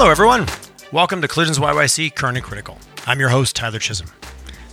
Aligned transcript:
Hello, 0.00 0.10
everyone. 0.10 0.46
Welcome 0.92 1.20
to 1.20 1.28
Collisions 1.28 1.58
YYC 1.58 2.14
Current 2.14 2.38
and 2.38 2.46
Critical. 2.46 2.78
I'm 3.06 3.20
your 3.20 3.28
host, 3.28 3.54
Tyler 3.54 3.78
Chisholm. 3.78 4.08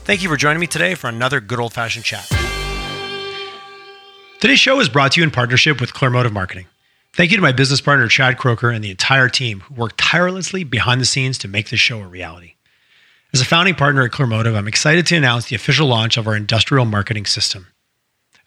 Thank 0.05 0.23
you 0.23 0.29
for 0.29 0.37
joining 0.37 0.61
me 0.61 0.67
today 0.67 0.95
for 0.95 1.09
another 1.09 1.41
good 1.41 1.59
old 1.59 1.73
fashioned 1.73 2.05
chat. 2.05 2.31
Today's 4.39 4.61
show 4.61 4.79
is 4.79 4.87
brought 4.87 5.11
to 5.11 5.19
you 5.19 5.25
in 5.25 5.31
partnership 5.31 5.81
with 5.81 5.93
Clearmotive 5.93 6.31
Marketing. 6.31 6.67
Thank 7.11 7.31
you 7.31 7.35
to 7.35 7.43
my 7.43 7.51
business 7.51 7.81
partner, 7.81 8.07
Chad 8.07 8.37
Croker, 8.37 8.69
and 8.69 8.81
the 8.81 8.89
entire 8.89 9.27
team 9.27 9.59
who 9.59 9.73
worked 9.73 9.97
tirelessly 9.97 10.63
behind 10.63 11.01
the 11.01 11.05
scenes 11.05 11.37
to 11.39 11.49
make 11.49 11.71
this 11.71 11.81
show 11.81 11.99
a 11.99 12.07
reality. 12.07 12.53
As 13.33 13.41
a 13.41 13.45
founding 13.45 13.75
partner 13.75 14.03
at 14.03 14.11
Clearmotive, 14.11 14.55
I'm 14.55 14.69
excited 14.69 15.05
to 15.07 15.17
announce 15.17 15.47
the 15.47 15.57
official 15.57 15.87
launch 15.89 16.15
of 16.15 16.25
our 16.25 16.37
industrial 16.37 16.85
marketing 16.85 17.25
system. 17.25 17.67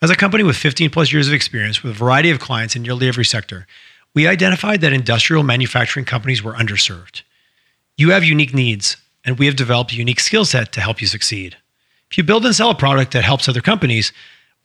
As 0.01 0.09
a 0.09 0.17
company 0.17 0.45
with 0.45 0.57
15 0.57 0.89
plus 0.89 1.13
years 1.13 1.29
of 1.29 1.35
experience 1.35 1.83
with 1.83 1.93
a 1.93 1.99
variety 1.99 2.31
of 2.31 2.41
clients 2.41 2.75
in 2.75 2.81
nearly 2.81 3.07
every 3.07 3.27
sector, 3.27 3.67
we 4.15 4.27
identified 4.27 4.81
that 4.81 4.93
industrial 4.93 5.43
manufacturing 5.43 6.05
companies 6.05 6.43
were 6.43 6.55
underserved. 6.55 7.23
You 7.97 8.11
have 8.11 8.25
unique 8.25 8.55
needs, 8.55 8.97
and 9.25 9.39
we 9.39 9.47
have 9.47 9.57
developed 9.57 9.93
a 9.93 9.97
unique 9.97 10.21
skill 10.21 10.45
set 10.45 10.73
to 10.73 10.81
help 10.81 11.01
you 11.01 11.07
succeed. 11.07 11.57
If 12.11 12.19
you 12.19 12.25
build 12.25 12.45
and 12.45 12.55
sell 12.55 12.71
a 12.71 12.75
product 12.75 13.13
that 13.13 13.25
helps 13.25 13.49
other 13.49 13.61
companies, 13.61 14.13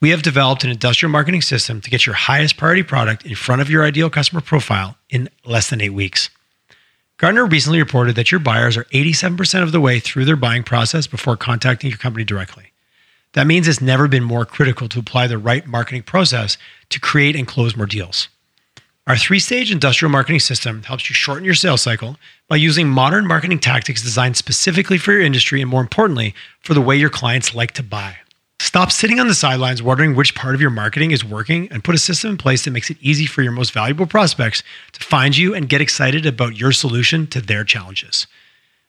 we 0.00 0.10
have 0.10 0.22
developed 0.22 0.64
an 0.64 0.70
industrial 0.70 1.12
marketing 1.12 1.42
system 1.42 1.80
to 1.80 1.90
get 1.90 2.06
your 2.06 2.14
highest 2.14 2.56
priority 2.56 2.82
product 2.82 3.24
in 3.24 3.34
front 3.34 3.62
of 3.62 3.70
your 3.70 3.84
ideal 3.84 4.10
customer 4.10 4.40
profile 4.40 4.96
in 5.08 5.28
less 5.44 5.70
than 5.70 5.80
eight 5.80 5.90
weeks. 5.90 6.28
Gartner 7.18 7.46
recently 7.46 7.78
reported 7.78 8.14
that 8.16 8.30
your 8.30 8.40
buyers 8.40 8.76
are 8.76 8.84
87% 8.86 9.62
of 9.62 9.72
the 9.72 9.80
way 9.80 10.00
through 10.00 10.26
their 10.26 10.36
buying 10.36 10.62
process 10.62 11.06
before 11.06 11.36
contacting 11.36 11.88
your 11.88 11.98
company 11.98 12.24
directly. 12.24 12.72
That 13.32 13.46
means 13.46 13.68
it's 13.68 13.80
never 13.80 14.06
been 14.06 14.24
more 14.24 14.44
critical 14.44 14.88
to 14.88 14.98
apply 14.98 15.26
the 15.26 15.38
right 15.38 15.66
marketing 15.66 16.02
process 16.02 16.58
to 16.90 17.00
create 17.00 17.36
and 17.36 17.46
close 17.46 17.76
more 17.76 17.86
deals. 17.86 18.28
Our 19.08 19.16
three 19.16 19.38
stage 19.38 19.70
industrial 19.70 20.10
marketing 20.10 20.40
system 20.40 20.82
helps 20.82 21.08
you 21.08 21.14
shorten 21.14 21.44
your 21.44 21.54
sales 21.54 21.80
cycle 21.80 22.16
by 22.48 22.56
using 22.56 22.88
modern 22.88 23.24
marketing 23.24 23.60
tactics 23.60 24.02
designed 24.02 24.36
specifically 24.36 24.98
for 24.98 25.12
your 25.12 25.20
industry 25.20 25.60
and, 25.60 25.70
more 25.70 25.80
importantly, 25.80 26.34
for 26.58 26.74
the 26.74 26.80
way 26.80 26.96
your 26.96 27.08
clients 27.08 27.54
like 27.54 27.70
to 27.72 27.84
buy. 27.84 28.16
Stop 28.58 28.90
sitting 28.90 29.20
on 29.20 29.28
the 29.28 29.34
sidelines 29.34 29.80
wondering 29.80 30.16
which 30.16 30.34
part 30.34 30.56
of 30.56 30.60
your 30.60 30.70
marketing 30.70 31.12
is 31.12 31.24
working 31.24 31.68
and 31.70 31.84
put 31.84 31.94
a 31.94 31.98
system 31.98 32.32
in 32.32 32.36
place 32.36 32.64
that 32.64 32.72
makes 32.72 32.90
it 32.90 32.96
easy 33.00 33.26
for 33.26 33.42
your 33.42 33.52
most 33.52 33.70
valuable 33.70 34.06
prospects 34.06 34.64
to 34.90 35.04
find 35.04 35.36
you 35.36 35.54
and 35.54 35.68
get 35.68 35.80
excited 35.80 36.26
about 36.26 36.56
your 36.56 36.72
solution 36.72 37.28
to 37.28 37.40
their 37.40 37.62
challenges. 37.62 38.26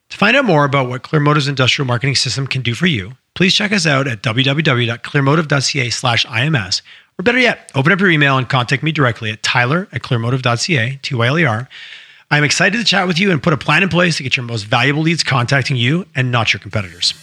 To 0.10 0.18
find 0.18 0.36
out 0.36 0.46
more 0.46 0.66
about 0.66 0.90
what 0.90 1.04
Clearmotive's 1.04 1.48
industrial 1.48 1.86
marketing 1.86 2.16
system 2.16 2.48
can 2.48 2.64
do 2.64 2.74
for 2.74 2.88
you, 2.88 3.18
please 3.36 3.54
check 3.54 3.72
us 3.72 3.86
out 3.86 4.08
at 4.08 4.24
www.clearmotive.ca/ims 4.24 6.82
or 7.20 7.24
better 7.24 7.40
yet, 7.40 7.72
open 7.74 7.92
up 7.92 8.00
your 8.00 8.10
email 8.10 8.38
and 8.38 8.48
contact 8.48 8.84
me 8.84 8.92
directly 8.92 9.32
at 9.32 9.42
tyler 9.42 9.88
at 9.92 10.02
clearmotive.ca, 10.02 11.00
T-Y-L-E-R. 11.02 11.68
I'm 12.30 12.44
excited 12.44 12.78
to 12.78 12.84
chat 12.84 13.08
with 13.08 13.18
you 13.18 13.32
and 13.32 13.42
put 13.42 13.54
a 13.54 13.58
plan 13.58 13.82
in 13.82 13.90
place 13.90 14.18
to 14.18 14.24
get 14.24 14.38
your 14.38 14.46
most 14.46 14.64
valuable 14.64 15.02
leads 15.02 15.24
contacting 15.24 15.78
you 15.78 16.06
and 16.14 16.32
not 16.32 16.54
your 16.54 16.60
competitors. 16.60 17.14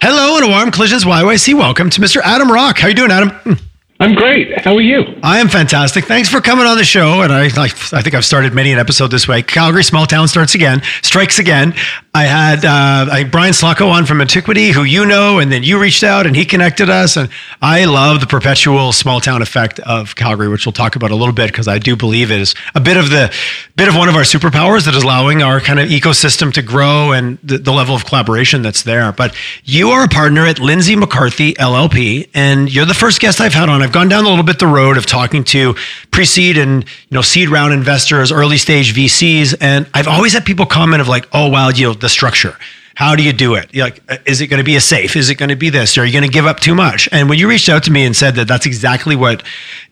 Hello 0.00 0.36
and 0.36 0.44
a 0.46 0.48
warm 0.48 0.70
Collisions 0.70 1.04
YYC 1.04 1.54
welcome 1.54 1.90
to 1.90 2.00
Mr. 2.00 2.20
Adam 2.22 2.50
Rock. 2.50 2.78
How 2.78 2.86
are 2.86 2.90
you 2.90 2.96
doing, 2.96 3.10
Adam? 3.10 3.28
Hmm. 3.28 3.52
I'm 4.00 4.14
great. 4.14 4.58
How 4.58 4.74
are 4.74 4.80
you? 4.80 5.04
I 5.22 5.38
am 5.38 5.48
fantastic. 5.48 6.06
Thanks 6.06 6.28
for 6.28 6.40
coming 6.40 6.66
on 6.66 6.76
the 6.76 6.84
show. 6.84 7.22
And 7.22 7.32
I, 7.32 7.44
I, 7.44 7.64
I 7.66 8.02
think 8.02 8.14
I've 8.14 8.24
started 8.24 8.52
many 8.52 8.72
an 8.72 8.78
episode 8.80 9.12
this 9.12 9.28
way. 9.28 9.42
Calgary 9.42 9.84
small 9.84 10.06
town 10.06 10.26
starts 10.26 10.56
again, 10.56 10.82
strikes 11.02 11.38
again. 11.38 11.74
I 12.14 12.24
had 12.24 12.66
uh, 12.66 13.10
I, 13.10 13.24
Brian 13.24 13.54
Slocko 13.54 13.90
on 13.90 14.04
from 14.04 14.20
Antiquity, 14.20 14.70
who 14.70 14.84
you 14.84 15.06
know, 15.06 15.38
and 15.38 15.50
then 15.50 15.62
you 15.62 15.80
reached 15.80 16.02
out 16.02 16.26
and 16.26 16.36
he 16.36 16.44
connected 16.44 16.90
us. 16.90 17.16
And 17.16 17.30
I 17.62 17.86
love 17.86 18.20
the 18.20 18.26
perpetual 18.26 18.92
small 18.92 19.18
town 19.18 19.40
effect 19.40 19.80
of 19.80 20.14
Calgary, 20.14 20.48
which 20.48 20.66
we'll 20.66 20.74
talk 20.74 20.94
about 20.94 21.10
a 21.10 21.14
little 21.14 21.32
bit 21.32 21.50
because 21.50 21.68
I 21.68 21.78
do 21.78 21.96
believe 21.96 22.30
it 22.30 22.38
is 22.38 22.54
a 22.74 22.80
bit 22.80 22.98
of 22.98 23.08
the 23.08 23.32
bit 23.76 23.88
of 23.88 23.96
one 23.96 24.10
of 24.10 24.14
our 24.14 24.24
superpowers 24.24 24.84
that 24.84 24.94
is 24.94 25.04
allowing 25.04 25.40
our 25.40 25.58
kind 25.58 25.80
of 25.80 25.88
ecosystem 25.88 26.52
to 26.52 26.60
grow 26.60 27.12
and 27.12 27.38
the, 27.42 27.56
the 27.56 27.72
level 27.72 27.94
of 27.94 28.04
collaboration 28.04 28.60
that's 28.60 28.82
there. 28.82 29.10
But 29.12 29.34
you 29.64 29.88
are 29.88 30.04
a 30.04 30.08
partner 30.08 30.44
at 30.44 30.58
Lindsay 30.58 30.94
McCarthy 30.96 31.54
LLP, 31.54 32.28
and 32.34 32.70
you're 32.70 32.84
the 32.84 32.92
first 32.92 33.20
guest 33.22 33.40
I've 33.40 33.54
had 33.54 33.70
on. 33.70 33.80
I've 33.80 33.92
gone 33.92 34.10
down 34.10 34.26
a 34.26 34.28
little 34.28 34.44
bit 34.44 34.58
the 34.58 34.66
road 34.66 34.98
of 34.98 35.06
talking 35.06 35.44
to 35.44 35.74
pre-seed 36.10 36.58
and 36.58 36.84
you 36.84 37.14
know 37.14 37.22
seed 37.22 37.48
round 37.48 37.72
investors, 37.72 38.30
early 38.30 38.58
stage 38.58 38.94
VCs, 38.94 39.54
and 39.62 39.88
I've 39.94 40.08
always 40.08 40.34
had 40.34 40.44
people 40.44 40.66
comment 40.66 41.00
of 41.00 41.08
like, 41.08 41.26
oh 41.32 41.48
wow, 41.48 41.70
you 41.70 41.86
know 41.86 42.01
the 42.02 42.10
structure. 42.10 42.58
How 42.94 43.16
do 43.16 43.22
you 43.22 43.32
do 43.32 43.54
it? 43.54 43.72
You're 43.72 43.86
like, 43.86 44.02
is 44.26 44.42
it 44.42 44.48
going 44.48 44.58
to 44.58 44.64
be 44.64 44.76
a 44.76 44.80
safe? 44.80 45.16
Is 45.16 45.30
it 45.30 45.36
going 45.36 45.48
to 45.48 45.56
be 45.56 45.70
this? 45.70 45.96
Are 45.96 46.04
you 46.04 46.12
going 46.12 46.24
to 46.24 46.30
give 46.30 46.44
up 46.44 46.60
too 46.60 46.74
much? 46.74 47.08
And 47.10 47.30
when 47.30 47.38
you 47.38 47.48
reached 47.48 47.70
out 47.70 47.84
to 47.84 47.90
me 47.90 48.04
and 48.04 48.14
said 48.14 48.34
that 48.34 48.46
that's 48.46 48.66
exactly 48.66 49.16
what 49.16 49.42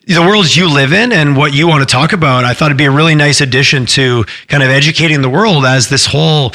the 0.05 0.21
world 0.21 0.55
you 0.55 0.71
live 0.71 0.93
in 0.93 1.11
and 1.11 1.35
what 1.35 1.51
you 1.51 1.67
want 1.67 1.87
to 1.87 1.91
talk 1.91 2.13
about, 2.13 2.43
I 2.43 2.53
thought 2.53 2.67
it'd 2.67 2.77
be 2.77 2.85
a 2.85 2.91
really 2.91 3.15
nice 3.15 3.41
addition 3.41 3.87
to 3.87 4.23
kind 4.47 4.61
of 4.61 4.69
educating 4.69 5.23
the 5.23 5.29
world 5.29 5.65
as 5.65 5.89
this 5.89 6.05
whole 6.05 6.51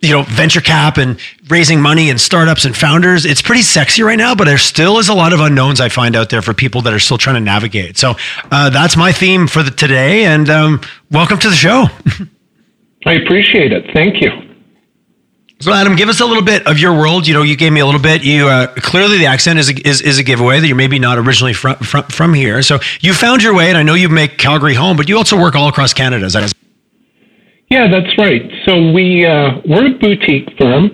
you 0.00 0.10
know 0.10 0.22
venture 0.22 0.60
cap 0.60 0.96
and 0.96 1.20
raising 1.48 1.80
money 1.80 2.10
and 2.10 2.20
startups 2.20 2.64
and 2.64 2.76
founders 2.76 3.26
it's 3.26 3.42
pretty 3.42 3.62
sexy 3.62 4.04
right 4.04 4.16
now 4.16 4.32
but 4.32 4.44
there 4.44 4.56
still 4.56 5.00
is 5.00 5.08
a 5.08 5.12
lot 5.12 5.32
of 5.32 5.40
unknowns 5.40 5.80
i 5.80 5.88
find 5.88 6.14
out 6.14 6.30
there 6.30 6.40
for 6.40 6.54
people 6.54 6.80
that 6.82 6.92
are 6.92 7.00
still 7.00 7.18
trying 7.18 7.34
to 7.34 7.40
navigate 7.40 7.98
so 7.98 8.14
uh, 8.52 8.70
that's 8.70 8.96
my 8.96 9.10
theme 9.10 9.48
for 9.48 9.64
the 9.64 9.72
today 9.72 10.24
and 10.24 10.50
um, 10.50 10.80
welcome 11.10 11.36
to 11.36 11.50
the 11.50 11.56
show 11.56 11.86
I 13.06 13.14
appreciate 13.14 13.72
it. 13.72 13.90
Thank 13.92 14.20
you. 14.20 14.47
So 15.60 15.72
adam 15.72 15.96
give 15.96 16.08
us 16.08 16.20
a 16.20 16.24
little 16.26 16.42
bit 16.42 16.66
of 16.66 16.78
your 16.78 16.92
world 16.92 17.26
you 17.26 17.34
know 17.34 17.42
you 17.42 17.56
gave 17.56 17.72
me 17.72 17.80
a 17.80 17.86
little 17.86 18.00
bit 18.00 18.22
you 18.24 18.46
uh, 18.48 18.66
clearly 18.76 19.18
the 19.18 19.26
accent 19.26 19.58
is 19.58 19.68
a, 19.70 19.88
is, 19.88 20.00
is 20.02 20.18
a 20.18 20.22
giveaway 20.22 20.60
that 20.60 20.66
you're 20.66 20.76
maybe 20.76 20.98
not 20.98 21.18
originally 21.18 21.52
from, 21.52 21.74
from, 21.76 22.04
from 22.04 22.34
here 22.34 22.62
so 22.62 22.78
you 23.00 23.12
found 23.12 23.42
your 23.42 23.54
way 23.54 23.68
and 23.68 23.76
i 23.78 23.82
know 23.82 23.94
you 23.94 24.08
make 24.08 24.38
calgary 24.38 24.74
home 24.74 24.96
but 24.96 25.08
you 25.08 25.16
also 25.16 25.36
work 25.40 25.54
all 25.54 25.68
across 25.68 25.92
canada 25.92 26.24
is 26.26 26.32
that 26.34 26.52
Yeah, 27.70 27.86
that's 27.90 28.16
right. 28.16 28.42
So 28.64 28.92
we 28.92 29.26
uh, 29.26 29.60
we're 29.68 29.88
a 29.94 29.98
boutique 29.98 30.48
firm. 30.58 30.84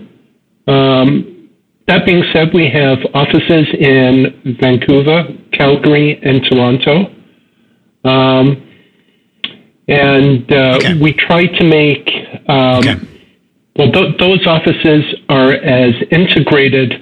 Um, 0.66 1.50
that 1.86 2.04
being 2.04 2.24
said, 2.32 2.52
we 2.52 2.66
have 2.68 2.98
offices 3.14 3.66
in 3.78 4.56
Vancouver, 4.60 5.18
Calgary, 5.52 6.18
and 6.28 6.42
Toronto. 6.50 6.94
Um, 8.04 8.46
and 9.86 10.50
uh, 10.50 10.76
Okay. 10.78 10.94
we 11.00 11.12
try 11.12 11.46
to 11.46 11.64
make 11.64 12.08
um, 12.48 12.78
Okay. 12.82 12.96
Well 13.76 13.90
th- 13.92 14.16
those 14.18 14.46
offices 14.46 15.04
are 15.28 15.52
as 15.52 15.94
integrated 16.10 16.94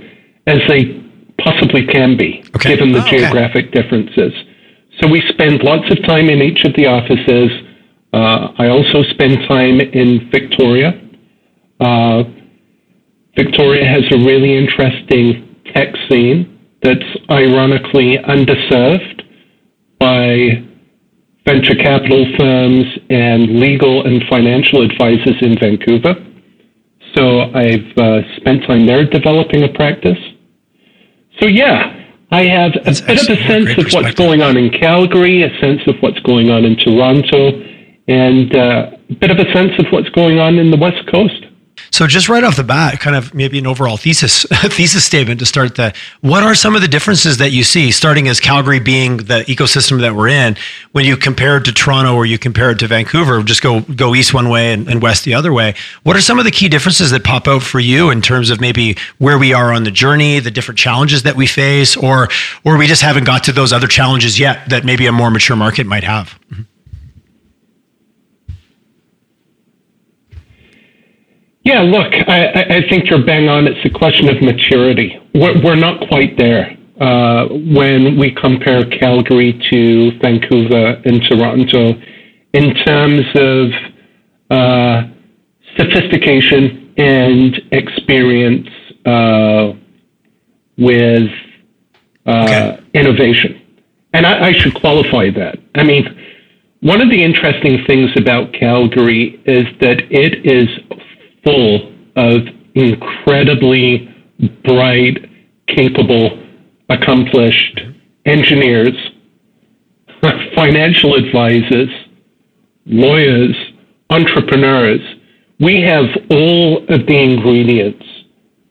as 0.46 0.58
they 0.68 1.00
possibly 1.38 1.86
can 1.86 2.16
be, 2.16 2.42
Okay. 2.56 2.70
given 2.76 2.92
the 2.92 2.98
Oh, 3.00 3.02
okay. 3.06 3.18
geographic 3.18 3.72
differences. 3.72 4.32
So 5.00 5.08
we 5.08 5.20
spend 5.28 5.62
lots 5.62 5.90
of 5.90 6.02
time 6.04 6.28
in 6.30 6.40
each 6.42 6.64
of 6.64 6.74
the 6.74 6.86
offices. 6.86 7.50
Uh, 8.12 8.52
I 8.58 8.68
also 8.68 9.02
spend 9.10 9.38
time 9.48 9.80
in 9.80 10.28
Victoria. 10.30 11.00
Uh, 11.80 12.24
Victoria 13.36 13.84
has 13.86 14.04
a 14.12 14.18
really 14.18 14.56
interesting 14.56 15.56
tech 15.74 15.94
scene 16.08 16.58
that's 16.82 17.16
ironically 17.30 18.18
underserved 18.18 19.22
by 19.98 20.62
venture 21.46 21.74
capital 21.74 22.26
firms 22.38 22.84
and 23.08 23.58
legal 23.58 24.06
and 24.06 24.22
financial 24.28 24.82
advisors 24.82 25.36
in 25.40 25.56
Vancouver. 25.58 26.14
So 27.14 27.52
I've 27.54 27.96
uh, 27.98 28.20
spent 28.36 28.64
time 28.64 28.86
there 28.86 29.04
developing 29.04 29.64
a 29.64 29.68
practice. 29.68 30.18
So 31.40 31.46
yeah, 31.46 32.06
I 32.30 32.44
have 32.44 32.72
a 32.76 32.84
That's 32.84 33.00
bit 33.00 33.20
of 33.20 33.38
a 33.38 33.46
sense 33.46 33.74
Great 33.74 33.78
of 33.78 33.92
what's 33.92 34.14
going 34.14 34.40
on 34.40 34.56
in 34.56 34.70
Calgary, 34.70 35.42
a 35.42 35.60
sense 35.60 35.80
of 35.86 35.96
what's 36.00 36.18
going 36.20 36.50
on 36.50 36.64
in 36.64 36.76
Toronto, 36.76 37.60
and 38.08 38.56
uh, 38.56 38.90
a 39.10 39.14
bit 39.14 39.30
of 39.30 39.38
a 39.38 39.52
sense 39.52 39.72
of 39.78 39.86
what's 39.90 40.08
going 40.10 40.38
on 40.38 40.58
in 40.58 40.70
the 40.70 40.76
West 40.76 41.06
Coast. 41.12 41.46
So 41.92 42.06
just 42.06 42.30
right 42.30 42.42
off 42.42 42.56
the 42.56 42.64
bat, 42.64 43.00
kind 43.00 43.14
of 43.14 43.34
maybe 43.34 43.58
an 43.58 43.66
overall 43.66 43.98
thesis 43.98 44.44
thesis 44.50 45.04
statement 45.04 45.40
to 45.40 45.46
start 45.46 45.74
that. 45.74 45.94
what 46.22 46.42
are 46.42 46.54
some 46.54 46.74
of 46.74 46.80
the 46.80 46.88
differences 46.88 47.36
that 47.36 47.52
you 47.52 47.62
see 47.62 47.92
starting 47.92 48.28
as 48.28 48.40
Calgary 48.40 48.80
being 48.80 49.18
the 49.18 49.44
ecosystem 49.46 50.00
that 50.00 50.14
we're 50.14 50.28
in 50.28 50.56
when 50.92 51.04
you 51.04 51.18
compare 51.18 51.58
it 51.58 51.66
to 51.66 51.72
Toronto 51.72 52.14
or 52.14 52.24
you 52.24 52.38
compare 52.38 52.70
it 52.70 52.78
to 52.78 52.86
Vancouver, 52.86 53.42
just 53.42 53.60
go 53.60 53.82
go 53.82 54.14
east 54.14 54.32
one 54.32 54.48
way 54.48 54.72
and, 54.72 54.88
and 54.88 55.02
west 55.02 55.24
the 55.24 55.34
other 55.34 55.52
way. 55.52 55.74
What 56.02 56.16
are 56.16 56.22
some 56.22 56.38
of 56.38 56.46
the 56.46 56.50
key 56.50 56.68
differences 56.68 57.10
that 57.10 57.24
pop 57.24 57.46
out 57.46 57.62
for 57.62 57.78
you 57.78 58.08
in 58.08 58.22
terms 58.22 58.48
of 58.48 58.58
maybe 58.58 58.96
where 59.18 59.38
we 59.38 59.52
are 59.52 59.70
on 59.70 59.84
the 59.84 59.90
journey, 59.90 60.40
the 60.40 60.50
different 60.50 60.78
challenges 60.78 61.24
that 61.24 61.36
we 61.36 61.46
face, 61.46 61.94
or 61.94 62.28
or 62.64 62.78
we 62.78 62.86
just 62.86 63.02
haven't 63.02 63.24
got 63.24 63.44
to 63.44 63.52
those 63.52 63.72
other 63.72 63.86
challenges 63.86 64.38
yet 64.38 64.66
that 64.70 64.86
maybe 64.86 65.06
a 65.06 65.12
more 65.12 65.30
mature 65.30 65.56
market 65.56 65.86
might 65.86 66.04
have? 66.04 66.38
Mm-hmm. 66.50 66.62
Yeah, 71.64 71.80
look, 71.82 72.12
I, 72.28 72.48
I- 72.78 72.88
think 72.88 73.08
you're 73.08 73.24
bang 73.24 73.48
on. 73.48 73.66
It's 73.68 73.84
a 73.84 73.90
question 73.90 74.28
of 74.28 74.42
maturity. 74.42 75.18
We're, 75.34 75.62
we're 75.62 75.76
not 75.76 76.08
quite 76.08 76.36
there 76.36 76.76
uh, 77.00 77.46
when 77.48 78.18
we 78.18 78.32
compare 78.32 78.84
Calgary 78.84 79.52
to 79.70 80.10
Vancouver 80.20 81.00
and 81.04 81.22
Toronto 81.22 81.92
in 82.52 82.74
terms 82.84 83.22
of 83.36 83.70
uh, 84.50 85.02
sophistication 85.76 86.92
and 86.98 87.60
experience 87.70 88.68
uh, 89.06 89.72
with 90.78 91.30
uh, 92.26 92.30
Okay. 92.44 92.80
innovation. 92.94 93.60
And 94.12 94.26
I, 94.26 94.48
I 94.48 94.52
should 94.52 94.74
qualify 94.74 95.30
that. 95.30 95.58
I 95.74 95.84
mean, 95.84 96.04
one 96.80 97.00
of 97.00 97.08
the 97.08 97.22
interesting 97.22 97.84
things 97.86 98.10
about 98.16 98.52
Calgary 98.52 99.40
is 99.46 99.64
that 99.80 100.02
it 100.10 100.44
is 100.44 100.68
full 101.44 101.92
of 102.16 102.42
incredibly 102.74 104.08
bright, 104.64 105.28
capable, 105.68 106.42
accomplished 106.88 107.80
engineers, 108.24 108.94
financial 110.54 111.14
advisors, 111.14 111.88
lawyers, 112.86 113.56
entrepreneurs. 114.10 115.00
We 115.60 115.80
have 115.82 116.06
all 116.30 116.78
of 116.88 117.06
the 117.06 117.18
ingredients 117.18 118.04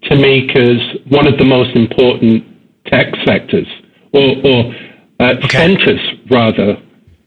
to 0.03 0.15
make 0.15 0.55
us 0.55 0.97
one 1.09 1.27
of 1.27 1.37
the 1.37 1.45
most 1.45 1.75
important 1.75 2.43
tech 2.87 3.13
sectors, 3.25 3.67
or, 4.13 4.35
or 4.43 4.73
uh, 5.19 5.33
okay. 5.43 5.47
centers 5.47 6.01
rather, 6.29 6.81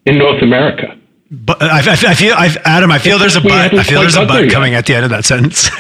in 0.07 0.19
North 0.19 0.43
America. 0.43 0.99
But 1.35 1.63
I, 1.63 1.79
I 1.79 2.15
feel, 2.15 2.35
I, 2.35 2.55
Adam, 2.65 2.91
I 2.93 2.99
feel 2.99 3.19
there's 3.19 3.37
a 3.37 3.41
but. 3.41 3.75
I 3.75 3.83
feel 3.83 4.01
there's 4.01 4.17
a 4.17 4.27
but 4.27 4.51
coming 4.51 4.75
at 4.75 4.87
the 4.87 4.95
end 4.95 5.05
of 5.05 5.11
that 5.11 5.25
sentence. 5.25 5.69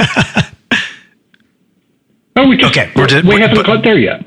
oh, 2.37 2.49
we 2.49 2.57
just, 2.57 2.73
okay, 2.77 2.91
we're 2.97 3.07
just, 3.07 3.25
we 3.25 3.41
haven't 3.41 3.59
but, 3.59 3.67
got 3.67 3.85
there 3.85 3.99
yet, 3.99 4.25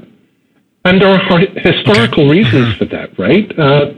and 0.86 1.02
there 1.02 1.10
are 1.10 1.40
historical 1.40 2.30
okay. 2.30 2.40
reasons 2.40 2.76
for 2.78 2.86
that, 2.86 3.18
right? 3.20 3.52
Uh, 3.60 3.94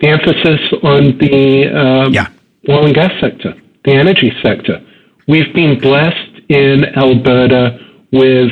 the 0.00 0.08
emphasis 0.08 0.60
on 0.82 1.16
the 1.18 1.68
um, 1.72 2.12
yeah. 2.12 2.28
oil 2.68 2.84
and 2.84 2.94
gas 2.94 3.12
sector, 3.20 3.54
the 3.84 3.92
energy 3.92 4.32
sector. 4.42 4.84
We've 5.26 5.54
been 5.54 5.78
blessed 5.80 6.50
in 6.50 6.84
Alberta 6.96 7.78
with 8.12 8.50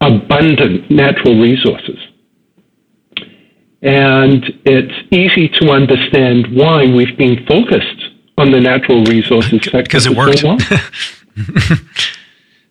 abundant 0.00 0.90
natural 0.90 1.40
resources. 1.40 1.98
And 3.82 4.44
it's 4.64 4.94
easy 5.10 5.48
to 5.60 5.70
understand 5.70 6.56
why 6.56 6.86
we've 6.86 7.16
been 7.18 7.44
focused 7.46 8.10
on 8.38 8.50
the 8.52 8.60
natural 8.60 9.04
resources 9.04 9.64
sector 9.64 9.82
because 9.82 10.06
it 10.06 10.16
worked. 10.16 10.38
So 10.38 10.56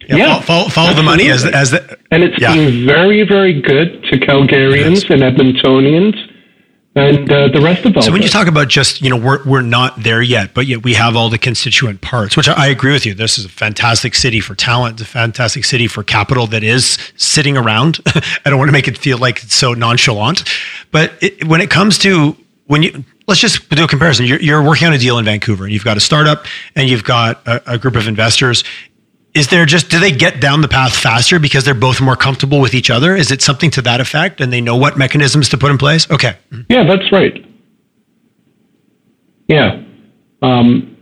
yeah, 0.08 0.16
yeah, 0.16 0.42
follow, 0.42 0.70
follow 0.70 0.94
the 0.94 1.04
money 1.04 1.30
as 1.30 1.46
as 1.46 1.72
the, 1.72 1.98
and 2.12 2.24
it's 2.24 2.40
yeah. 2.40 2.56
been 2.56 2.86
very 2.86 3.24
very 3.24 3.62
good 3.62 4.04
to 4.04 4.18
Calgarians 4.20 5.10
and 5.10 5.22
Edmontonians 5.22 6.31
and 6.96 7.32
uh, 7.32 7.48
the 7.48 7.62
rest 7.62 7.86
of 7.86 7.96
all. 7.96 8.04
So 8.04 8.12
when 8.12 8.22
you 8.22 8.28
talk 8.28 8.48
about 8.48 8.68
just 8.68 9.02
you 9.02 9.10
know 9.10 9.18
we're 9.18 9.44
we're 9.46 9.62
not 9.62 10.04
there 10.04 10.22
yet, 10.22 10.54
but 10.54 10.68
yet 10.68 10.84
we 10.84 10.94
have 10.96 11.16
all 11.16 11.30
the 11.30 11.38
constituent 11.38 12.02
parts, 12.02 12.36
which 12.36 12.50
I, 12.50 12.66
I 12.66 12.68
agree 12.68 12.92
with 12.92 13.06
you. 13.06 13.14
This 13.14 13.38
is 13.38 13.46
a 13.46 13.50
fantastic 13.50 14.14
city 14.14 14.40
for 14.42 14.56
talent, 14.56 15.00
a 15.00 15.06
fantastic 15.06 15.64
city 15.64 15.88
for 15.88 16.04
capital 16.04 16.48
that 16.48 16.64
is 16.64 16.98
sitting 17.16 17.56
around. 17.56 18.00
I 18.46 18.50
don't 18.50 18.60
want 18.60 18.70
to 18.70 18.74
make 18.74 18.88
it 18.88 18.98
feel 18.98 19.18
like 19.18 19.44
it's 19.44 19.56
so 19.56 19.74
nonchalant, 19.74 20.44
but 20.92 21.14
it, 21.22 21.48
when 21.48 21.62
it 21.62 21.70
comes 21.70 21.98
to 22.00 22.36
when 22.68 22.84
you 22.84 23.06
let's 23.28 23.40
just 23.40 23.70
do 23.70 23.84
a 23.84 23.88
comparison. 23.88 24.26
You're, 24.26 24.42
you're, 24.42 24.62
working 24.62 24.88
on 24.88 24.94
a 24.94 24.98
deal 24.98 25.18
in 25.18 25.24
Vancouver, 25.26 25.64
and 25.64 25.74
you've 25.74 25.86
got 25.86 25.96
a 25.96 26.02
startup, 26.02 26.46
and 26.76 26.90
you've 26.90 27.04
got 27.04 27.46
a, 27.48 27.74
a 27.74 27.78
group 27.78 27.96
of 27.96 28.08
investors 28.08 28.64
is 29.34 29.48
there 29.48 29.66
just 29.66 29.90
do 29.90 30.00
they 30.00 30.12
get 30.12 30.42
down 30.42 30.62
the 30.62 30.68
path 30.68 30.96
faster 30.96 31.40
because 31.40 31.64
they're 31.64 31.74
both 31.74 32.02
more 32.02 32.16
comfortable 32.16 32.60
with 32.60 32.74
each 32.74 32.90
other? 32.90 33.16
Is 33.16 33.32
it 33.32 33.42
something 33.42 33.72
to 33.72 33.82
that 33.84 34.02
effect 34.02 34.42
and 34.42 34.52
they 34.52 34.62
know 34.62 34.76
what 34.76 34.98
mechanisms 34.98 35.50
to 35.50 35.58
put 35.58 35.72
in 35.72 35.78
place? 35.78 36.10
Okay. 36.10 36.36
Yeah 36.70 36.84
that's 36.84 37.12
right. 37.12 37.46
Yeah. 39.48 39.84
Um, 40.42 40.98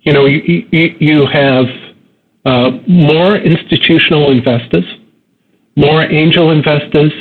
you 0.00 0.12
know 0.12 0.24
you, 0.24 0.66
you, 0.70 0.96
you 1.00 1.26
have 1.26 1.66
uh, 2.44 2.70
more 2.86 3.36
institutional 3.36 4.30
investors 4.30 4.84
more 5.76 6.02
angel 6.02 6.50
investors 6.50 7.12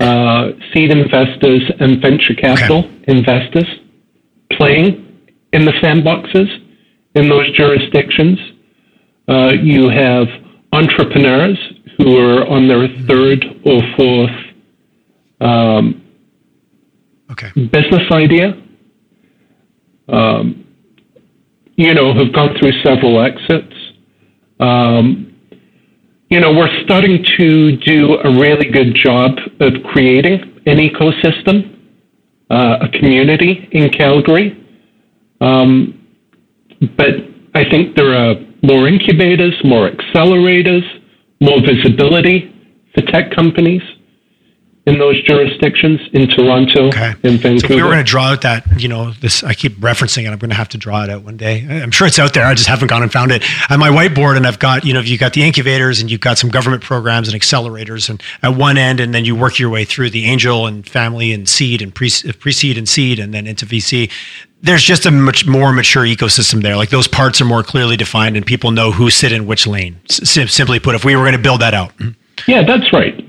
uh, 0.00 0.52
seed 0.72 0.92
investors 0.92 1.62
and 1.80 2.00
venture 2.00 2.34
capital 2.34 2.84
okay. 2.84 3.04
investors 3.08 3.66
playing 4.52 4.86
in 5.52 5.64
the 5.64 5.72
sandboxes 5.72 6.67
in 7.14 7.28
those 7.28 7.50
jurisdictions. 7.56 8.38
Uh, 9.28 9.52
you 9.62 9.88
have 9.88 10.26
entrepreneurs 10.72 11.58
who 11.98 12.16
are 12.16 12.46
on 12.46 12.68
their 12.68 12.88
third 13.06 13.44
or 13.64 13.80
fourth 13.96 14.30
um, 15.40 16.02
okay. 17.32 17.50
business 17.54 18.10
idea. 18.10 18.62
Um, 20.08 20.64
you 21.76 21.94
know, 21.94 22.12
have 22.14 22.32
gone 22.32 22.56
through 22.58 22.72
several 22.82 23.20
exits. 23.20 23.74
Um, 24.58 25.36
you 26.28 26.40
know, 26.40 26.52
we're 26.52 26.82
starting 26.84 27.24
to 27.38 27.76
do 27.76 28.18
a 28.22 28.30
really 28.30 28.70
good 28.70 28.94
job 28.94 29.38
of 29.60 29.72
creating 29.84 30.60
an 30.66 30.76
ecosystem, 30.76 31.78
uh, 32.50 32.78
a 32.82 32.88
community 32.88 33.68
in 33.72 33.88
Calgary. 33.90 34.54
Um, 35.40 35.97
but 36.96 37.10
I 37.54 37.68
think 37.70 37.96
there 37.96 38.14
are 38.14 38.34
more 38.62 38.88
incubators, 38.88 39.54
more 39.64 39.90
accelerators, 39.90 40.82
more 41.40 41.60
visibility 41.60 42.52
for 42.94 43.02
tech 43.02 43.34
companies 43.34 43.82
in 44.88 44.98
those 44.98 45.22
jurisdictions 45.22 46.00
in 46.12 46.28
Toronto 46.28 46.88
okay. 46.88 47.14
and 47.22 47.38
Vancouver. 47.38 47.58
So 47.58 47.66
if 47.66 47.70
we 47.70 47.82
were 47.82 47.90
going 47.90 48.04
to 48.04 48.10
draw 48.10 48.24
out 48.24 48.42
that, 48.42 48.64
you 48.80 48.88
know, 48.88 49.12
this, 49.12 49.44
I 49.44 49.52
keep 49.52 49.76
referencing 49.76 50.24
it. 50.24 50.28
I'm 50.28 50.38
going 50.38 50.50
to 50.50 50.56
have 50.56 50.70
to 50.70 50.78
draw 50.78 51.04
it 51.04 51.10
out 51.10 51.22
one 51.22 51.36
day. 51.36 51.66
I'm 51.68 51.90
sure 51.90 52.06
it's 52.06 52.18
out 52.18 52.32
there. 52.32 52.46
I 52.46 52.54
just 52.54 52.68
haven't 52.68 52.88
gone 52.88 53.02
and 53.02 53.12
found 53.12 53.30
it. 53.30 53.44
On 53.70 53.78
my 53.78 53.90
whiteboard, 53.90 54.36
and 54.36 54.46
I've 54.46 54.58
got, 54.58 54.84
you 54.84 54.94
know, 54.94 55.00
you've 55.00 55.20
got 55.20 55.34
the 55.34 55.42
incubators 55.42 56.00
and 56.00 56.10
you've 56.10 56.22
got 56.22 56.38
some 56.38 56.48
government 56.48 56.82
programs 56.82 57.28
and 57.28 57.40
accelerators, 57.40 58.08
and 58.08 58.22
at 58.42 58.56
one 58.56 58.78
end, 58.78 58.98
and 58.98 59.14
then 59.14 59.24
you 59.24 59.36
work 59.36 59.58
your 59.58 59.68
way 59.68 59.84
through 59.84 60.10
the 60.10 60.24
angel 60.24 60.66
and 60.66 60.88
family 60.88 61.32
and 61.32 61.48
seed 61.48 61.82
and 61.82 61.94
pre 61.94 62.08
seed 62.08 62.78
and 62.78 62.88
seed, 62.88 63.18
and 63.18 63.34
then 63.34 63.46
into 63.46 63.66
VC. 63.66 64.10
There's 64.60 64.82
just 64.82 65.06
a 65.06 65.12
much 65.12 65.46
more 65.46 65.72
mature 65.72 66.04
ecosystem 66.04 66.62
there. 66.62 66.76
Like 66.76 66.90
those 66.90 67.06
parts 67.06 67.40
are 67.40 67.44
more 67.44 67.62
clearly 67.62 67.96
defined, 67.96 68.36
and 68.36 68.46
people 68.46 68.70
know 68.70 68.90
who 68.90 69.10
sit 69.10 69.32
in 69.32 69.46
which 69.46 69.66
lane. 69.66 70.00
S- 70.10 70.40
simply 70.50 70.80
put, 70.80 70.94
if 70.94 71.04
we 71.04 71.14
were 71.14 71.22
going 71.22 71.36
to 71.36 71.38
build 71.38 71.60
that 71.60 71.74
out. 71.74 71.96
Mm-hmm. 71.98 72.50
Yeah, 72.50 72.64
that's 72.64 72.92
right. 72.92 73.27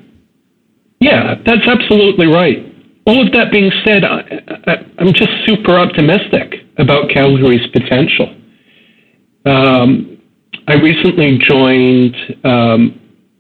Yeah, 1.00 1.36
that's 1.46 1.68
absolutely 1.68 2.28
right. 2.28 2.66
All 3.06 3.26
of 3.26 3.32
that 3.34 3.52
being 3.52 3.72
said, 3.84 4.04
I, 4.04 4.86
am 5.00 5.14
just 5.14 5.32
super 5.46 5.78
optimistic 5.78 6.66
about 6.78 7.10
Calgary's 7.10 7.66
potential. 7.72 8.36
Um, 9.46 10.22
I 10.68 10.74
recently 10.76 11.40
joined 11.40 12.16
um, 12.44 13.00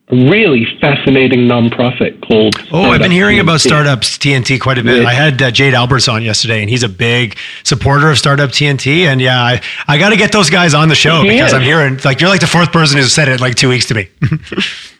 a 0.09 0.15
really 0.15 0.65
fascinating 0.81 1.41
nonprofit 1.41 2.25
called. 2.27 2.55
Oh, 2.57 2.63
Startup 2.63 2.91
I've 2.91 3.01
been 3.01 3.11
hearing 3.11 3.37
TNT. 3.37 3.41
about 3.41 3.61
Startups 3.61 4.17
TNT 4.17 4.59
quite 4.59 4.79
a 4.79 4.83
bit. 4.83 5.05
I 5.05 5.13
had 5.13 5.39
uh, 5.41 5.51
Jade 5.51 5.75
Alberts 5.75 6.07
on 6.07 6.23
yesterday, 6.23 6.61
and 6.61 6.69
he's 6.69 6.81
a 6.81 6.89
big 6.89 7.37
supporter 7.63 8.09
of 8.09 8.17
Startup 8.17 8.49
TNT. 8.49 9.05
And 9.05 9.21
yeah, 9.21 9.39
I, 9.39 9.61
I 9.87 9.99
got 9.99 10.09
to 10.09 10.17
get 10.17 10.31
those 10.31 10.49
guys 10.49 10.73
on 10.73 10.89
the 10.89 10.95
show 10.95 11.21
because 11.21 11.49
is. 11.49 11.53
I'm 11.53 11.61
hearing 11.61 11.99
like 12.03 12.21
you're 12.21 12.29
like 12.29 12.41
the 12.41 12.47
fourth 12.47 12.71
person 12.71 12.97
who's 12.97 13.13
said 13.13 13.27
it 13.27 13.39
like 13.39 13.55
two 13.55 13.69
weeks 13.69 13.85
to 13.87 13.93
me. 13.93 14.09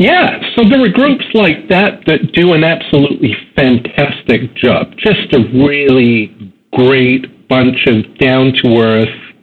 Yeah, 0.00 0.40
so 0.56 0.64
there 0.64 0.82
are 0.82 0.88
groups 0.88 1.26
like 1.34 1.68
that 1.68 2.06
that 2.06 2.32
do 2.32 2.54
an 2.54 2.64
absolutely 2.64 3.36
fantastic 3.54 4.54
job. 4.54 4.96
Just 4.96 5.30
a 5.34 5.40
really 5.52 6.54
great 6.72 7.46
bunch 7.48 7.86
of 7.86 8.16
down 8.16 8.54
to 8.62 8.78
earth 8.78 9.34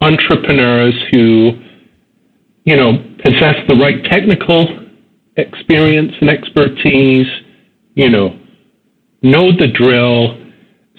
entrepreneurs 0.00 0.94
who, 1.12 1.52
you 2.64 2.76
know, 2.76 2.96
possess 3.22 3.56
the 3.68 3.76
right 3.76 4.02
technical 4.04 4.88
experience 5.36 6.12
and 6.22 6.30
expertise, 6.30 7.26
you 7.94 8.08
know, 8.08 8.40
know 9.20 9.52
the 9.54 9.68
drill. 9.68 10.34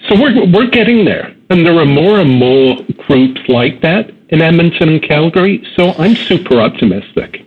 So 0.08 0.14
we're, 0.14 0.46
we're 0.52 0.70
getting 0.70 1.04
there. 1.04 1.34
And 1.50 1.66
there 1.66 1.76
are 1.80 1.84
more 1.84 2.20
and 2.20 2.30
more 2.30 2.76
groups 3.08 3.40
like 3.48 3.82
that 3.82 4.12
in 4.28 4.40
Edmonton 4.40 4.90
and 4.90 5.02
Calgary. 5.02 5.60
So 5.76 5.90
I'm 5.94 6.14
super 6.14 6.60
optimistic. 6.60 7.41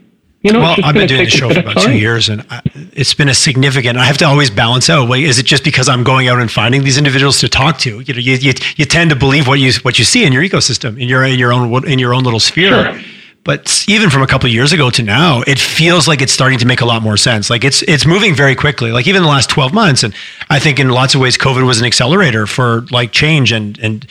You 0.46 0.52
know, 0.52 0.60
well, 0.60 0.75
I've 0.84 0.94
been 0.94 1.08
doing 1.08 1.24
the 1.24 1.30
show 1.32 1.52
for 1.52 1.60
about 1.60 1.82
two 1.82 1.98
years, 1.98 2.30
and 2.30 2.46
I, 2.52 2.62
it's 2.94 3.16
been 3.16 3.30
a 3.30 3.34
significant. 3.34 3.98
I 3.98 4.06
have 4.06 4.20
to 4.20 4.25
always 4.25 4.52
balance 4.52 4.92
out. 4.92 5.10
Wait, 5.10 5.24
is 5.24 5.40
it 5.40 5.46
just 5.48 5.64
because 5.64 5.90
I'm 5.90 6.04
going 6.04 6.28
out 6.28 6.40
and 6.40 6.52
finding 6.52 6.84
these 6.84 7.00
individuals 7.00 7.40
to 7.40 7.50
talk 7.50 7.80
to? 7.80 8.00
You 8.02 8.14
know, 8.14 8.20
you, 8.20 8.36
you, 8.36 8.54
you 8.75 8.86
tend 8.86 9.10
to 9.10 9.16
believe 9.16 9.48
what 9.48 9.58
you 9.58 9.72
what 9.82 9.98
you 9.98 10.06
see 10.06 10.24
in 10.24 10.32
your 10.32 10.44
ecosystem, 10.44 11.02
in 11.02 11.10
your 11.10 11.24
in 11.24 11.40
your 11.40 11.52
own 11.52 11.88
in 11.90 11.98
your 11.98 12.14
own 12.14 12.24
little 12.24 12.40
sphere. 12.40 12.94
Sure. 12.94 13.02
But 13.44 13.86
even 13.88 14.12
from 14.12 14.22
a 14.22 14.28
couple 14.28 14.46
of 14.46 14.54
years 14.54 14.72
ago 14.72 14.92
to 14.92 15.02
now, 15.02 15.42
it 15.48 15.58
feels 15.58 16.08
like 16.08 16.22
it's 16.22 16.32
starting 16.32 16.60
to 16.60 16.68
make 16.68 16.82
a 16.82 16.86
lot 16.86 17.02
more 17.02 17.18
sense. 17.18 17.50
Like 17.50 17.64
it's 17.64 17.82
it's 17.82 18.06
moving 18.06 18.36
very 18.36 18.54
quickly. 18.54 18.92
Like 18.92 19.08
even 19.08 19.24
the 19.24 19.28
last 19.28 19.50
12 19.50 19.74
months, 19.74 20.04
and 20.04 20.14
I 20.52 20.60
think 20.60 20.80
in 20.80 20.90
lots 20.90 21.16
of 21.16 21.22
ways, 21.22 21.40
COVID 21.40 21.66
was 21.66 21.80
an 21.80 21.88
accelerator 21.88 22.46
for 22.46 22.82
like 22.92 23.12
change 23.12 23.52
and 23.52 23.80
and 23.80 24.06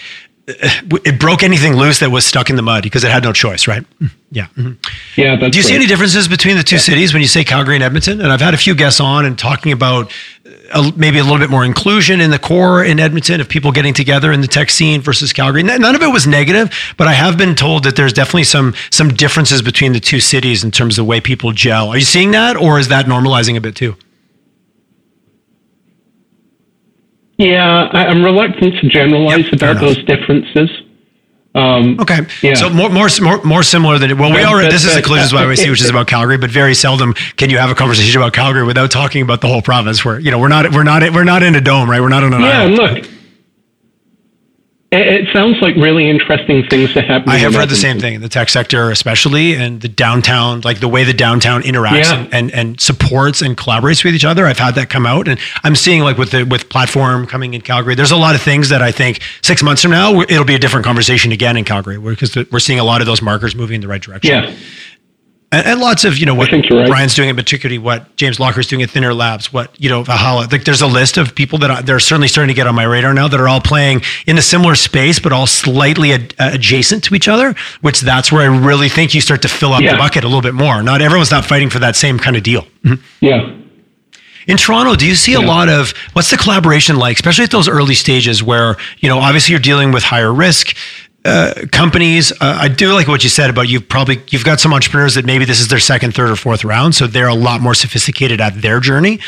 it 0.47 1.19
broke 1.19 1.43
anything 1.43 1.75
loose 1.75 2.01
that 2.01 2.11
was 2.11 2.27
stuck 2.27 2.51
in 2.51 2.57
the 2.57 2.63
mud 2.63 2.83
because 2.83 3.03
it 3.03 3.11
had 3.11 3.23
no 3.23 3.33
choice, 3.33 3.67
right? 3.67 3.85
Yeah. 4.31 4.47
Mm-hmm. 4.57 4.73
Yeah. 5.17 5.37
Do 5.37 5.57
you 5.57 5.63
see 5.63 5.75
any 5.75 5.87
differences 5.87 6.29
between 6.29 6.57
the 6.57 6.63
two 6.63 6.77
yeah. 6.77 6.83
cities 6.83 7.15
when 7.15 7.23
you 7.23 7.29
say 7.29 7.45
Calgary 7.45 7.77
and 7.77 7.85
Edmonton? 7.85 8.21
And 8.21 8.31
I've 8.31 8.41
had 8.41 8.53
a 8.53 8.59
few 8.59 8.75
guests 8.75 9.01
on 9.01 9.25
and 9.25 9.39
talking 9.39 9.73
about 9.73 10.13
uh, 10.73 10.91
maybe 10.97 11.19
a 11.19 11.23
little 11.23 11.39
bit 11.39 11.49
more 11.49 11.65
inclusion 11.65 12.21
in 12.21 12.31
the 12.31 12.39
core 12.39 12.85
in 12.85 13.01
Edmonton 13.01 13.41
of 13.41 13.49
people 13.49 13.73
getting 13.73 13.95
together 13.95 14.33
in 14.33 14.43
the 14.43 14.47
tech 14.47 14.69
scene 14.69 15.01
versus 15.01 15.33
Calgary. 15.33 15.63
None 15.63 15.83
of 15.95 16.03
it 16.03 16.13
was 16.13 16.27
negative, 16.27 16.71
but 16.99 17.07
I 17.07 17.15
have 17.15 17.39
been 17.39 17.55
told 17.55 17.85
that 17.85 17.97
there's 17.97 18.13
definitely 18.13 18.45
some 18.45 18.75
some 18.91 19.09
differences 19.09 19.63
between 19.63 19.93
the 19.93 20.01
two 20.01 20.21
cities 20.21 20.63
in 20.63 20.71
terms 20.71 20.99
of 20.99 21.05
the 21.05 21.09
way 21.09 21.21
people 21.21 21.53
gel. 21.53 21.89
Are 21.89 21.97
you 21.97 22.05
seeing 22.05 22.33
that, 22.33 22.57
or 22.57 22.79
is 22.79 22.89
that 22.89 23.07
normalizing 23.07 23.57
a 23.57 23.61
bit 23.61 23.77
too? 23.77 23.97
Yeah, 27.37 27.89
I, 27.93 28.11
am 28.11 28.23
reluctant 28.23 28.75
to 28.81 28.89
generalize 28.89 29.45
yep, 29.45 29.55
about 29.55 29.81
those 29.81 30.03
differences. 30.05 30.71
Um, 31.57 32.01
okay, 32.01 32.27
yeah. 32.43 32.55
so 32.55 32.69
more, 32.69 32.91
more 32.91 33.09
more 33.23 33.43
more 33.45 33.63
similar 33.63 33.99
than 33.99 34.19
well, 34.19 34.33
we 34.33 34.43
already 34.43 34.71
this 34.71 34.85
is 34.85 34.95
the 34.95 35.03
Collisions 35.03 35.33
YYC, 35.33 35.71
which 35.71 35.81
is 35.81 35.89
about 35.89 36.09
Calgary, 36.09 36.37
but 36.37 36.51
very 36.51 36.75
seldom 36.75 37.15
can 37.37 37.49
you 37.49 37.59
have 37.59 37.71
a 37.71 37.77
conversation 37.77 38.21
about 38.21 38.33
Calgary 38.33 38.65
without 38.65 38.91
talking 38.91 39.23
about 39.23 39.41
the 39.41 39.47
whole 39.47 39.63
province. 39.63 40.05
Where 40.05 40.19
you 40.19 40.33
know 40.33 40.39
we're 40.39 40.49
not 40.49 40.73
we're 40.73 40.83
not 40.83 41.03
we're 41.13 41.23
not 41.23 41.45
in 41.45 41.55
a 41.55 41.61
dome, 41.61 41.89
right? 41.89 42.01
We're 42.01 42.09
not 42.09 42.25
on 42.25 42.35
an 42.35 42.41
yeah. 42.41 42.63
Island. 42.63 42.77
Look, 42.77 43.11
it, 44.99 45.29
sounds 45.33 45.61
like 45.61 45.77
really 45.77 46.09
interesting 46.09 46.65
things 46.69 46.93
to 46.95 47.03
happen. 47.03 47.29
I 47.29 47.39
have 47.39 47.57
read 47.57 47.69
the 47.69 47.77
same 47.77 47.99
thing 47.99 48.15
in 48.15 48.21
the 48.21 48.29
tech 48.29 48.49
sector, 48.49 48.91
especially, 48.91 49.55
and 49.55 49.81
the 49.81 49.89
downtown, 49.89 50.61
like 50.63 50.81
the 50.81 50.89
way 50.89 51.05
the 51.05 51.13
downtown 51.13 51.63
interacts 51.63 52.05
yeah. 52.05 52.21
and, 52.21 52.35
and, 52.35 52.51
and 52.53 52.81
supports 52.81 53.43
and 53.43 53.57
collaborates 53.57 54.05
with 54.05 54.15
each 54.15 54.25
other. 54.25 54.47
I've 54.47 54.59
had 54.59 54.75
that 54.77 54.91
come 54.91 55.07
out, 55.07 55.29
and 55.29 55.39
I'm 55.63 55.77
seeing 55.77 56.03
like 56.03 56.19
with 56.19 56.31
the 56.31 56.45
with 56.45 56.69
platform 56.69 57.27
coming 57.27 57.55
in 57.55 57.61
Calgary. 57.61 57.95
There's 57.95 58.13
a 58.13 58.17
lot 58.17 58.35
of 58.35 58.43
things 58.43 58.69
that 58.69 58.83
I 58.83 58.93
think 58.93 59.21
six 59.43 59.63
months 59.63 59.83
from 59.83 59.91
now 59.91 60.21
it'll 60.21 60.45
be 60.45 60.55
a 60.55 60.59
different 60.59 60.85
conversation 60.85 61.33
again 61.33 61.57
in 61.57 61.65
Calgary, 61.65 61.99
because 61.99 62.37
we're 62.51 62.59
seeing 62.59 62.79
a 62.79 62.85
lot 62.85 63.01
of 63.01 63.07
those 63.07 63.23
markers 63.23 63.55
moving 63.55 63.77
in 63.77 63.81
the 63.81 63.89
right 63.89 64.03
direction. 64.03 64.31
Yeah 64.31 64.55
and, 65.55 65.67
and, 65.67 65.81
lots 65.81 66.05
of 66.05 66.19
you 66.19 66.27
know 66.27 66.35
what 66.35 66.51
right. 66.51 66.87
Brian's 66.87 67.15
doing, 67.15 67.29
in 67.29 67.37
particularly 67.37 67.79
what 67.79 68.15
James 68.17 68.41
Lochrie's 68.41 68.67
doing 68.67 68.83
at 68.83 68.91
Thin 68.91 69.05
Air 69.05 69.15
Labs, 69.15 69.53
what 69.53 69.79
you 69.81 69.89
know 69.89 70.03
Valhalla. 70.03 70.49
Like 70.51 70.65
there's 70.65 70.83
a 70.83 70.87
list 70.87 71.17
of 71.17 71.35
people 71.35 71.59
that 71.61 71.71
are, 71.71 71.83
they're 71.83 72.01
certainly 72.01 72.29
starting 72.29 72.49
to 72.49 72.55
get 72.55 72.67
on 72.67 72.75
my 72.75 72.85
radar 72.85 73.15
now 73.15 73.29
that 73.29 73.41
are 73.41 73.49
all 73.49 73.61
playing 73.61 74.03
in 74.27 74.37
a 74.39 74.43
similar 74.43 74.75
space, 74.75 75.19
but 75.19 75.33
all 75.33 75.47
slightly 75.47 76.13
ad, 76.13 76.35
uh, 76.39 76.51
adjacent 76.53 77.05
to 77.05 77.15
each 77.15 77.29
other. 77.29 77.55
Which 77.81 78.01
that's 78.01 78.33
where 78.33 78.43
I 78.43 78.57
really 78.57 78.89
think 78.89 79.15
you 79.15 79.21
start 79.21 79.43
to 79.43 79.49
fill 79.49 79.73
up 79.73 79.83
yeah. 79.83 79.93
the 79.93 79.99
bucket 79.99 80.25
a 80.25 80.27
little 80.27 80.43
bit 80.43 80.55
more. 80.55 80.83
Not 80.83 81.01
everyone's 81.01 81.31
not 81.31 81.45
fighting 81.45 81.71
for 81.71 81.79
that 81.79 81.97
same 81.97 82.19
kind 82.19 82.37
of 82.37 82.43
deal. 82.43 82.63
Mm-hmm. 82.85 83.03
Yeah. 83.21 83.61
In 84.47 84.59
Toronto, 84.59 84.95
do 84.95 85.07
you 85.07 85.15
see 85.15 85.33
yeah. 85.33 85.39
a 85.39 85.47
lot 85.47 85.69
of 85.69 85.93
what's 86.13 86.31
the 86.31 86.37
collaboration 86.37 86.97
like, 86.97 87.17
especially 87.17 87.45
at 87.45 87.51
those 87.51 87.69
early 87.69 87.95
stages 87.95 88.43
where, 88.43 88.77
you 88.99 89.09
know, 89.09 89.19
obviously 89.19 89.53
you're 89.53 89.61
dealing 89.61 89.91
with 89.91 90.03
higher 90.03 90.33
risk 90.33 90.77
uh, 91.25 91.55
companies. 91.73 92.33
Uh, 92.33 92.59
I 92.61 92.69
do 92.69 92.93
like 92.93 93.09
what 93.09 93.25
you 93.25 93.31
said 93.31 93.51
about 93.51 93.69
you've 93.69 93.89
probably 93.89 94.23
you've 94.29 94.45
got 94.45 94.61
some 94.61 94.73
entrepreneurs 94.73 95.15
that 95.15 95.25
maybe 95.25 95.45
this 95.45 95.61
is 95.61 95.69
their 95.69 95.79
second, 95.79 96.15
third, 96.15 96.31
or 96.31 96.37
fourth 96.37 96.65
round, 96.65 96.95
so 96.95 97.07
they're 97.07 97.29
a 97.29 97.35
lot 97.35 97.61
more 97.61 97.75
sophisticated 97.75 98.41
at 98.41 98.61
their 98.61 98.81
journey. 98.81 99.21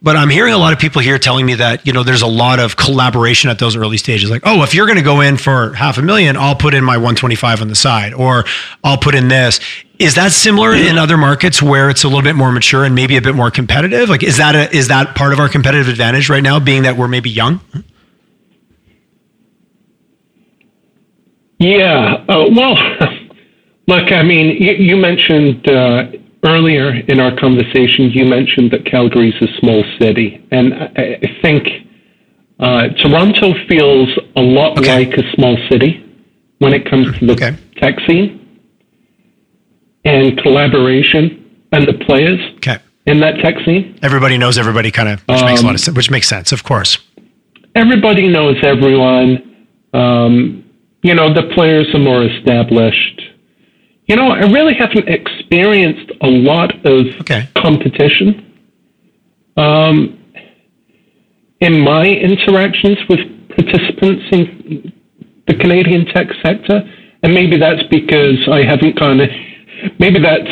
But 0.00 0.16
I'm 0.16 0.30
hearing 0.30 0.52
a 0.52 0.58
lot 0.58 0.72
of 0.72 0.80
people 0.80 1.00
here 1.00 1.16
telling 1.16 1.46
me 1.46 1.54
that 1.54 1.86
you 1.86 1.92
know 1.92 2.02
there's 2.02 2.22
a 2.22 2.26
lot 2.26 2.58
of 2.58 2.76
collaboration 2.76 3.50
at 3.50 3.58
those 3.58 3.76
early 3.76 3.96
stages. 3.96 4.30
Like, 4.30 4.42
oh, 4.44 4.62
if 4.62 4.74
you're 4.74 4.86
going 4.86 4.98
to 4.98 5.04
go 5.04 5.20
in 5.20 5.36
for 5.36 5.74
half 5.74 5.98
a 5.98 6.02
million, 6.02 6.36
I'll 6.36 6.56
put 6.56 6.74
in 6.74 6.84
my 6.84 6.96
125 6.96 7.62
on 7.62 7.68
the 7.68 7.74
side, 7.76 8.12
or 8.12 8.44
I'll 8.82 8.98
put 8.98 9.14
in 9.14 9.28
this. 9.28 9.60
Is 9.98 10.16
that 10.16 10.32
similar 10.32 10.74
in 10.74 10.98
other 10.98 11.16
markets 11.16 11.62
where 11.62 11.88
it's 11.88 12.02
a 12.02 12.08
little 12.08 12.22
bit 12.22 12.34
more 12.34 12.50
mature 12.50 12.84
and 12.84 12.92
maybe 12.92 13.16
a 13.16 13.22
bit 13.22 13.36
more 13.36 13.52
competitive? 13.52 14.08
Like, 14.08 14.24
is 14.24 14.38
that 14.38 14.56
a, 14.56 14.76
is 14.76 14.88
that 14.88 15.14
part 15.14 15.32
of 15.32 15.38
our 15.38 15.48
competitive 15.48 15.88
advantage 15.88 16.28
right 16.28 16.42
now, 16.42 16.58
being 16.58 16.82
that 16.82 16.96
we're 16.96 17.06
maybe 17.06 17.30
young? 17.30 17.60
Yeah. 21.62 22.24
Uh, 22.28 22.46
well, 22.54 22.74
look, 23.86 24.10
I 24.12 24.22
mean, 24.22 24.60
you, 24.60 24.72
you 24.72 24.96
mentioned 24.96 25.68
uh, 25.68 26.06
earlier 26.44 26.90
in 26.90 27.20
our 27.20 27.36
conversation, 27.36 28.10
you 28.10 28.24
mentioned 28.24 28.72
that 28.72 28.84
Calgary 28.84 29.30
is 29.30 29.48
a 29.48 29.60
small 29.60 29.84
city. 30.00 30.44
And 30.50 30.74
I, 30.74 31.20
I 31.22 31.38
think 31.40 31.68
uh, 32.58 32.88
Toronto 32.98 33.54
feels 33.68 34.08
a 34.34 34.40
lot 34.40 34.78
okay. 34.78 35.06
like 35.06 35.18
a 35.18 35.32
small 35.34 35.56
city 35.70 36.04
when 36.58 36.74
it 36.74 36.88
comes 36.90 37.16
to 37.18 37.26
the 37.26 37.32
okay. 37.32 37.56
tech 37.76 37.94
scene 38.08 38.38
and 40.04 40.36
collaboration 40.38 41.64
and 41.70 41.86
the 41.86 41.94
players 42.04 42.40
okay. 42.56 42.78
in 43.06 43.20
that 43.20 43.36
tech 43.36 43.54
scene. 43.64 43.98
Everybody 44.02 44.36
knows 44.36 44.58
everybody, 44.58 44.90
kind 44.90 45.08
of, 45.08 45.20
which 45.28 45.38
um, 45.38 45.46
makes 45.46 45.60
a 45.60 45.64
lot 45.64 45.70
of 45.70 45.74
um, 45.74 45.78
sense. 45.78 45.96
Which 45.96 46.10
makes 46.10 46.28
sense, 46.28 46.50
of 46.50 46.64
course. 46.64 46.98
Everybody 47.76 48.28
knows 48.28 48.56
everyone. 48.64 49.66
Um, 49.94 50.64
you 51.02 51.14
know, 51.14 51.32
the 51.32 51.52
players 51.54 51.88
are 51.94 51.98
more 51.98 52.24
established. 52.24 53.22
You 54.06 54.16
know, 54.16 54.30
I 54.30 54.40
really 54.50 54.74
haven't 54.74 55.08
experienced 55.08 56.12
a 56.20 56.28
lot 56.28 56.74
of 56.86 57.06
okay. 57.20 57.48
competition. 57.56 58.48
Um, 59.56 60.18
in 61.60 61.80
my 61.80 62.06
interactions 62.06 62.98
with 63.08 63.20
participants 63.48 64.24
in 64.32 64.92
the 65.46 65.54
Canadian 65.54 66.06
tech 66.06 66.26
sector, 66.44 66.82
and 67.22 67.34
maybe 67.34 67.58
that's 67.58 67.82
because 67.84 68.48
I 68.50 68.64
haven't 68.64 68.98
kind 68.98 69.20
of, 69.20 69.28
Maybe 69.98 70.20
that's 70.20 70.48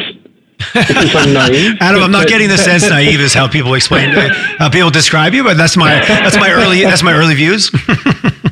because 0.75 1.15
I'm 1.15 1.33
naive. 1.33 1.77
Adam, 1.81 2.03
I'm 2.03 2.11
not 2.11 2.27
getting 2.27 2.49
the 2.49 2.59
sense 2.59 2.89
naive 2.91 3.21
is 3.21 3.33
how 3.33 3.49
people 3.49 3.75
explain 3.75 4.11
how 4.11 4.69
people 4.69 4.91
describe 4.91 5.35
you, 5.35 5.45
but 5.45 5.57
that's 5.57 5.77
my 5.77 6.01
that's 6.01 6.37
my 6.37 6.51
early 6.51 6.83
that's 6.83 7.03
my 7.03 7.13
early 7.13 7.35
views. 7.35 7.71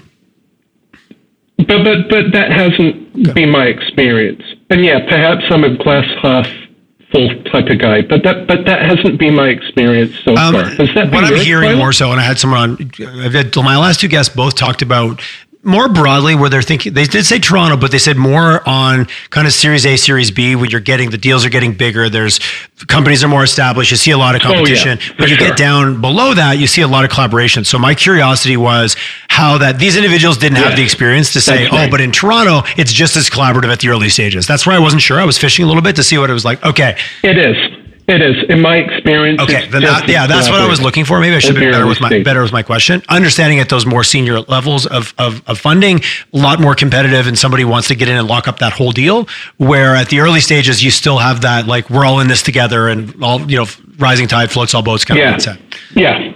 but 1.59 1.85
but 1.85 2.09
but 2.09 2.33
that 2.33 2.53
hasn't 2.53 3.35
been 3.35 3.51
my 3.51 3.67
experience. 3.67 4.43
And 4.71 4.85
yeah, 4.85 5.01
perhaps 5.09 5.45
I'm 5.51 5.65
a 5.65 5.77
glass 5.77 6.07
half 6.23 6.47
full 7.11 7.29
type 7.45 7.69
of 7.69 7.79
guy, 7.79 8.03
but 8.03 8.23
that 8.23 8.47
but 8.47 8.65
that 8.67 8.83
hasn't 8.83 9.19
been 9.19 9.35
my 9.35 9.49
experience 9.49 10.15
so 10.25 10.37
um, 10.37 10.55
far. 10.55 10.65
What 11.11 11.25
I'm 11.25 11.35
hearing 11.37 11.77
more 11.79 11.93
so, 11.93 12.13
and 12.13 12.21
I 12.21 12.25
had 12.25 12.39
someone 12.39 12.61
on. 12.61 12.91
I've 13.21 13.33
had 13.33 13.55
my 13.57 13.77
last 13.77 14.01
two 14.01 14.09
guests 14.09 14.35
both 14.35 14.55
talked 14.55 14.83
about 14.83 15.21
more 15.63 15.89
broadly 15.89 16.35
where 16.35 16.49
they're 16.49 16.63
thinking 16.63 16.95
they 16.95 17.05
did 17.05 17.27
say 17.27 17.39
Toronto, 17.39 17.77
but 17.77 17.91
they 17.91 17.99
said 17.99 18.17
more 18.17 18.67
on 18.69 19.07
kind 19.31 19.47
of 19.47 19.53
Series 19.53 19.85
A, 19.85 19.97
Series 19.97 20.31
B 20.31 20.55
when 20.55 20.71
you're 20.71 20.81
getting 20.81 21.11
the 21.11 21.19
deals 21.19 21.45
are 21.45 21.51
getting 21.51 21.73
bigger. 21.73 22.09
There's 22.09 22.39
companies 22.87 23.25
are 23.25 23.29
more 23.29 23.45
established. 23.45 23.91
You 23.91 23.97
see 23.97 24.13
a 24.13 24.19
lot 24.19 24.35
of 24.35 24.41
competition. 24.41 24.99
Oh, 25.01 25.05
yeah, 25.05 25.15
when 25.19 25.29
you 25.29 25.37
sure. 25.37 25.49
get 25.49 25.59
down 25.59 26.01
below 26.01 26.35
that, 26.35 26.59
you 26.59 26.67
see 26.67 26.83
a 26.83 26.89
lot 26.89 27.05
of 27.05 27.11
collaboration. 27.11 27.65
So 27.65 27.79
my 27.79 27.95
curiosity 27.95 28.57
was 28.57 28.97
how 29.29 29.59
that 29.59 29.79
these 29.79 29.97
individuals 29.97 30.39
didn't 30.39 30.59
yeah, 30.59 30.69
have 30.69 30.77
the 30.77 30.83
experience 30.83 31.33
to 31.33 31.41
say, 31.41 31.69
oh, 31.71 31.89
but 31.91 32.01
in 32.01 32.13
Toronto, 32.13 32.63
it's 32.77 32.93
just 32.93 33.17
as 33.17 33.29
collaborative 33.29 33.73
at 33.73 33.81
the 33.81 33.89
early 33.89 34.09
stages. 34.09 34.47
That's 34.47 34.67
where 34.67 34.77
I 34.77 34.79
wasn't 34.79 35.03
sure. 35.03 35.21
I 35.21 35.25
was 35.25 35.39
fishing 35.39 35.65
a 35.65 35.69
little 35.69 35.83
bit 35.83 35.97
to 35.97 36.03
see 36.03 36.19
what 36.19 36.31
it 36.31 36.35
was 36.35 36.45
like. 36.45 36.65
Okay. 36.65 36.97
It 37.23 37.37
is. 37.37 37.78
It 38.09 38.23
is, 38.23 38.43
in 38.49 38.63
my 38.63 38.77
experience. 38.77 39.39
Okay, 39.43 39.69
then 39.69 39.83
that, 39.83 40.09
yeah, 40.09 40.27
that's 40.27 40.49
what 40.49 40.63
I 40.63 40.67
was 40.67 40.81
looking 40.81 41.05
for. 41.05 41.21
Maybe 41.21 41.37
I 41.37 41.41
should 41.41 41.57
be 41.57 41.71
better 41.71 41.87
with 41.87 42.01
my 42.01 42.23
better 42.23 42.43
with 42.43 42.53
my 42.53 42.63
question. 42.63 43.03
Understanding 43.11 43.61
at 43.61 43.69
those 43.69 43.85
more 43.85 44.03
senior 44.03 44.41
levels 44.41 44.87
of, 44.87 45.13
of 45.19 45.47
of 45.47 45.59
funding, 45.59 46.01
a 46.33 46.39
lot 46.39 46.59
more 46.59 46.75
competitive, 46.75 47.27
and 47.27 47.39
somebody 47.39 47.67
wants 47.67 47.89
to 47.89 47.95
get 47.95 48.09
in 48.09 48.17
and 48.17 48.27
lock 48.27 48.49
up 48.49 48.61
that 48.61 48.73
whole 48.73 48.93
deal. 48.93 49.29
Where 49.59 49.95
at 49.95 50.09
the 50.09 50.21
early 50.21 50.41
stages, 50.41 50.83
you 50.83 50.91
still 50.91 51.19
have 51.19 51.43
that 51.43 51.67
like 51.67 51.91
we're 51.91 52.07
all 52.07 52.21
in 52.21 52.29
this 52.29 52.43
together, 52.43 52.89
and 52.89 53.23
all 53.23 53.43
you 53.43 53.59
know, 53.59 53.67
rising 53.99 54.27
tide 54.27 54.51
floats 54.51 54.73
all 54.73 54.83
boats 54.83 55.05
kind 55.05 55.21
yeah. 55.21 55.35
of 55.35 55.43
mindset. 55.43 55.61
Yeah, 55.95 56.33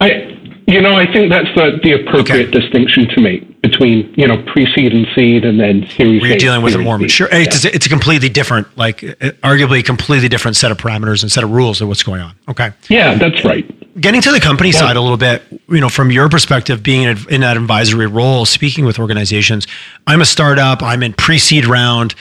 I 0.00 0.39
you 0.72 0.80
know 0.80 0.96
I 0.96 1.10
think 1.10 1.30
that's 1.30 1.52
the 1.54 1.78
the 1.82 1.92
appropriate 1.92 2.48
okay. 2.48 2.60
distinction 2.60 3.08
to 3.08 3.20
make 3.20 3.50
between 3.62 4.12
you 4.16 4.26
know 4.26 4.42
pre-seed 4.52 4.92
and 4.92 5.06
seed, 5.14 5.44
and 5.44 5.60
then 5.60 5.86
series. 5.90 6.22
You're 6.22 6.38
dealing 6.38 6.62
with 6.62 6.74
a 6.74 6.78
more 6.78 6.98
mature. 6.98 7.28
Yeah. 7.30 7.38
It's, 7.38 7.64
it's, 7.64 7.86
a 7.86 7.88
completely 7.88 8.28
different, 8.28 8.76
like 8.76 8.98
arguably 8.98 9.80
a 9.80 9.82
completely 9.82 10.28
different 10.28 10.56
set 10.56 10.70
of 10.70 10.78
parameters 10.78 11.22
and 11.22 11.30
set 11.30 11.44
of 11.44 11.50
rules 11.50 11.80
of 11.80 11.88
what's 11.88 12.02
going 12.02 12.20
on. 12.20 12.34
Okay. 12.48 12.72
Yeah, 12.88 13.14
that's 13.16 13.44
right. 13.44 13.66
Getting 14.00 14.22
to 14.22 14.32
the 14.32 14.40
company 14.40 14.70
well, 14.72 14.80
side 14.80 14.96
a 14.96 15.00
little 15.00 15.16
bit, 15.16 15.42
you 15.68 15.80
know, 15.80 15.88
from 15.88 16.10
your 16.10 16.28
perspective, 16.28 16.82
being 16.82 17.02
in, 17.02 17.18
in 17.28 17.40
that 17.42 17.56
advisory 17.56 18.06
role, 18.06 18.46
speaking 18.46 18.84
with 18.84 18.98
organizations, 18.98 19.66
I'm 20.06 20.20
a 20.20 20.26
startup. 20.26 20.82
I'm 20.82 21.02
in 21.02 21.12
pre-seed 21.12 21.66
round 21.66 22.14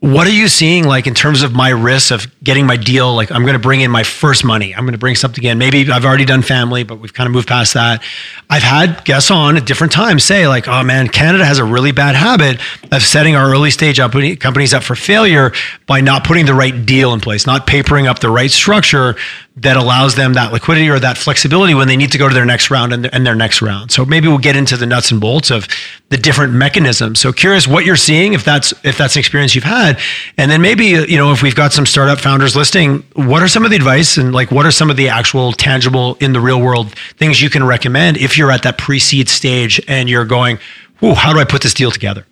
what 0.00 0.26
are 0.26 0.32
you 0.32 0.48
seeing 0.48 0.84
like 0.84 1.06
in 1.06 1.12
terms 1.12 1.42
of 1.42 1.52
my 1.52 1.68
risks 1.68 2.10
of 2.10 2.26
getting 2.42 2.66
my 2.66 2.76
deal? 2.78 3.14
Like 3.14 3.30
i'm 3.30 3.42
going 3.42 3.52
to 3.52 3.58
bring 3.60 3.82
in 3.82 3.90
my 3.90 4.02
first 4.02 4.44
money. 4.44 4.74
I'm 4.74 4.84
going 4.84 4.92
to 4.92 4.98
bring 4.98 5.14
something 5.14 5.44
in. 5.44 5.58
Maybe 5.58 5.90
i've 5.90 6.06
already 6.06 6.24
done 6.24 6.40
family 6.40 6.84
but 6.84 6.96
we've 7.00 7.12
kind 7.12 7.26
of 7.26 7.32
moved 7.32 7.48
past 7.48 7.74
that. 7.74 8.02
I've 8.48 8.62
had 8.62 9.04
guests 9.04 9.30
on 9.30 9.58
at 9.58 9.66
different 9.66 9.92
times 9.92 10.24
say 10.24 10.48
like 10.48 10.66
oh 10.68 10.82
man 10.82 11.08
canada 11.08 11.44
has 11.44 11.58
a 11.58 11.64
really 11.64 11.92
bad 11.92 12.14
habit 12.14 12.60
of 12.90 13.02
setting 13.02 13.36
our 13.36 13.50
early 13.50 13.70
stage 13.70 13.98
companies 13.98 14.72
up 14.72 14.82
for 14.82 14.94
failure 14.94 15.52
by 15.86 16.00
not 16.00 16.24
putting 16.24 16.46
the 16.46 16.54
right 16.54 16.86
deal 16.86 17.12
in 17.12 17.20
place 17.20 17.46
not 17.46 17.66
papering 17.66 18.06
up 18.06 18.20
the 18.20 18.30
right 18.30 18.50
structure 18.50 19.16
that 19.56 19.76
allows 19.76 20.14
them 20.14 20.34
that 20.34 20.52
liquidity 20.52 20.88
or 20.88 20.98
that 21.00 21.18
flexibility 21.18 21.74
when 21.74 21.88
they 21.88 21.96
need 21.96 22.12
to 22.12 22.18
go 22.18 22.28
to 22.28 22.34
their 22.34 22.44
next 22.44 22.70
round 22.70 22.92
and, 22.92 23.12
and 23.12 23.26
their 23.26 23.34
next 23.34 23.60
round. 23.60 23.90
So 23.90 24.04
maybe 24.04 24.28
we'll 24.28 24.38
get 24.38 24.56
into 24.56 24.76
the 24.76 24.86
nuts 24.86 25.10
and 25.10 25.20
bolts 25.20 25.50
of 25.50 25.66
the 26.08 26.16
different 26.16 26.52
mechanisms. 26.52 27.18
So 27.20 27.32
curious 27.32 27.66
what 27.66 27.84
you're 27.84 27.96
seeing 27.96 28.32
if 28.32 28.44
that's 28.44 28.72
if 28.84 28.96
that's 28.96 29.16
an 29.16 29.20
experience 29.20 29.54
you've 29.54 29.64
had, 29.64 29.98
and 30.38 30.50
then 30.50 30.62
maybe 30.62 30.86
you 30.86 31.16
know 31.16 31.32
if 31.32 31.42
we've 31.42 31.54
got 31.54 31.72
some 31.72 31.84
startup 31.84 32.20
founders 32.20 32.54
listening, 32.54 33.04
what 33.14 33.42
are 33.42 33.48
some 33.48 33.64
of 33.64 33.70
the 33.70 33.76
advice 33.76 34.16
and 34.16 34.32
like 34.32 34.50
what 34.50 34.64
are 34.64 34.70
some 34.70 34.88
of 34.88 34.96
the 34.96 35.08
actual 35.08 35.52
tangible 35.52 36.16
in 36.20 36.32
the 36.32 36.40
real 36.40 36.60
world 36.60 36.94
things 37.16 37.42
you 37.42 37.50
can 37.50 37.64
recommend 37.64 38.16
if 38.16 38.38
you're 38.38 38.52
at 38.52 38.62
that 38.62 38.78
pre-seed 38.78 39.28
stage 39.28 39.80
and 39.88 40.08
you're 40.08 40.24
going, 40.24 40.58
"Ooh, 41.02 41.14
how 41.14 41.32
do 41.32 41.40
I 41.40 41.44
put 41.44 41.62
this 41.62 41.74
deal 41.74 41.90
together?" 41.90 42.24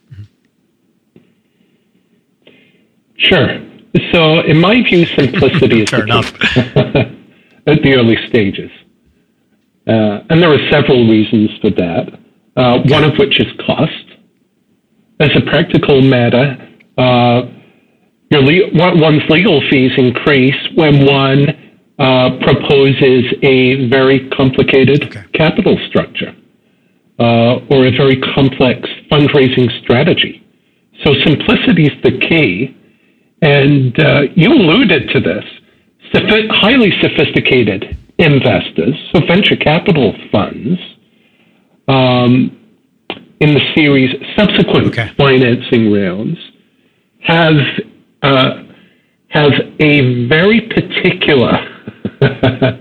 Sure. 3.16 3.60
So, 4.12 4.40
in 4.40 4.60
my 4.60 4.82
view, 4.82 5.04
simplicity 5.06 5.82
is 5.82 5.92
enough. 5.92 6.32
at 7.68 7.82
the 7.82 7.94
early 7.94 8.16
stages. 8.28 8.70
Uh, 9.86 10.24
and 10.30 10.42
there 10.42 10.52
are 10.52 10.70
several 10.70 11.08
reasons 11.08 11.50
for 11.60 11.70
that, 11.70 12.18
uh, 12.56 12.78
one 12.86 13.04
of 13.04 13.16
which 13.18 13.38
is 13.40 13.46
cost. 13.64 13.92
As 15.20 15.30
a 15.36 15.40
practical 15.50 16.00
matter, 16.00 16.56
uh, 16.96 17.42
your 18.30 18.42
le- 18.42 19.00
one's 19.00 19.22
legal 19.28 19.60
fees 19.70 19.92
increase 19.96 20.56
when 20.74 21.04
one 21.06 21.48
uh, 21.98 22.38
proposes 22.40 23.24
a 23.42 23.88
very 23.88 24.28
complicated 24.30 25.04
okay. 25.04 25.24
capital 25.34 25.78
structure 25.88 26.34
uh, 27.18 27.56
or 27.70 27.86
a 27.86 27.90
very 27.90 28.20
complex 28.34 28.88
fundraising 29.10 29.68
strategy. 29.82 30.44
So 31.04 31.14
simplicity 31.24 31.86
is 31.86 32.02
the 32.02 32.18
key. 32.18 32.76
And 33.42 33.98
uh, 33.98 34.22
you 34.34 34.52
alluded 34.52 35.10
to 35.10 35.20
this. 35.20 35.44
Highly 36.12 36.92
sophisticated 37.02 37.96
investors, 38.18 38.94
so 39.12 39.20
venture 39.26 39.56
capital 39.56 40.14
funds, 40.32 40.80
um, 41.86 42.58
in 43.40 43.54
the 43.54 43.60
series 43.74 44.10
subsequent 44.36 44.88
okay. 44.88 45.10
financing 45.16 45.92
rounds 45.92 46.38
have 47.20 47.54
uh, 48.22 48.62
have 49.28 49.52
a 49.80 50.26
very 50.26 50.62
particular 50.62 51.52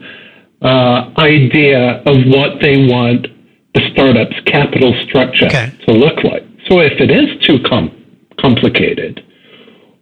uh, 0.61 1.11
idea 1.17 2.01
of 2.05 2.17
what 2.27 2.61
they 2.61 2.87
want 2.87 3.27
the 3.75 3.81
startup's 3.91 4.39
capital 4.45 4.93
structure 5.03 5.45
okay. 5.45 5.71
to 5.85 5.93
look 5.93 6.23
like. 6.23 6.43
So 6.67 6.79
if 6.79 6.99
it 6.99 7.11
is 7.11 7.45
too 7.45 7.59
com- 7.69 7.91
complicated, 8.39 9.23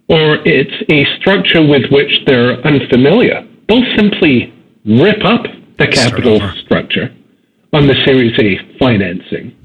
or 0.08 0.38
it's 0.46 0.74
a 0.90 1.06
structure 1.20 1.66
with 1.66 1.90
which 1.92 2.22
they're 2.26 2.60
unfamiliar, 2.66 3.48
they'll 3.68 3.96
simply 3.96 4.54
rip 4.86 5.24
up 5.26 5.46
the 5.78 5.88
capital 5.88 6.40
structure 6.64 7.14
on 7.74 7.88
the 7.88 7.96
Series 8.06 8.38
A 8.40 8.78
financing 8.78 9.56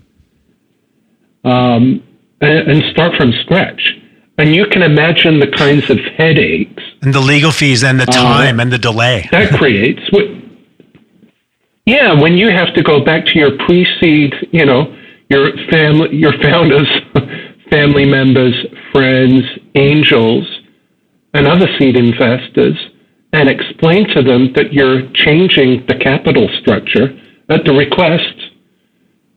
um, 1.44 2.02
and, 2.40 2.70
and 2.70 2.82
start 2.92 3.14
from 3.16 3.32
scratch. 3.42 3.96
And 4.38 4.54
you 4.54 4.66
can 4.66 4.82
imagine 4.82 5.38
the 5.38 5.48
kinds 5.48 5.90
of 5.90 5.98
headaches 6.16 6.82
and 7.02 7.12
the 7.12 7.20
legal 7.20 7.52
fees 7.52 7.84
and 7.84 8.00
the 8.00 8.08
uh, 8.08 8.12
time 8.12 8.58
uh, 8.58 8.62
and 8.62 8.72
the 8.72 8.78
delay 8.78 9.28
that 9.32 9.52
creates. 9.58 10.00
Yeah, 11.84 12.18
when 12.18 12.34
you 12.34 12.50
have 12.50 12.72
to 12.74 12.82
go 12.82 13.04
back 13.04 13.26
to 13.26 13.38
your 13.38 13.56
pre-seed, 13.66 14.32
you 14.52 14.64
know, 14.64 14.96
your 15.28 15.52
family, 15.70 16.16
your 16.16 16.32
founders, 16.40 16.88
family 17.70 18.06
members, 18.06 18.54
friends, 18.92 19.42
angels, 19.74 20.46
and 21.34 21.46
other 21.46 21.66
seed 21.78 21.96
investors, 21.96 22.76
and 23.32 23.48
explain 23.48 24.08
to 24.08 24.22
them 24.22 24.52
that 24.54 24.72
you're 24.72 25.10
changing 25.12 25.86
the 25.86 25.94
capital 25.94 26.48
structure 26.60 27.16
at 27.48 27.64
the 27.64 27.72
request 27.72 28.34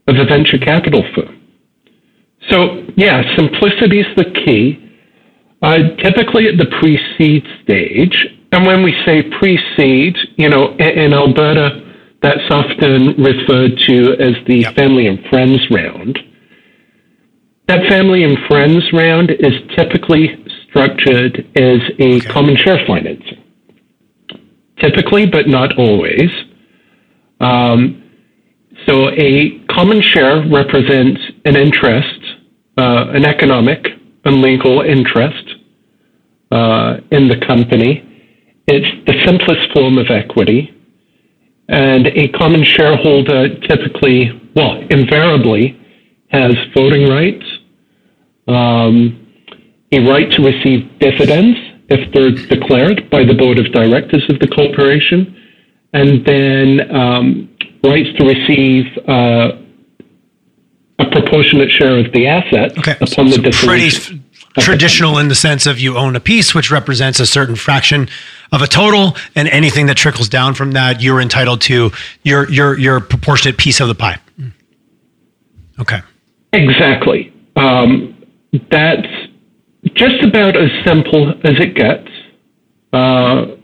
of 0.07 0.15
a 0.15 0.25
venture 0.25 0.57
capital 0.57 1.03
firm. 1.15 1.39
So, 2.49 2.83
yeah, 2.95 3.23
simplicity 3.35 4.01
is 4.01 4.07
the 4.17 4.31
key. 4.45 4.79
Uh, 5.61 5.95
typically 6.03 6.47
at 6.47 6.57
the 6.57 6.65
pre-seed 6.77 7.45
stage, 7.63 8.27
and 8.51 8.65
when 8.65 8.83
we 8.83 8.93
say 9.05 9.23
pre-seed, 9.39 10.17
you 10.35 10.49
know, 10.49 10.75
in, 10.77 10.89
in 10.99 11.13
Alberta, 11.13 11.79
that's 12.21 12.51
often 12.51 13.15
referred 13.17 13.77
to 13.87 14.15
as 14.19 14.35
the 14.45 14.59
yep. 14.59 14.75
family 14.75 15.07
and 15.07 15.25
friends 15.29 15.61
round. 15.71 16.19
That 17.67 17.87
family 17.87 18.23
and 18.23 18.37
friends 18.47 18.83
round 18.91 19.31
is 19.31 19.53
typically 19.75 20.37
structured 20.67 21.47
as 21.55 21.79
a 21.99 22.17
okay. 22.17 22.27
common 22.27 22.57
share 22.57 22.85
financing. 22.85 23.41
Typically, 24.79 25.27
but 25.27 25.47
not 25.47 25.77
always. 25.77 26.29
Um, 27.39 28.03
so 28.85 29.09
a 29.11 29.59
common 29.69 30.01
share 30.01 30.45
represents 30.49 31.21
an 31.45 31.55
interest, 31.55 32.19
uh, 32.77 33.11
an 33.13 33.25
economic 33.25 33.87
and 34.25 34.41
legal 34.41 34.81
interest 34.81 35.55
uh, 36.51 36.97
in 37.11 37.29
the 37.29 37.37
company. 37.37 38.03
It's 38.67 39.05
the 39.07 39.25
simplest 39.25 39.71
form 39.73 39.97
of 39.97 40.07
equity. 40.09 40.69
And 41.69 42.07
a 42.07 42.27
common 42.29 42.63
shareholder 42.65 43.57
typically, 43.59 44.31
well, 44.53 44.81
invariably, 44.89 45.79
has 46.33 46.55
voting 46.73 47.07
rights, 47.07 47.45
um, 48.47 49.19
a 49.91 49.99
right 49.99 50.31
to 50.31 50.41
receive 50.43 50.99
dividends 50.99 51.57
if 51.89 52.11
they're 52.13 52.31
declared 52.31 53.09
by 53.09 53.23
the 53.23 53.33
board 53.33 53.59
of 53.59 53.71
directors 53.71 54.25
of 54.29 54.39
the 54.39 54.47
corporation, 54.47 55.39
and 55.93 56.25
then 56.25 56.95
um, 56.95 57.49
rights 57.83 58.09
to 58.17 58.25
receive 58.25 58.85
uh, 59.07 59.51
a 60.99 61.11
proportionate 61.11 61.69
share 61.69 61.99
of 61.99 62.11
the 62.13 62.27
assets 62.27 62.77
okay. 62.79 62.95
upon 62.99 63.29
so, 63.29 63.37
the 63.37 63.41
dissolution. 63.43 64.19
Pretty 64.19 64.23
traditional 64.61 65.17
in 65.17 65.29
the 65.29 65.35
sense 65.35 65.65
of 65.65 65.79
you 65.79 65.97
own 65.97 66.15
a 66.15 66.19
piece 66.19 66.53
which 66.53 66.69
represents 66.69 67.19
a 67.19 67.25
certain 67.25 67.55
fraction 67.55 68.07
of 68.51 68.61
a 68.61 68.67
total 68.67 69.15
and 69.35 69.47
anything 69.47 69.87
that 69.87 69.97
trickles 69.97 70.29
down 70.29 70.53
from 70.53 70.73
that 70.73 71.01
you're 71.01 71.19
entitled 71.19 71.59
to 71.59 71.91
your 72.21 72.47
your 72.51 72.77
your 72.77 72.99
proportionate 72.99 73.57
piece 73.57 73.79
of 73.79 73.87
the 73.87 73.95
pie 73.95 74.19
okay 75.79 76.01
exactly 76.53 77.33
um, 77.55 78.15
that's 78.71 79.07
just 79.93 80.23
about 80.23 80.55
as 80.55 80.69
simple 80.85 81.31
as 81.43 81.55
it 81.59 81.75
gets 81.75 82.09
uh, 82.93 83.55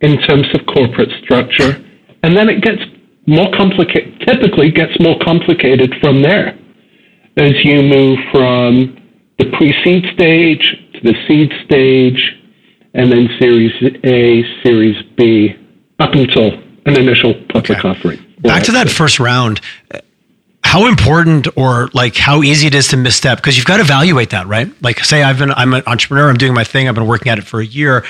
in 0.00 0.18
terms 0.22 0.46
of 0.54 0.66
corporate 0.66 1.10
structure 1.22 1.84
and 2.22 2.36
then 2.36 2.48
it 2.48 2.62
gets 2.62 2.82
more 3.26 3.50
complicated 3.56 4.20
typically 4.26 4.70
gets 4.70 4.98
more 5.00 5.18
complicated 5.20 5.94
from 6.00 6.22
there 6.22 6.58
as 7.36 7.52
you 7.62 7.82
move 7.82 8.18
from 8.32 8.96
the 9.38 9.46
pre-seed 9.56 10.04
stage 10.14 10.76
to 10.94 11.12
the 11.12 11.14
seed 11.26 11.52
stage, 11.64 12.36
and 12.94 13.10
then 13.10 13.28
Series 13.38 13.72
A, 14.04 14.42
Series 14.62 15.00
B, 15.16 15.54
up 15.98 16.12
until 16.14 16.54
an 16.86 16.98
initial 16.98 17.34
public 17.52 17.78
okay. 17.78 17.88
offering. 17.88 18.24
Back 18.40 18.64
to 18.64 18.72
that 18.72 18.88
first 18.88 19.20
round. 19.20 19.60
How 20.68 20.86
important 20.86 21.48
or 21.56 21.88
like 21.94 22.14
how 22.14 22.42
easy 22.42 22.66
it 22.66 22.74
is 22.74 22.88
to 22.88 22.98
misstep 22.98 23.38
because 23.38 23.56
you've 23.56 23.64
got 23.64 23.78
to 23.78 23.82
evaluate 23.82 24.30
that, 24.30 24.46
right? 24.46 24.70
Like, 24.82 25.02
say 25.02 25.22
I've 25.22 25.38
been 25.38 25.50
I'm 25.50 25.72
an 25.72 25.82
entrepreneur, 25.86 26.28
I'm 26.28 26.36
doing 26.36 26.52
my 26.52 26.64
thing, 26.64 26.88
I've 26.88 26.94
been 26.94 27.06
working 27.06 27.32
at 27.32 27.38
it 27.38 27.46
for 27.46 27.60
a 27.60 27.64
year. 27.64 28.04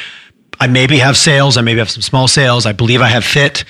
I 0.58 0.66
maybe 0.66 0.98
have 0.98 1.16
sales, 1.16 1.56
I 1.56 1.60
maybe 1.60 1.78
have 1.78 1.88
some 1.88 2.02
small 2.02 2.26
sales. 2.26 2.66
I 2.66 2.72
believe 2.72 3.00
I 3.00 3.06
have 3.06 3.24
fit, 3.24 3.64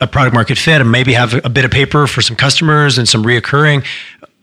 a 0.00 0.08
product 0.08 0.34
market 0.34 0.58
fit, 0.58 0.80
and 0.80 0.90
maybe 0.90 1.12
have 1.12 1.44
a 1.44 1.48
bit 1.48 1.64
of 1.64 1.70
paper 1.70 2.08
for 2.08 2.22
some 2.22 2.34
customers 2.34 2.98
and 2.98 3.08
some 3.08 3.22
reoccurring 3.22 3.86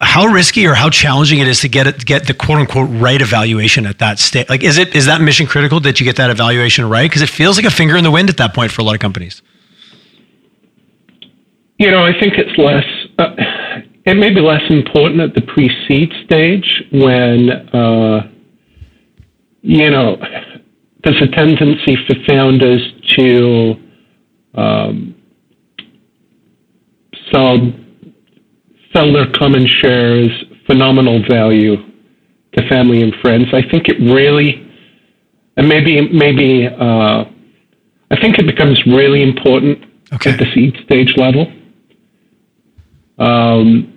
how 0.02 0.26
risky 0.26 0.66
or 0.66 0.74
how 0.74 0.90
challenging 0.90 1.40
it 1.40 1.48
is 1.48 1.60
to 1.60 1.70
get 1.70 1.86
it, 1.86 2.06
get 2.06 2.26
the 2.26 2.34
quote 2.34 2.58
unquote 2.58 2.90
right 2.90 3.22
evaluation 3.22 3.86
at 3.86 4.00
that 4.00 4.18
state? 4.18 4.50
Like, 4.50 4.64
is 4.64 4.78
it 4.78 4.96
is 4.96 5.06
that 5.06 5.22
mission 5.22 5.46
critical 5.46 5.80
that 5.82 6.00
you 6.00 6.06
get 6.06 6.16
that 6.16 6.32
evaluation 6.32 6.90
right? 6.90 7.10
Because 7.10 7.22
it 7.22 7.30
feels 7.30 7.56
like 7.56 7.66
a 7.66 7.72
finger 7.72 7.96
in 7.96 8.04
the 8.04 8.12
wind 8.12 8.30
at 8.30 8.38
that 8.38 8.54
point 8.56 8.72
for 8.72 8.82
a 8.82 8.84
lot 8.84 8.96
of 8.96 9.00
companies. 9.00 9.42
You 11.78 11.92
know, 11.92 12.04
I 12.04 12.20
think 12.20 12.34
it's 12.36 12.58
less. 12.58 12.86
Uh, 13.20 13.36
it 14.06 14.16
may 14.16 14.34
be 14.34 14.42
less 14.42 14.64
important 14.70 15.22
at 15.22 15.36
the 15.36 15.42
pre-seed 15.42 16.12
stage 16.26 16.84
when 16.92 17.50
uh, 17.74 18.28
you 19.62 19.90
know 19.90 20.18
there's 21.04 21.22
a 21.22 21.28
tendency 21.28 21.96
for 22.08 22.16
founders 22.28 22.82
to 23.10 23.76
um, 24.56 25.16
sell 27.32 27.58
sell 28.94 29.14
their 29.14 29.32
common 29.32 29.66
shares, 29.68 30.30
phenomenal 30.68 31.22
value 31.30 31.78
to 32.54 32.68
family 32.68 33.02
and 33.02 33.14
friends. 33.22 33.48
I 33.54 33.62
think 33.70 33.88
it 33.88 34.00
really, 34.00 34.68
and 35.58 35.68
maybe 35.68 36.10
maybe 36.12 36.68
uh, 36.68 37.26
I 38.12 38.20
think 38.20 38.40
it 38.40 38.46
becomes 38.46 38.82
really 38.86 39.24
important 39.24 39.86
okay. 40.14 40.32
at 40.32 40.40
the 40.40 40.46
seed 40.54 40.76
stage 40.86 41.14
level. 41.18 41.52
Um, 43.18 43.91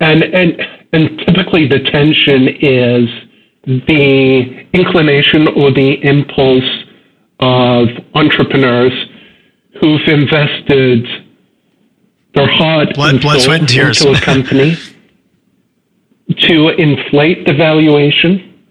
and 0.00 0.22
and 0.22 0.60
and 0.92 1.18
typically 1.20 1.68
the 1.68 1.80
tension 1.90 2.48
is 2.48 3.08
the 3.64 4.66
inclination 4.72 5.48
or 5.48 5.72
the 5.72 5.98
impulse 6.02 6.84
of 7.40 7.88
entrepreneurs 8.14 8.92
who've 9.80 10.06
invested 10.06 11.04
their 12.34 12.48
heart 12.48 12.94
blood, 12.94 13.20
blood 13.20 13.40
sweat, 13.40 13.60
and 13.60 13.68
tears. 13.68 14.00
into 14.00 14.16
a 14.16 14.20
company 14.20 14.76
to 16.40 16.68
inflate 16.68 17.46
the 17.46 17.54
valuation, 17.54 18.62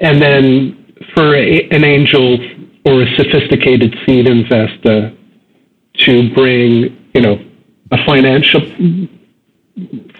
and 0.00 0.20
then 0.20 0.94
for 1.14 1.34
a, 1.34 1.68
an 1.70 1.84
angel 1.84 2.38
or 2.86 3.02
a 3.02 3.16
sophisticated 3.16 3.94
seed 4.04 4.26
investor 4.26 5.14
to 5.98 6.34
bring, 6.34 6.96
you 7.14 7.20
know, 7.20 7.44
a 7.90 8.04
financial 8.04 8.60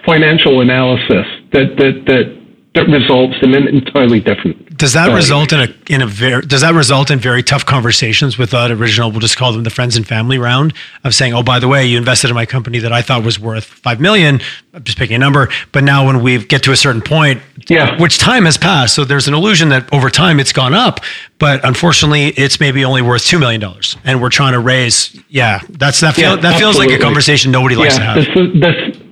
financial 0.05 0.61
analysis 0.61 1.25
that 1.51 1.75
that 1.77 2.03
that 2.05 2.39
that 2.75 2.87
results 2.87 3.35
in 3.41 3.55
an 3.55 3.67
entirely 3.67 4.19
different. 4.19 4.77
Does 4.77 4.93
that 4.93 5.13
result 5.13 5.51
in 5.51 5.59
a 5.59 5.75
in 5.89 6.01
a 6.01 6.07
very 6.07 6.41
does 6.43 6.61
that 6.61 6.73
result 6.73 7.09
in 7.09 7.19
very 7.19 7.41
tough 7.41 7.65
conversations 7.65 8.37
with 8.37 8.53
uh, 8.53 8.67
that 8.67 8.71
original? 8.71 9.09
We'll 9.09 9.19
just 9.19 9.37
call 9.37 9.51
them 9.51 9.63
the 9.63 9.69
friends 9.71 9.97
and 9.97 10.07
family 10.07 10.37
round 10.37 10.73
of 11.03 11.15
saying, 11.15 11.33
"Oh, 11.33 11.41
by 11.41 11.59
the 11.59 11.67
way, 11.67 11.85
you 11.85 11.97
invested 11.97 12.29
in 12.29 12.35
my 12.35 12.45
company 12.45 12.79
that 12.79 12.93
I 12.93 13.01
thought 13.01 13.23
was 13.23 13.39
worth 13.39 13.65
five 13.65 13.99
million. 13.99 14.39
I'm 14.73 14.83
just 14.83 14.97
picking 14.97 15.15
a 15.15 15.19
number, 15.19 15.49
but 15.71 15.83
now 15.83 16.05
when 16.05 16.21
we 16.21 16.45
get 16.45 16.63
to 16.63 16.71
a 16.71 16.77
certain 16.77 17.01
point, 17.01 17.41
yeah, 17.67 17.99
which 17.99 18.19
time 18.19 18.45
has 18.45 18.57
passed, 18.57 18.93
so 18.93 19.03
there's 19.03 19.27
an 19.27 19.33
illusion 19.33 19.69
that 19.69 19.91
over 19.91 20.09
time 20.11 20.39
it's 20.39 20.53
gone 20.53 20.75
up, 20.75 21.01
but 21.39 21.65
unfortunately, 21.65 22.27
it's 22.27 22.59
maybe 22.59 22.85
only 22.85 23.01
worth 23.01 23.25
two 23.25 23.39
million 23.39 23.59
dollars, 23.59 23.97
and 24.05 24.21
we're 24.21 24.29
trying 24.29 24.53
to 24.53 24.59
raise. 24.59 25.19
Yeah, 25.27 25.61
that's 25.69 25.99
that. 26.01 26.15
Feel, 26.15 26.35
yeah, 26.35 26.41
that 26.41 26.59
feels 26.59 26.77
like 26.77 26.91
a 26.91 26.99
conversation 26.99 27.51
nobody 27.51 27.75
likes 27.75 27.97
yeah, 27.97 28.13
to 28.13 28.21
have. 28.23 28.61
That's, 28.61 28.87
that's 28.93 29.08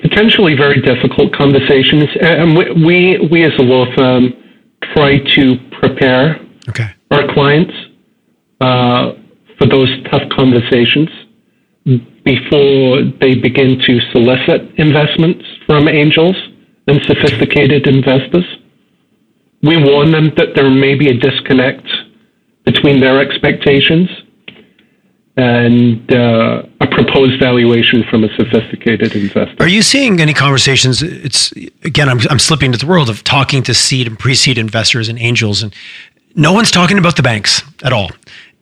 potentially 0.00 0.54
very 0.54 0.80
difficult 0.80 1.32
conversations. 1.32 2.04
And 2.20 2.56
we, 2.56 2.72
we, 2.72 3.28
we 3.30 3.44
as 3.44 3.52
a 3.58 3.62
law 3.62 3.86
firm 3.96 4.32
try 4.94 5.18
to 5.18 5.56
prepare 5.80 6.40
okay. 6.68 6.94
our 7.10 7.32
clients 7.32 7.74
uh, 8.60 9.12
for 9.58 9.66
those 9.66 9.88
tough 10.10 10.28
conversations 10.30 11.08
before 12.24 13.02
they 13.20 13.36
begin 13.36 13.78
to 13.86 14.00
solicit 14.12 14.62
investments 14.76 15.44
from 15.66 15.88
angels 15.88 16.36
and 16.88 17.00
sophisticated 17.02 17.86
investors. 17.86 18.44
We 19.62 19.76
warn 19.82 20.10
them 20.10 20.32
that 20.36 20.54
there 20.54 20.70
may 20.70 20.94
be 20.94 21.08
a 21.08 21.14
disconnect 21.14 21.86
between 22.64 23.00
their 23.00 23.20
expectations 23.20 24.08
and 25.36 26.12
uh, 26.12 26.62
a 26.80 26.86
proposed 26.86 27.38
valuation 27.38 28.02
from 28.04 28.24
a 28.24 28.34
sophisticated 28.36 29.14
investor. 29.14 29.62
Are 29.62 29.68
you 29.68 29.82
seeing 29.82 30.20
any 30.20 30.32
conversations? 30.32 31.02
It's 31.02 31.52
again, 31.84 32.08
I'm, 32.08 32.20
I'm 32.30 32.38
slipping 32.38 32.66
into 32.72 32.78
the 32.78 32.86
world 32.86 33.10
of 33.10 33.22
talking 33.22 33.62
to 33.64 33.74
seed 33.74 34.06
and 34.06 34.18
pre-seed 34.18 34.56
investors 34.56 35.08
and 35.08 35.18
angels, 35.18 35.62
and 35.62 35.74
no 36.34 36.52
one's 36.52 36.70
talking 36.70 36.98
about 36.98 37.16
the 37.16 37.22
banks 37.22 37.62
at 37.82 37.92
all. 37.92 38.10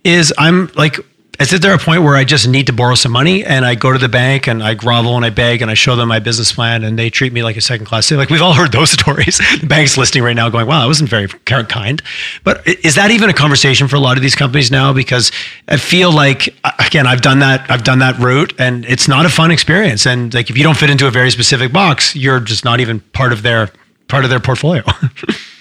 Is 0.03 0.33
I'm 0.37 0.71
like 0.75 0.99
is 1.41 1.61
there 1.61 1.75
a 1.75 1.79
point 1.79 2.03
where 2.03 2.15
I 2.15 2.25
just 2.25 2.47
need 2.47 2.67
to 2.67 2.73
borrow 2.73 2.95
some 2.95 3.13
money 3.13 3.45
and 3.45 3.65
I 3.65 3.75
go 3.75 3.93
to 3.93 3.99
the 3.99 4.09
bank 4.09 4.47
and 4.47 4.63
I 4.63 4.75
grovel 4.75 5.17
and 5.17 5.25
I 5.25 5.31
beg 5.31 5.63
and 5.63 5.71
I 5.71 5.75
show 5.75 5.97
them 5.97 6.09
my 6.09 6.19
business 6.19 6.53
plan 6.53 6.85
and 6.85 6.99
they 6.99 7.11
treat 7.11 7.33
me 7.33 7.43
like 7.43 7.57
a 7.57 7.61
second 7.61 7.87
class 7.87 8.07
citizen? 8.07 8.19
Like 8.19 8.31
we've 8.31 8.43
all 8.43 8.55
heard 8.55 8.73
those 8.73 8.91
stories. 9.01 9.39
the 9.61 9.67
bank's 9.67 9.97
listening 9.97 10.25
right 10.25 10.37
now 10.37 10.49
going, 10.49 10.67
wow, 10.67 10.83
I 10.83 10.87
wasn't 10.87 11.11
very 11.11 11.29
kind. 11.29 12.03
But 12.45 12.67
is 12.67 12.95
that 12.95 13.11
even 13.11 13.31
a 13.31 13.35
conversation 13.35 13.89
for 13.89 13.97
a 13.97 14.01
lot 14.01 14.17
of 14.17 14.23
these 14.23 14.35
companies 14.35 14.71
now? 14.71 14.93
Because 14.93 15.33
I 15.69 15.77
feel 15.77 16.13
like, 16.13 16.55
again, 16.79 17.07
I've 17.07 17.23
done 17.23 17.41
that, 17.41 17.71
I've 17.71 17.85
done 17.85 17.99
that 18.01 18.19
route 18.19 18.55
and 18.59 18.85
it's 18.87 19.09
not 19.09 19.27
a 19.27 19.29
fun 19.29 19.51
experience. 19.51 20.07
And 20.07 20.33
like, 20.33 20.51
if 20.51 20.57
you 20.57 20.63
don't 20.63 20.77
fit 20.77 20.91
into 20.91 21.07
a 21.07 21.11
very 21.11 21.31
specific 21.31 21.73
box, 21.73 22.15
you're 22.15 22.41
just 22.41 22.65
not 22.65 22.81
even 22.81 23.01
part 23.01 23.33
of 23.33 23.43
their, 23.43 23.71
part 24.09 24.25
of 24.25 24.31
their 24.31 24.41
portfolio. 24.41 24.83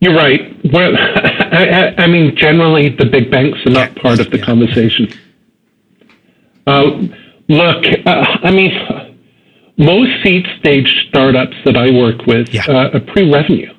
You're 0.00 0.14
right. 0.14 0.54
Well, 0.72 0.92
I, 0.96 1.94
I, 1.98 2.06
mean, 2.06 2.36
generally, 2.36 2.90
the 2.90 3.06
big 3.06 3.30
banks 3.30 3.58
are 3.66 3.70
not 3.70 3.96
part 3.96 4.20
of 4.20 4.30
the 4.30 4.38
yeah. 4.38 4.44
conversation. 4.44 5.08
Uh, 6.66 6.82
look, 7.48 7.84
uh, 8.06 8.38
I 8.42 8.50
mean, 8.50 8.72
most 9.78 10.10
seed 10.22 10.46
stage 10.60 11.06
startups 11.08 11.56
that 11.64 11.76
I 11.76 11.90
work 11.90 12.26
with 12.26 12.48
yeah. 12.52 12.64
uh, 12.68 12.90
are 12.94 13.00
pre-revenue, 13.00 13.72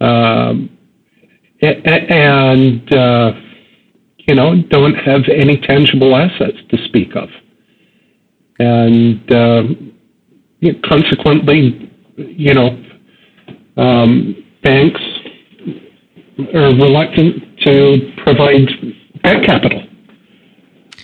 um, 0.00 0.70
and 1.60 2.94
uh, 2.94 3.32
you 4.18 4.34
know 4.34 4.62
don't 4.62 4.94
have 4.94 5.22
any 5.34 5.56
tangible 5.56 6.14
assets 6.14 6.58
to 6.70 6.84
speak 6.86 7.16
of, 7.16 7.28
and 8.58 9.32
um, 9.32 9.92
consequently, 10.84 11.90
you 12.16 12.54
know 12.54 12.78
um, 13.76 14.44
banks 14.62 15.00
are 16.54 16.74
reluctant 16.74 17.42
to 17.60 18.12
provide 18.24 18.68
debt 19.22 19.44
capital 19.44 19.82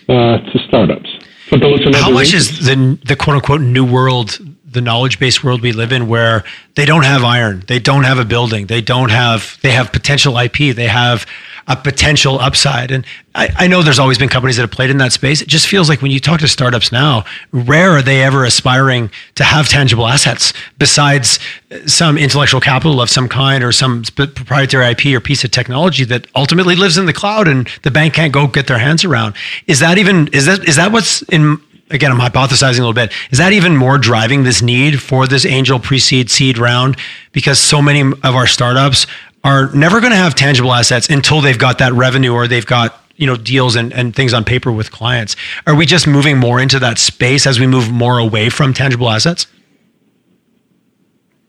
uh, 0.08 0.38
to 0.38 0.58
startups. 0.68 1.08
For 1.48 1.58
those 1.58 1.82
How 1.96 2.10
much 2.10 2.32
is 2.32 2.64
the 2.64 2.98
the 3.04 3.16
quote 3.16 3.36
unquote 3.36 3.60
new 3.60 3.84
world, 3.84 4.38
the 4.70 4.80
knowledge 4.80 5.18
based 5.18 5.42
world 5.42 5.62
we 5.62 5.72
live 5.72 5.92
in, 5.92 6.08
where 6.08 6.44
they 6.76 6.84
don't 6.84 7.04
have 7.04 7.24
iron, 7.24 7.64
they 7.66 7.78
don't 7.78 8.04
have 8.04 8.18
a 8.18 8.24
building, 8.24 8.66
they 8.66 8.80
don't 8.80 9.10
have 9.10 9.58
they 9.62 9.72
have 9.72 9.92
potential 9.92 10.38
IP, 10.38 10.74
they 10.74 10.86
have 10.86 11.26
a 11.70 11.76
potential 11.76 12.40
upside. 12.40 12.90
And 12.90 13.06
I, 13.34 13.48
I, 13.56 13.66
know 13.68 13.80
there's 13.82 14.00
always 14.00 14.18
been 14.18 14.28
companies 14.28 14.56
that 14.56 14.62
have 14.62 14.72
played 14.72 14.90
in 14.90 14.98
that 14.98 15.12
space. 15.12 15.40
It 15.40 15.46
just 15.46 15.68
feels 15.68 15.88
like 15.88 16.02
when 16.02 16.10
you 16.10 16.18
talk 16.18 16.40
to 16.40 16.48
startups 16.48 16.90
now, 16.90 17.24
rare 17.52 17.92
are 17.92 18.02
they 18.02 18.24
ever 18.24 18.44
aspiring 18.44 19.08
to 19.36 19.44
have 19.44 19.68
tangible 19.68 20.08
assets 20.08 20.52
besides 20.78 21.38
some 21.86 22.18
intellectual 22.18 22.60
capital 22.60 23.00
of 23.00 23.08
some 23.08 23.28
kind 23.28 23.62
or 23.62 23.70
some 23.70 24.02
proprietary 24.02 24.90
IP 24.90 25.06
or 25.06 25.20
piece 25.20 25.44
of 25.44 25.52
technology 25.52 26.02
that 26.04 26.26
ultimately 26.34 26.74
lives 26.74 26.98
in 26.98 27.06
the 27.06 27.12
cloud 27.12 27.46
and 27.46 27.68
the 27.82 27.90
bank 27.90 28.14
can't 28.14 28.32
go 28.32 28.48
get 28.48 28.66
their 28.66 28.78
hands 28.78 29.04
around. 29.04 29.34
Is 29.68 29.78
that 29.78 29.96
even 29.96 30.26
is 30.28 30.46
that 30.46 30.68
is 30.68 30.74
that 30.74 30.90
what's 30.90 31.22
in 31.22 31.60
again, 31.90 32.10
I'm 32.10 32.18
hypothesizing 32.18 32.78
a 32.78 32.82
little 32.82 32.92
bit. 32.92 33.12
Is 33.30 33.38
that 33.38 33.52
even 33.52 33.76
more 33.76 33.98
driving 33.98 34.44
this 34.44 34.62
need 34.62 35.02
for 35.02 35.26
this 35.26 35.44
angel 35.44 35.78
pre-seed 35.78 36.30
seed 36.30 36.58
round? 36.58 36.96
Because 37.32 37.58
so 37.58 37.82
many 37.82 38.00
of 38.00 38.24
our 38.24 38.46
startups 38.46 39.06
are 39.44 39.70
never 39.74 40.00
going 40.00 40.12
to 40.12 40.16
have 40.16 40.34
tangible 40.34 40.72
assets 40.72 41.08
until 41.08 41.40
they've 41.40 41.58
got 41.58 41.78
that 41.78 41.92
revenue 41.92 42.32
or 42.32 42.46
they've 42.46 42.66
got 42.66 43.02
you 43.16 43.26
know 43.26 43.36
deals 43.36 43.76
and, 43.76 43.92
and 43.92 44.14
things 44.14 44.32
on 44.32 44.44
paper 44.44 44.72
with 44.72 44.90
clients 44.90 45.36
are 45.66 45.74
we 45.74 45.84
just 45.84 46.06
moving 46.06 46.38
more 46.38 46.58
into 46.58 46.78
that 46.78 46.98
space 46.98 47.46
as 47.46 47.60
we 47.60 47.66
move 47.66 47.90
more 47.90 48.18
away 48.18 48.48
from 48.48 48.72
tangible 48.72 49.10
assets 49.10 49.46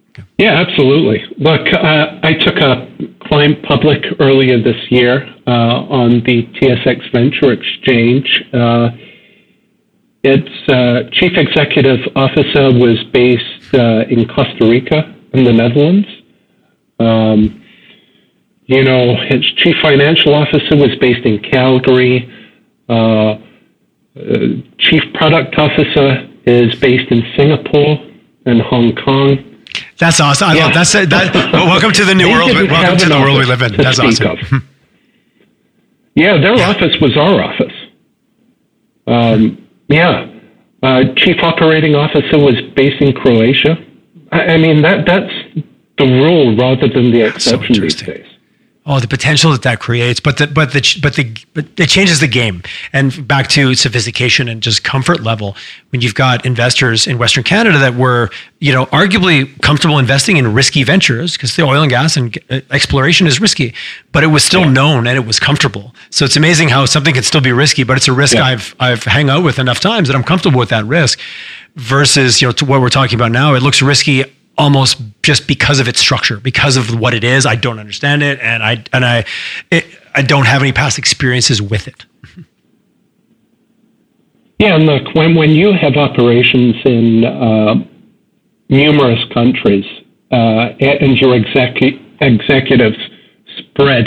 okay. 0.09 0.23
yeah 0.37 0.61
absolutely 0.61 1.23
look 1.37 1.61
uh, 1.73 2.19
i 2.23 2.33
took 2.33 2.57
a 2.57 2.87
client 3.21 3.63
public 3.63 4.03
earlier 4.19 4.61
this 4.61 4.89
year 4.89 5.33
uh, 5.47 5.51
on 5.51 6.21
the 6.25 6.43
tsx 6.61 7.09
venture 7.13 7.53
exchange 7.53 8.43
uh, 8.53 8.89
its 10.23 10.69
uh, 10.69 11.09
chief 11.11 11.33
executive 11.35 11.99
officer 12.15 12.71
was 12.71 13.03
based 13.11 13.73
uh, 13.73 14.05
in 14.09 14.27
costa 14.27 14.65
rica 14.67 15.15
in 15.33 15.43
the 15.43 15.53
netherlands 15.53 16.07
um, 16.99 17.61
you 18.65 18.83
know, 18.83 19.15
its 19.29 19.45
chief 19.57 19.75
financial 19.81 20.33
officer 20.33 20.75
was 20.75 20.95
based 20.99 21.25
in 21.25 21.39
Calgary. 21.39 22.31
Uh, 22.87 22.93
uh, 22.93 23.39
chief 24.77 25.03
product 25.13 25.55
officer 25.57 26.29
is 26.45 26.75
based 26.79 27.11
in 27.11 27.21
Singapore 27.35 27.97
and 28.45 28.61
Hong 28.61 28.95
Kong. 28.95 29.65
That's 29.97 30.19
awesome. 30.19 30.49
I 30.49 30.53
yeah. 30.55 30.65
love 30.65 30.73
that's 30.73 30.93
that. 30.93 31.49
welcome 31.53 31.91
to 31.91 32.05
the 32.05 32.15
new 32.15 32.29
world. 32.29 32.51
Welcome 32.53 32.97
to 32.97 33.09
the 33.09 33.19
world 33.19 33.39
we 33.39 33.45
live 33.45 33.61
in. 33.61 33.75
That's 33.75 33.99
awesome. 33.99 34.31
Of. 34.31 34.39
yeah, 36.15 36.37
their 36.39 36.55
yeah. 36.55 36.69
office 36.69 36.95
was 37.01 37.17
our 37.17 37.41
office. 37.41 37.73
Um, 39.07 39.60
yeah, 39.91 40.27
uh, 40.83 41.03
chief 41.15 41.37
operating 41.43 41.95
officer 41.95 42.37
was 42.37 42.55
based 42.75 43.01
in 43.01 43.13
Croatia. 43.13 43.77
I, 44.31 44.53
I 44.53 44.57
mean 44.57 44.81
that 44.81 45.05
that's 45.05 45.33
the 45.97 46.05
rule 46.05 46.55
rather 46.57 46.87
than 46.87 47.11
the 47.11 47.21
exception 47.21 47.75
so 47.75 47.81
these 47.81 47.95
days. 47.95 48.25
Oh, 48.83 48.99
the 48.99 49.07
potential 49.07 49.51
that 49.51 49.61
that 49.61 49.79
creates, 49.79 50.19
but 50.19 50.37
the 50.39 50.47
but 50.47 50.73
the 50.73 50.81
but 51.03 51.13
the 51.13 51.31
but 51.53 51.65
it 51.79 51.87
changes 51.87 52.19
the 52.19 52.27
game. 52.27 52.63
And 52.91 53.27
back 53.27 53.47
to 53.49 53.75
sophistication 53.75 54.49
and 54.49 54.59
just 54.63 54.83
comfort 54.83 55.19
level. 55.19 55.55
When 55.91 56.01
you've 56.01 56.15
got 56.15 56.47
investors 56.47 57.05
in 57.05 57.19
Western 57.19 57.43
Canada 57.43 57.77
that 57.77 57.93
were, 57.93 58.31
you 58.57 58.73
know, 58.73 58.87
arguably 58.87 59.61
comfortable 59.61 59.99
investing 59.99 60.37
in 60.37 60.55
risky 60.55 60.81
ventures 60.83 61.33
because 61.33 61.55
the 61.55 61.61
oil 61.61 61.83
and 61.83 61.91
gas 61.91 62.17
and 62.17 62.35
uh, 62.49 62.61
exploration 62.71 63.27
is 63.27 63.39
risky, 63.39 63.75
but 64.13 64.23
it 64.23 64.27
was 64.27 64.43
still 64.43 64.61
yeah. 64.61 64.71
known 64.71 65.05
and 65.05 65.15
it 65.15 65.27
was 65.27 65.39
comfortable. 65.39 65.93
So 66.09 66.25
it's 66.25 66.35
amazing 66.35 66.69
how 66.69 66.85
something 66.85 67.13
can 67.13 67.23
still 67.23 67.41
be 67.41 67.51
risky, 67.51 67.83
but 67.83 67.97
it's 67.97 68.07
a 68.07 68.13
risk 68.13 68.33
yeah. 68.33 68.45
I've 68.45 68.75
I've 68.79 69.03
hang 69.03 69.29
out 69.29 69.43
with 69.43 69.59
enough 69.59 69.79
times 69.79 70.07
that 70.07 70.15
I'm 70.15 70.23
comfortable 70.23 70.57
with 70.57 70.69
that 70.69 70.85
risk. 70.85 71.19
Versus, 71.77 72.41
you 72.41 72.49
know, 72.49 72.51
to 72.53 72.65
what 72.65 72.81
we're 72.81 72.89
talking 72.89 73.15
about 73.17 73.31
now, 73.31 73.53
it 73.53 73.63
looks 73.63 73.81
risky 73.81 74.25
almost 74.61 75.01
just 75.23 75.47
because 75.47 75.79
of 75.79 75.87
its 75.87 75.99
structure, 75.99 76.39
because 76.39 76.77
of 76.77 76.99
what 76.99 77.15
it 77.15 77.23
is. 77.23 77.47
I 77.47 77.55
don't 77.55 77.79
understand 77.79 78.21
it, 78.21 78.39
and 78.39 78.61
I 78.61 78.83
and 78.93 79.03
I 79.03 79.25
it, 79.71 79.85
I 80.13 80.21
don't 80.21 80.45
have 80.45 80.61
any 80.61 80.71
past 80.71 80.99
experiences 80.99 81.61
with 81.61 81.87
it. 81.87 82.05
Yeah, 84.59 84.75
and 84.75 84.85
look, 84.85 85.15
when 85.15 85.33
when 85.35 85.49
you 85.49 85.73
have 85.73 85.97
operations 85.97 86.75
in 86.85 87.25
uh, 87.25 87.75
numerous 88.69 89.23
countries 89.33 89.85
uh, 90.31 90.77
and 90.79 91.17
your 91.17 91.33
execu- 91.39 91.99
executives 92.21 92.99
spread 93.57 94.05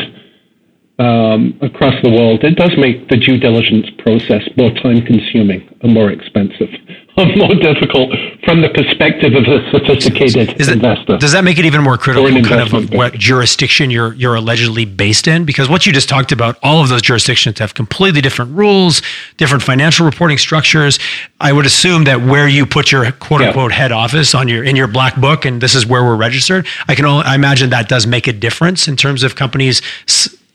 um, 1.00 1.58
across 1.60 2.00
the 2.04 2.10
world, 2.10 2.44
it 2.44 2.54
does 2.54 2.70
make 2.78 3.08
the 3.08 3.16
due 3.16 3.38
diligence 3.38 3.88
process 3.98 4.42
more 4.56 4.70
time 4.74 5.02
consuming 5.02 5.68
and 5.82 5.92
more 5.92 6.10
expensive 6.10 6.70
more 7.36 7.54
difficult 7.54 8.10
from 8.44 8.60
the 8.60 8.68
perspective 8.70 9.34
of 9.34 9.44
a 9.44 9.70
sophisticated 9.70 10.60
it, 10.60 10.68
investor. 10.68 11.16
Does 11.16 11.30
that 11.30 11.44
make 11.44 11.58
it 11.60 11.64
even 11.64 11.80
more 11.80 11.96
critical, 11.96 12.28
kind 12.42 12.60
of 12.60 12.92
what 12.92 13.14
jurisdiction 13.14 13.88
you're 13.88 14.14
you're 14.14 14.34
allegedly 14.34 14.84
based 14.84 15.28
in? 15.28 15.44
Because 15.44 15.68
what 15.68 15.86
you 15.86 15.92
just 15.92 16.08
talked 16.08 16.32
about, 16.32 16.58
all 16.60 16.82
of 16.82 16.88
those 16.88 17.02
jurisdictions 17.02 17.60
have 17.60 17.74
completely 17.74 18.20
different 18.20 18.56
rules, 18.56 19.00
different 19.36 19.62
financial 19.62 20.04
reporting 20.04 20.38
structures. 20.38 20.98
I 21.40 21.52
would 21.52 21.66
assume 21.66 22.02
that 22.04 22.20
where 22.22 22.48
you 22.48 22.66
put 22.66 22.90
your 22.90 23.12
quote 23.12 23.42
unquote 23.42 23.70
yeah. 23.70 23.76
head 23.76 23.92
office 23.92 24.34
on 24.34 24.48
your 24.48 24.64
in 24.64 24.74
your 24.74 24.88
black 24.88 25.14
book, 25.14 25.44
and 25.44 25.60
this 25.60 25.76
is 25.76 25.86
where 25.86 26.02
we're 26.02 26.16
registered. 26.16 26.66
I 26.88 26.96
can 26.96 27.04
only 27.04 27.24
I 27.24 27.36
imagine 27.36 27.70
that 27.70 27.88
does 27.88 28.08
make 28.08 28.26
a 28.26 28.32
difference 28.32 28.88
in 28.88 28.96
terms 28.96 29.22
of 29.22 29.36
companies. 29.36 29.82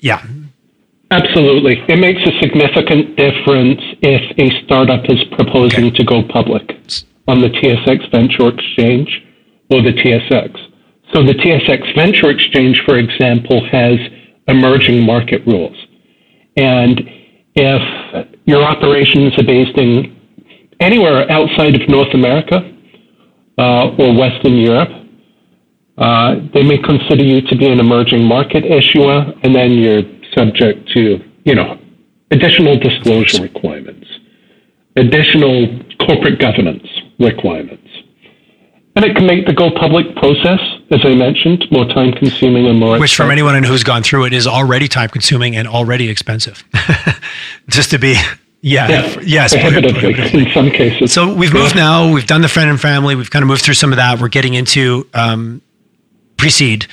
Yeah, 0.01 0.25
Absolutely. 1.11 1.83
It 1.87 1.97
makes 1.97 2.21
a 2.21 2.39
significant 2.39 3.17
difference 3.17 3.81
if 4.01 4.21
a 4.37 4.63
startup 4.65 5.09
is 5.09 5.23
proposing 5.31 5.87
okay. 5.87 5.97
to 5.97 6.03
go 6.03 6.23
public 6.23 6.77
on 7.27 7.41
the 7.41 7.49
TSX 7.49 8.11
Venture 8.11 8.49
Exchange 8.49 9.25
or 9.71 9.81
the 9.81 9.93
TSX. 9.93 10.59
So 11.13 11.23
the 11.23 11.33
TSX 11.33 11.95
Venture 11.95 12.29
Exchange, 12.29 12.83
for 12.85 12.97
example, 12.97 13.65
has 13.71 13.97
emerging 14.47 15.03
market 15.03 15.45
rules. 15.47 15.75
And 16.55 17.01
if 17.55 18.27
your 18.45 18.63
operations 18.63 19.37
are 19.39 19.43
based 19.43 19.77
in 19.77 20.15
anywhere 20.79 21.29
outside 21.31 21.79
of 21.79 21.89
North 21.89 22.13
America 22.13 22.71
uh, 23.57 23.95
or 23.97 24.15
Western 24.15 24.57
Europe, 24.57 24.89
uh, 25.97 26.35
they 26.53 26.63
may 26.63 26.77
consider 26.77 27.23
you 27.23 27.41
to 27.41 27.55
be 27.57 27.67
an 27.67 27.79
emerging 27.79 28.23
market 28.23 28.63
issuer, 28.63 29.33
and 29.43 29.53
then 29.53 29.71
you're 29.71 30.03
subject 30.35 30.89
to, 30.93 31.23
you 31.43 31.55
know, 31.55 31.79
additional 32.31 32.77
disclosure 32.77 33.41
requirements, 33.41 34.07
additional 34.95 35.83
corporate 36.05 36.39
governance 36.39 36.87
requirements. 37.19 37.87
And 38.95 39.05
it 39.05 39.15
can 39.15 39.25
make 39.25 39.45
the 39.45 39.53
go 39.53 39.71
public 39.71 40.15
process, 40.15 40.59
as 40.91 40.99
I 41.05 41.15
mentioned, 41.15 41.65
more 41.71 41.85
time 41.85 42.11
consuming 42.13 42.67
and 42.67 42.79
more 42.79 42.99
Which, 42.99 43.11
expensive. 43.11 43.15
from 43.15 43.31
anyone 43.31 43.63
who's 43.63 43.83
gone 43.83 44.03
through 44.03 44.25
it, 44.25 44.33
is 44.33 44.45
already 44.45 44.87
time 44.87 45.09
consuming 45.09 45.55
and 45.55 45.67
already 45.67 46.09
expensive. 46.09 46.63
Just 47.69 47.91
to 47.91 47.99
be 47.99 48.15
yeah, 48.61 48.89
yeah 48.89 49.19
yes, 49.21 49.53
prohibitively 49.53 50.41
in 50.41 50.51
some 50.51 50.69
cases. 50.69 51.13
So 51.13 51.33
we've 51.33 51.53
moved 51.53 51.75
yeah. 51.75 51.81
now. 51.81 52.11
We've 52.13 52.27
done 52.27 52.41
the 52.41 52.49
friend 52.49 52.69
and 52.69 52.79
family. 52.79 53.15
We've 53.15 53.29
kind 53.29 53.43
of 53.43 53.47
moved 53.47 53.61
through 53.61 53.75
some 53.75 53.93
of 53.93 53.97
that. 53.97 54.19
We're 54.19 54.27
getting 54.27 54.55
into 54.55 55.07
um, 55.13 55.61
pre-seed 56.35 56.87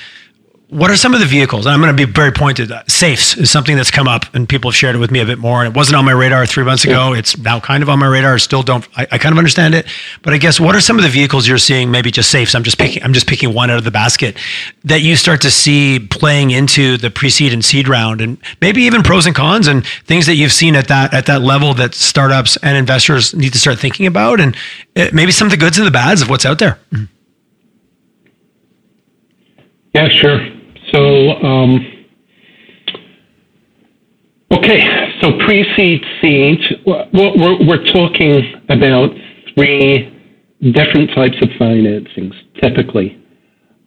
what 0.69 0.91
are 0.91 0.97
some 0.97 1.13
of 1.13 1.21
the 1.21 1.25
vehicles? 1.25 1.65
And 1.65 1.73
I'm 1.73 1.79
going 1.79 1.95
to 1.95 2.05
be 2.05 2.11
very 2.11 2.31
pointed. 2.31 2.71
Uh, 2.73 2.83
safes 2.87 3.37
is 3.37 3.49
something 3.49 3.77
that's 3.77 3.89
come 3.89 4.07
up, 4.07 4.33
and 4.35 4.49
people 4.49 4.69
have 4.69 4.75
shared 4.75 4.95
it 4.95 4.99
with 4.99 5.11
me 5.11 5.21
a 5.21 5.25
bit 5.25 5.39
more. 5.39 5.63
And 5.63 5.73
it 5.73 5.77
wasn't 5.77 5.95
on 5.95 6.03
my 6.03 6.11
radar 6.11 6.45
three 6.45 6.65
months 6.65 6.83
ago. 6.83 7.13
It's 7.13 7.37
now 7.37 7.61
kind 7.61 7.81
of 7.81 7.89
on 7.89 7.99
my 7.99 8.07
radar. 8.07 8.33
I 8.33 8.37
still 8.37 8.63
don't. 8.63 8.85
I, 8.97 9.07
I, 9.13 9.17
kind 9.17 9.31
of 9.31 9.37
understand 9.37 9.75
it, 9.75 9.87
but 10.23 10.33
I 10.33 10.37
guess 10.37 10.59
what 10.59 10.75
are 10.75 10.81
some 10.81 10.97
of 10.97 11.03
the 11.03 11.09
vehicles 11.09 11.47
you're 11.47 11.57
seeing? 11.57 11.89
Maybe 11.89 12.11
just 12.11 12.29
safes. 12.29 12.53
I'm 12.53 12.63
just 12.63 12.77
picking. 12.77 13.01
I'm 13.01 13.13
just 13.13 13.27
picking 13.27 13.53
one 13.53 13.69
out 13.69 13.77
of 13.77 13.85
the 13.85 13.91
basket 13.91 14.35
that 14.83 15.01
you 15.01 15.15
start 15.15 15.39
to 15.41 15.51
see 15.51 15.99
playing 15.99 16.51
into 16.51 16.97
the 16.97 17.09
pre-seed 17.09 17.53
and 17.53 17.63
seed 17.63 17.87
round, 17.87 18.19
and 18.19 18.37
maybe 18.59 18.81
even 18.81 19.03
pros 19.03 19.25
and 19.25 19.35
cons 19.35 19.67
and 19.67 19.87
things 20.05 20.25
that 20.25 20.35
you've 20.35 20.51
seen 20.51 20.75
at 20.75 20.89
that 20.89 21.13
at 21.13 21.27
that 21.27 21.41
level 21.41 21.75
that 21.75 21.95
startups 21.95 22.57
and 22.57 22.75
investors 22.75 23.33
need 23.33 23.53
to 23.53 23.59
start 23.59 23.79
thinking 23.79 24.05
about, 24.05 24.41
and 24.41 24.53
uh, 24.97 25.07
maybe 25.13 25.31
some 25.31 25.47
of 25.47 25.51
the 25.51 25.57
goods 25.57 25.77
and 25.77 25.87
the 25.87 25.91
bads 25.91 26.21
of 26.21 26.29
what's 26.29 26.45
out 26.45 26.59
there. 26.59 26.77
Mm-hmm. 26.91 27.05
Yeah, 29.93 30.09
sure. 30.09 30.56
So, 30.93 31.31
um, 31.43 32.05
okay, 34.53 35.11
so 35.21 35.37
pre-seed 35.39 36.01
seed, 36.21 36.59
we're, 36.85 37.67
we're 37.67 37.85
talking 37.85 38.61
about 38.69 39.09
three 39.53 40.13
different 40.61 41.09
types 41.13 41.35
of 41.41 41.49
financings, 41.59 42.33
typically. 42.61 43.21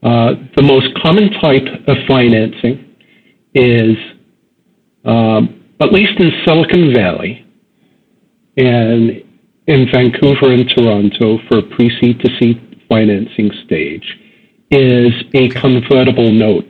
Uh, 0.02 0.34
the 0.56 0.62
most 0.62 0.88
common 1.02 1.30
type 1.40 1.66
of 1.86 1.96
financing 2.06 2.94
is, 3.54 3.96
um, 5.04 5.64
at 5.80 5.92
least 5.92 6.20
in 6.20 6.30
Silicon 6.44 6.92
Valley 6.94 7.46
and 8.56 9.22
in 9.66 9.86
Vancouver 9.90 10.52
and 10.52 10.68
Toronto 10.68 11.38
for 11.48 11.58
a 11.58 11.62
pre-seed 11.62 12.20
to 12.20 12.30
seed 12.38 12.82
financing 12.88 13.50
stage, 13.64 14.18
is 14.70 15.12
a 15.34 15.48
convertible 15.48 16.30
note 16.30 16.66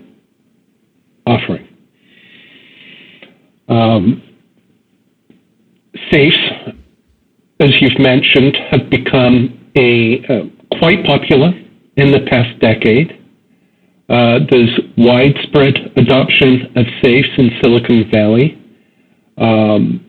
offering. 1.30 1.66
Um, 3.68 4.22
safes, 6.10 6.36
as 7.60 7.70
you've 7.80 7.98
mentioned, 8.00 8.56
have 8.70 8.90
become 8.90 9.70
a 9.76 10.24
uh, 10.28 10.78
quite 10.78 11.04
popular 11.04 11.52
in 11.96 12.10
the 12.10 12.20
past 12.28 12.58
decade. 12.60 13.16
Uh, 14.08 14.40
there's 14.50 14.80
widespread 14.98 15.76
adoption 15.96 16.72
of 16.74 16.84
safes 17.02 17.28
in 17.38 17.50
Silicon 17.62 18.10
Valley. 18.10 18.58
Um, 19.38 20.04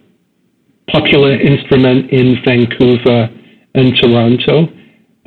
popular 0.91 1.39
instrument 1.39 2.09
in 2.09 2.37
Vancouver 2.43 3.29
and 3.75 3.95
Toronto. 4.01 4.67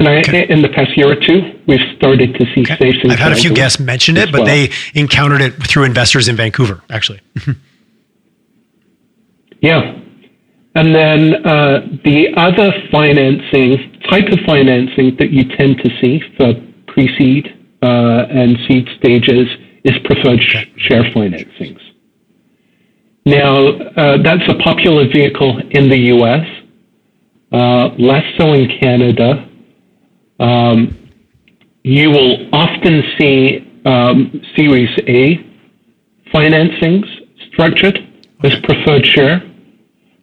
Okay. 0.07 0.49
in 0.49 0.63
the 0.63 0.69
past 0.69 0.97
year 0.97 1.11
or 1.11 1.17
two, 1.17 1.61
we've 1.67 1.81
started 1.97 2.35
to 2.35 2.47
see 2.55 2.63
okay. 2.63 2.77
stations. 2.77 3.13
I've 3.13 3.19
had 3.19 3.33
a 3.33 3.37
few 3.37 3.55
guests 3.55 3.79
mention 3.79 4.17
it, 4.17 4.31
but 4.31 4.41
well. 4.41 4.47
they 4.47 4.71
encountered 4.95 5.41
it 5.41 5.53
through 5.63 5.85
investors 5.85 6.29
in 6.29 6.37
Vancouver, 6.37 6.83
actually. 6.91 7.21
yeah. 9.61 10.01
And 10.77 10.95
then 10.95 11.47
uh, 11.47 11.87
the 12.05 12.35
other 12.37 12.73
financing, 12.91 14.01
type 14.11 14.27
of 14.33 14.41
financing 14.45 15.17
that 15.19 15.31
you 15.31 15.45
tend 15.57 15.79
to 15.79 15.91
see 16.01 16.21
for 16.37 16.55
pre 16.89 17.17
seed 17.17 17.49
uh, 17.83 18.27
and 18.31 18.59
seed 18.67 18.89
stages 18.99 19.49
is 19.85 19.95
preferred 20.05 20.43
sh- 20.43 20.67
share 20.77 21.05
financings. 21.05 21.81
Now, 23.27 23.69
uh, 23.69 24.23
that's 24.23 24.47
a 24.49 24.57
popular 24.57 25.09
vehicle 25.09 25.61
in 25.71 25.89
the 25.89 25.99
US, 26.15 26.47
uh, 27.53 27.95
less 27.97 28.25
so 28.37 28.53
in 28.53 28.69
Canada 28.81 29.49
um, 30.45 31.11
you 31.85 32.11
will 32.11 32.55
often 32.55 33.03
see 33.19 33.67
um, 33.87 34.43
Series 34.55 34.91
A 35.07 35.39
financings 36.35 37.07
structured 37.49 37.99
as 38.43 38.55
preferred 38.61 39.07
share, 39.07 39.41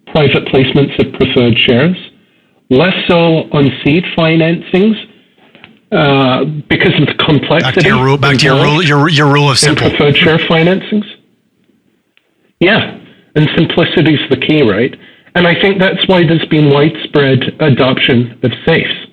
private 0.08 0.46
placements 0.46 0.94
of 1.00 1.14
preferred 1.14 1.58
shares, 1.58 1.98
less 2.70 2.94
so 3.08 3.50
on 3.52 3.70
seed 3.84 4.04
financings 4.16 4.96
uh, 5.92 6.46
because 6.70 6.94
of 7.00 7.08
the 7.08 7.16
complexity. 7.18 7.62
Back 7.62 7.74
to 7.76 7.88
your 7.88 8.04
rule, 8.04 8.18
back 8.18 8.38
to 8.38 8.46
your 8.46 8.64
rule, 8.64 8.84
your, 8.84 9.10
your 9.10 9.34
rule 9.34 9.50
of 9.50 9.58
simple. 9.58 9.90
preferred 9.90 10.18
share 10.18 10.38
financings. 10.38 11.06
Yeah, 12.60 13.00
and 13.36 13.50
simplicity 13.56 14.14
is 14.16 14.30
the 14.30 14.38
key, 14.38 14.62
right? 14.62 14.96
And 15.34 15.48
I 15.48 15.60
think 15.60 15.80
that's 15.80 16.08
why 16.08 16.24
there's 16.28 16.46
been 16.46 16.70
widespread 16.70 17.40
adoption 17.60 18.40
of 18.44 18.52
safes 18.68 19.11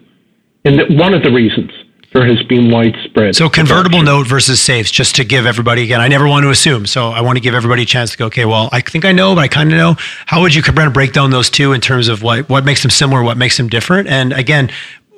and 0.68 0.98
one 0.98 1.14
of 1.14 1.22
the 1.22 1.30
reasons 1.30 1.70
there 2.12 2.26
has 2.26 2.42
been 2.44 2.70
widespread. 2.70 3.36
So 3.36 3.48
convertible 3.48 4.02
note 4.02 4.26
versus 4.26 4.60
safes, 4.60 4.90
just 4.90 5.16
to 5.16 5.24
give 5.24 5.46
everybody 5.46 5.82
again. 5.82 6.00
I 6.00 6.08
never 6.08 6.26
want 6.26 6.44
to 6.44 6.50
assume, 6.50 6.86
so 6.86 7.08
I 7.08 7.20
want 7.20 7.36
to 7.36 7.40
give 7.40 7.54
everybody 7.54 7.82
a 7.82 7.86
chance 7.86 8.12
to 8.12 8.18
go. 8.18 8.26
Okay, 8.26 8.44
well, 8.44 8.68
I 8.72 8.80
think 8.80 9.04
I 9.04 9.12
know, 9.12 9.34
but 9.34 9.42
I 9.42 9.48
kind 9.48 9.70
of 9.72 9.78
know. 9.78 9.96
How 10.26 10.40
would 10.40 10.54
you 10.54 10.62
kind 10.62 10.86
of 10.86 10.92
break 10.92 11.12
down 11.12 11.30
those 11.30 11.50
two 11.50 11.72
in 11.72 11.80
terms 11.80 12.08
of 12.08 12.22
what 12.22 12.48
what 12.48 12.64
makes 12.64 12.82
them 12.82 12.90
similar, 12.90 13.22
what 13.22 13.36
makes 13.36 13.56
them 13.56 13.68
different, 13.68 14.08
and 14.08 14.32
again, 14.32 14.70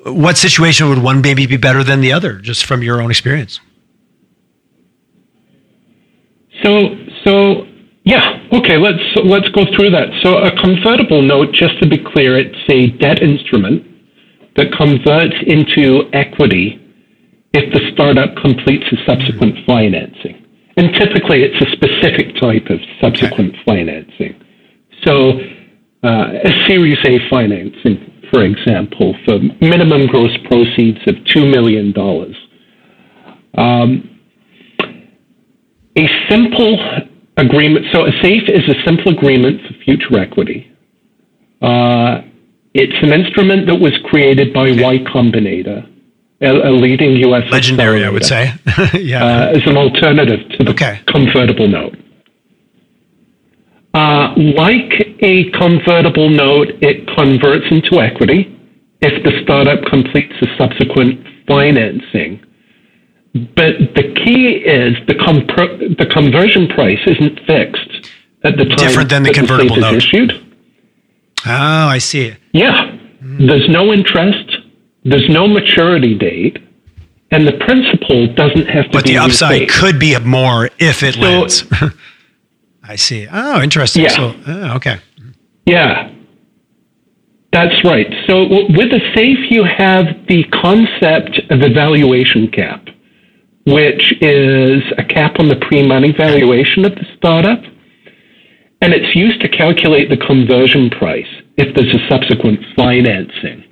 what 0.05 0.37
situation 0.37 0.89
would 0.89 0.99
one 0.99 1.21
maybe 1.21 1.45
be 1.45 1.57
better 1.57 1.83
than 1.83 2.01
the 2.01 2.11
other, 2.11 2.39
just 2.39 2.65
from 2.65 2.81
your 2.81 3.01
own 3.01 3.09
experience? 3.11 3.59
So, 6.63 6.95
so 7.23 7.67
yeah, 8.03 8.47
okay. 8.53 8.77
Let's 8.77 9.03
let's 9.23 9.49
go 9.49 9.65
through 9.75 9.91
that. 9.91 10.07
So, 10.23 10.37
a 10.37 10.51
convertible 10.61 11.21
note, 11.21 11.53
just 11.53 11.79
to 11.81 11.87
be 11.87 11.97
clear, 11.97 12.37
it's 12.37 12.57
a 12.69 12.87
debt 12.97 13.21
instrument 13.21 13.90
that 14.55 14.71
converts 14.73 15.35
into 15.47 16.09
equity 16.13 16.77
if 17.53 17.73
the 17.73 17.91
startup 17.93 18.35
completes 18.37 18.85
a 18.91 18.97
subsequent 19.05 19.55
financing. 19.65 20.45
And 20.77 20.93
typically, 20.95 21.43
it's 21.43 21.59
a 21.61 21.69
specific 21.71 22.35
type 22.39 22.67
of 22.69 22.79
subsequent 23.01 23.53
okay. 23.55 23.63
financing. 23.65 24.41
So, 25.03 25.39
uh, 26.03 26.31
a 26.43 26.67
Series 26.67 26.97
A 27.05 27.19
financing, 27.29 28.23
for 28.31 28.43
example, 28.43 29.15
for 29.25 29.39
minimum 29.61 30.07
gross 30.07 30.35
proceeds 30.47 30.99
of 31.07 31.15
$2 31.15 31.51
million. 31.51 31.93
Um, 33.57 34.19
a 35.97 36.07
simple 36.29 36.77
agreement, 37.37 37.85
so 37.91 38.05
a 38.05 38.11
SAFE 38.21 38.49
is 38.49 38.63
a 38.69 38.75
simple 38.85 39.11
agreement 39.11 39.61
for 39.67 39.73
future 39.83 40.19
equity. 40.19 40.71
Uh, 41.61 42.21
it's 42.73 42.95
an 43.01 43.13
instrument 43.13 43.67
that 43.67 43.75
was 43.75 43.97
created 44.05 44.53
by 44.53 44.71
Y 44.71 44.97
Combinator, 45.13 45.87
a, 46.41 46.69
a 46.69 46.71
leading 46.71 47.17
U.S. 47.27 47.51
legendary, 47.51 48.05
I 48.05 48.09
would 48.09 48.25
say, 48.25 48.53
yeah, 48.93 49.23
uh, 49.23 49.53
as 49.55 49.65
an 49.67 49.77
alternative 49.77 50.39
to 50.57 50.63
the 50.63 50.71
okay. 50.71 51.01
convertible 51.07 51.67
note. 51.67 51.97
Uh, 53.93 54.33
like 54.37 55.17
a 55.19 55.51
convertible 55.51 56.29
note, 56.29 56.69
it 56.81 57.05
converts 57.15 57.65
into 57.69 57.99
equity 57.99 58.57
if 59.01 59.23
the 59.23 59.41
startup 59.43 59.83
completes 59.89 60.33
a 60.41 60.47
subsequent 60.57 61.25
financing. 61.47 62.41
But 63.33 63.95
the 63.95 64.13
key 64.23 64.63
is 64.63 64.95
the, 65.07 65.15
comp- 65.15 65.97
the 65.97 66.05
conversion 66.05 66.67
price 66.67 66.99
isn't 67.05 67.39
fixed 67.45 68.11
at 68.43 68.57
the 68.57 68.65
time 68.65 68.77
Different 68.77 69.09
than 69.09 69.23
the 69.23 69.33
convertible 69.33 69.75
the 69.75 69.81
note. 69.81 69.95
is 69.95 70.03
issued. 70.05 70.50
Oh, 71.45 71.87
I 71.87 71.97
see. 71.97 72.35
Yeah. 72.53 72.91
Hmm. 73.19 73.45
There's 73.47 73.69
no 73.69 73.91
interest, 73.93 74.57
there's 75.03 75.29
no 75.29 75.47
maturity 75.47 76.15
date, 76.15 76.57
and 77.31 77.47
the 77.47 77.53
principal 77.53 78.27
doesn't 78.33 78.67
have 78.67 78.85
to 78.85 78.89
be. 78.89 78.93
But 78.97 79.05
the 79.05 79.17
upside 79.17 79.51
repaid. 79.61 79.69
could 79.69 79.99
be 79.99 80.17
more 80.19 80.69
if 80.79 81.03
it 81.03 81.15
So- 81.15 81.21
lands. 81.21 81.63
I 82.83 82.95
see. 82.95 83.27
Oh, 83.31 83.61
interesting. 83.61 84.03
Yeah. 84.03 84.09
So, 84.09 84.35
oh, 84.47 84.75
okay. 84.75 84.97
Yeah. 85.65 86.11
That's 87.53 87.83
right. 87.85 88.07
So 88.27 88.43
with 88.49 88.91
a 88.93 88.99
safe, 89.15 89.37
you 89.49 89.63
have 89.63 90.05
the 90.27 90.43
concept 90.45 91.39
of 91.51 91.61
a 91.61 91.69
valuation 91.73 92.47
cap, 92.49 92.87
which 93.67 94.13
is 94.21 94.81
a 94.97 95.03
cap 95.03 95.35
on 95.39 95.47
the 95.49 95.57
pre-money 95.57 96.11
valuation 96.11 96.85
of 96.85 96.95
the 96.95 97.05
startup. 97.17 97.61
And 98.81 98.93
it's 98.93 99.15
used 99.15 99.41
to 99.41 99.49
calculate 99.49 100.09
the 100.09 100.17
conversion 100.17 100.89
price 100.89 101.27
if 101.57 101.75
there's 101.75 101.93
a 101.93 102.07
subsequent 102.09 102.59
financing. 102.75 103.63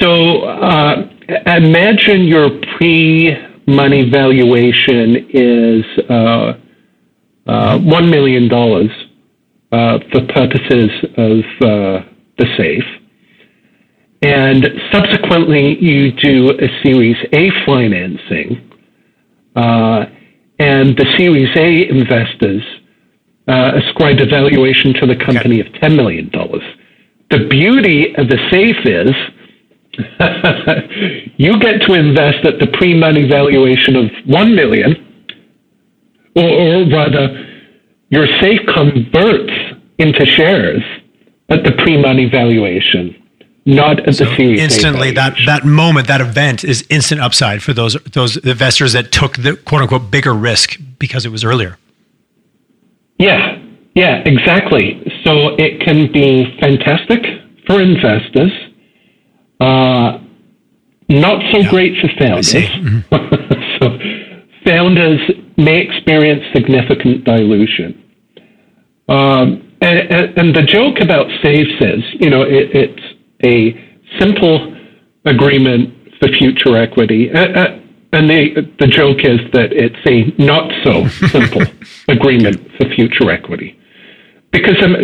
So 0.00 0.42
uh, 0.44 1.10
imagine 1.46 2.24
your 2.24 2.48
pre-money 2.78 4.10
valuation 4.10 5.28
is 5.30 5.84
uh, 6.08 6.54
uh, 7.46 7.78
$1 7.78 8.10
million 8.10 8.50
uh, 9.72 9.98
for 10.10 10.26
purposes 10.32 10.90
of 11.16 11.38
uh, 11.60 12.06
the 12.38 12.46
safe. 12.56 12.84
And 14.22 14.66
subsequently, 14.90 15.76
you 15.78 16.12
do 16.12 16.50
a 16.58 16.68
Series 16.82 17.16
A 17.32 17.50
financing, 17.66 18.70
uh, 19.54 20.06
and 20.58 20.96
the 20.96 21.06
Series 21.18 21.54
A 21.56 21.88
investors 21.90 22.62
uh, 23.48 23.72
ascribe 23.76 24.18
a 24.20 24.26
valuation 24.26 24.92
to 24.94 25.06
the 25.06 25.16
company 25.16 25.60
of 25.60 25.66
$10 25.68 25.96
million. 25.96 26.30
The 27.30 27.46
beauty 27.48 28.14
of 28.16 28.28
the 28.28 28.38
safe 28.50 28.84
is 28.84 29.14
you 31.36 31.58
get 31.58 31.80
to 31.82 31.94
invest 31.94 32.44
at 32.44 32.58
the 32.60 32.66
pre-money 32.78 33.26
valuation 33.28 33.96
of 33.96 34.10
1 34.26 34.54
million, 34.54 34.94
or, 36.34 36.44
or 36.44 36.90
rather, 36.90 37.46
your 38.10 38.26
safe 38.40 38.60
converts 38.74 39.52
into 39.98 40.26
shares 40.26 40.82
at 41.48 41.64
the 41.64 41.72
pre-money 41.78 42.28
valuation, 42.28 43.14
not 43.64 44.00
at 44.00 44.16
the 44.16 44.26
Series 44.36 44.60
Instantly, 44.60 45.12
that 45.12 45.34
that 45.46 45.64
moment, 45.64 46.08
that 46.08 46.20
event 46.20 46.62
is 46.62 46.86
instant 46.90 47.20
upside 47.20 47.62
for 47.62 47.72
those 47.72 47.94
those 48.12 48.36
investors 48.36 48.92
that 48.92 49.12
took 49.12 49.38
the 49.38 49.56
quote 49.56 49.82
unquote 49.82 50.10
bigger 50.10 50.34
risk 50.34 50.78
because 50.98 51.24
it 51.24 51.30
was 51.30 51.42
earlier. 51.42 51.78
Yeah, 53.18 53.62
yeah, 53.94 54.22
exactly. 54.26 55.02
So 55.24 55.56
it 55.58 55.80
can 55.80 56.12
be 56.12 56.56
fantastic 56.60 57.22
for 57.66 57.80
investors, 57.80 58.52
uh, 59.60 60.18
not 61.08 61.42
so 61.52 61.62
great 61.70 61.94
for 62.00 62.08
founders. 62.18 62.54
Mm-hmm. 62.76 63.82
so 63.82 63.98
founders 64.64 65.20
may 65.56 65.80
experience 65.80 66.42
significant 66.54 67.24
dilution. 67.24 68.02
Um, 69.08 69.72
and, 69.80 69.98
and, 69.98 70.38
and 70.38 70.56
the 70.56 70.62
joke 70.62 71.00
about 71.00 71.26
safes 71.42 71.80
is, 71.80 72.02
you 72.20 72.30
know, 72.30 72.42
it, 72.42 72.70
it's 72.74 73.02
a 73.44 74.18
simple 74.18 74.74
agreement 75.24 75.94
for 76.18 76.28
future 76.28 76.76
equity. 76.76 77.30
Uh, 77.30 77.48
uh, 77.48 77.80
and 78.16 78.30
the, 78.30 78.72
the 78.78 78.86
joke 78.86 79.18
is 79.24 79.40
that 79.52 79.72
it's 79.72 80.02
a 80.06 80.42
not 80.42 80.72
so 80.84 81.06
simple 81.28 81.62
agreement 82.08 82.56
for 82.76 82.88
future 82.94 83.30
equity. 83.30 83.78
Because 84.52 84.82
um, 84.82 84.96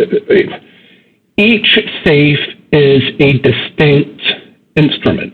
each 1.37 1.79
safe 2.03 2.39
is 2.71 3.03
a 3.19 3.33
distinct 3.39 4.21
instrument 4.75 5.33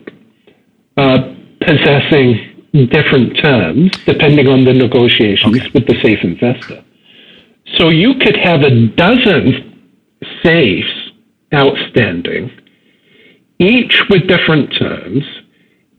uh, 0.97 1.33
possessing 1.61 2.65
different 2.91 3.37
terms 3.41 3.91
depending 4.05 4.49
on 4.49 4.65
the 4.65 4.73
negotiations 4.73 5.55
Okay. 5.55 5.69
with 5.73 5.87
the 5.87 5.95
safe 6.03 6.19
investor. 6.23 6.83
So 7.77 7.89
you 7.89 8.15
could 8.15 8.35
have 8.37 8.61
a 8.61 8.87
dozen 8.87 9.91
safes 10.43 11.11
outstanding, 11.53 12.51
each 13.59 14.03
with 14.09 14.27
different 14.27 14.73
terms, 14.77 15.23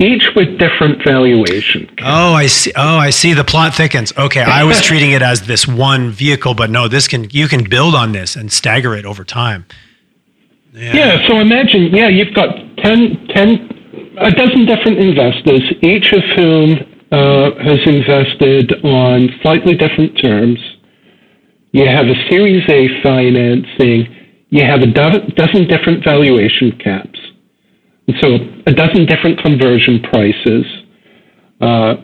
each 0.00 0.30
with 0.34 0.58
different 0.58 1.04
valuation. 1.04 1.94
Oh, 2.02 2.32
I 2.32 2.46
see. 2.46 2.72
Oh, 2.74 2.96
I 2.98 3.10
see. 3.10 3.34
The 3.34 3.44
plot 3.44 3.74
thickens. 3.74 4.12
Okay, 4.16 4.40
I 4.42 4.64
was 4.64 4.80
treating 4.88 5.12
it 5.12 5.22
as 5.22 5.46
this 5.46 5.68
one 5.68 6.10
vehicle, 6.10 6.54
but 6.54 6.70
no, 6.70 6.88
this 6.88 7.06
can 7.06 7.28
you 7.30 7.46
can 7.48 7.68
build 7.68 7.94
on 7.94 8.12
this 8.12 8.34
and 8.36 8.50
stagger 8.50 8.94
it 8.94 9.04
over 9.04 9.24
time. 9.24 9.66
Yeah, 10.72 11.26
so 11.26 11.40
imagine, 11.40 11.92
yeah, 11.94 12.08
you've 12.08 12.32
got 12.32 12.54
10, 12.78 13.26
10 13.34 14.14
a 14.18 14.30
dozen 14.30 14.66
different 14.66 14.98
investors, 14.98 15.62
each 15.82 16.12
of 16.12 16.22
whom 16.36 16.78
uh, 17.10 17.50
has 17.62 17.80
invested 17.86 18.72
on 18.84 19.28
slightly 19.42 19.74
different 19.74 20.16
terms. 20.20 20.58
You 21.72 21.86
have 21.86 22.06
a 22.06 22.14
Series 22.28 22.62
A 22.68 23.02
financing. 23.02 24.16
You 24.48 24.64
have 24.64 24.80
a 24.80 24.86
do- 24.86 25.26
dozen 25.34 25.66
different 25.66 26.04
valuation 26.04 26.72
caps. 26.78 27.19
So 28.20 28.34
a 28.66 28.72
dozen 28.72 29.06
different 29.06 29.40
conversion 29.40 30.00
prices. 30.02 30.64
Uh, 31.60 31.96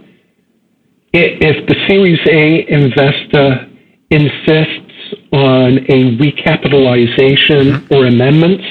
if 1.12 1.66
the 1.66 1.74
Series 1.88 2.20
A 2.28 2.66
investor 2.68 3.68
insists 4.10 5.14
on 5.32 5.78
a 5.78 6.16
recapitalization 6.18 7.90
or 7.90 8.06
amendments 8.06 8.64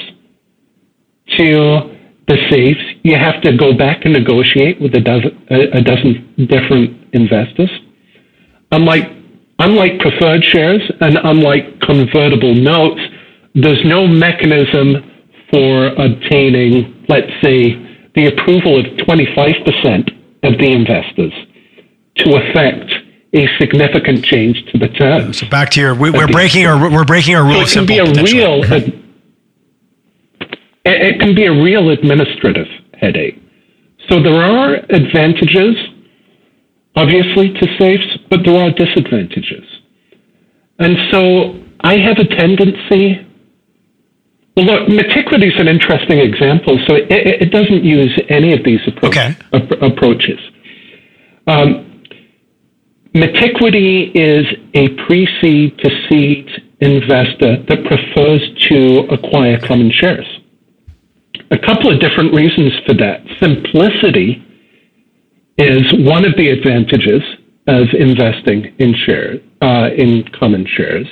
to 1.36 1.96
the 2.28 2.36
safes, 2.50 2.82
you 3.02 3.16
have 3.16 3.40
to 3.42 3.56
go 3.56 3.72
back 3.76 4.04
and 4.04 4.12
negotiate 4.12 4.80
with 4.80 4.94
a 4.94 5.00
dozen, 5.00 5.46
a 5.50 5.80
dozen 5.82 6.46
different 6.48 6.96
investors. 7.12 7.70
Unlike, 8.72 9.10
unlike 9.58 9.98
preferred 10.00 10.44
shares 10.44 10.82
and 11.00 11.18
unlike 11.22 11.80
convertible 11.80 12.54
notes, 12.54 13.00
there's 13.54 13.84
no 13.84 14.06
mechanism 14.06 15.10
for 15.50 15.86
obtaining, 15.88 16.95
let's 17.08 17.32
say, 17.42 17.74
the 18.14 18.26
approval 18.26 18.80
of 18.80 18.86
25% 19.06 20.08
of 20.42 20.58
the 20.58 20.72
investors 20.72 21.32
to 22.16 22.36
affect 22.36 22.90
a 23.34 23.46
significant 23.58 24.24
change 24.24 24.64
to 24.72 24.78
the 24.78 24.88
terms. 24.88 25.38
So 25.40 25.48
back 25.48 25.70
to 25.70 25.80
your, 25.80 25.94
we, 25.94 26.10
we're 26.10 26.26
breaking 26.28 26.66
our 26.66 26.90
we're 26.90 27.04
breaking 27.04 27.34
our 27.36 27.44
rule 27.44 27.66
So 27.66 27.82
it 27.82 27.86
can 27.86 27.86
be 27.86 27.98
a 27.98 28.04
real, 28.22 28.64
ad- 28.64 29.02
it 30.84 31.20
can 31.20 31.34
be 31.34 31.44
a 31.44 31.52
real 31.52 31.90
administrative 31.90 32.68
headache. 32.94 33.42
So 34.08 34.22
there 34.22 34.40
are 34.40 34.74
advantages, 34.88 35.74
obviously, 36.94 37.52
to 37.52 37.66
safes, 37.78 38.18
but 38.30 38.40
there 38.44 38.56
are 38.56 38.70
disadvantages. 38.70 39.64
And 40.78 40.96
so 41.10 41.60
I 41.80 41.98
have 41.98 42.18
a 42.18 42.24
tendency. 42.24 43.25
Well, 44.56 44.64
look, 44.64 44.88
Metiquity 44.88 45.48
is 45.48 45.60
an 45.60 45.68
interesting 45.68 46.18
example. 46.18 46.78
So 46.88 46.94
it, 46.96 47.10
it, 47.10 47.50
doesn't 47.52 47.84
use 47.84 48.18
any 48.30 48.54
of 48.54 48.64
these 48.64 48.80
appro- 48.80 49.08
Okay. 49.08 49.36
ap- 49.52 49.82
approaches. 49.82 50.40
Um, 51.46 52.02
Metiquity 53.14 54.12
is 54.14 54.46
a 54.74 54.88
pre-seed 55.06 55.78
to 55.78 55.90
seed 56.08 56.48
investor 56.80 57.62
that 57.68 57.84
prefers 57.84 58.40
to 58.68 59.06
acquire 59.10 59.58
common 59.60 59.90
shares. 59.90 60.26
A 61.50 61.58
couple 61.58 61.92
of 61.92 62.00
different 62.00 62.34
reasons 62.34 62.72
for 62.86 62.94
that. 62.94 63.22
Simplicity 63.40 64.42
is 65.58 65.82
one 66.06 66.26
of 66.26 66.36
the 66.36 66.50
advantages 66.50 67.22
of 67.68 67.88
investing 67.98 68.74
in 68.78 68.94
share 69.06 69.36
uh, 69.62 69.88
in 69.96 70.24
common 70.38 70.66
shares, 70.66 71.06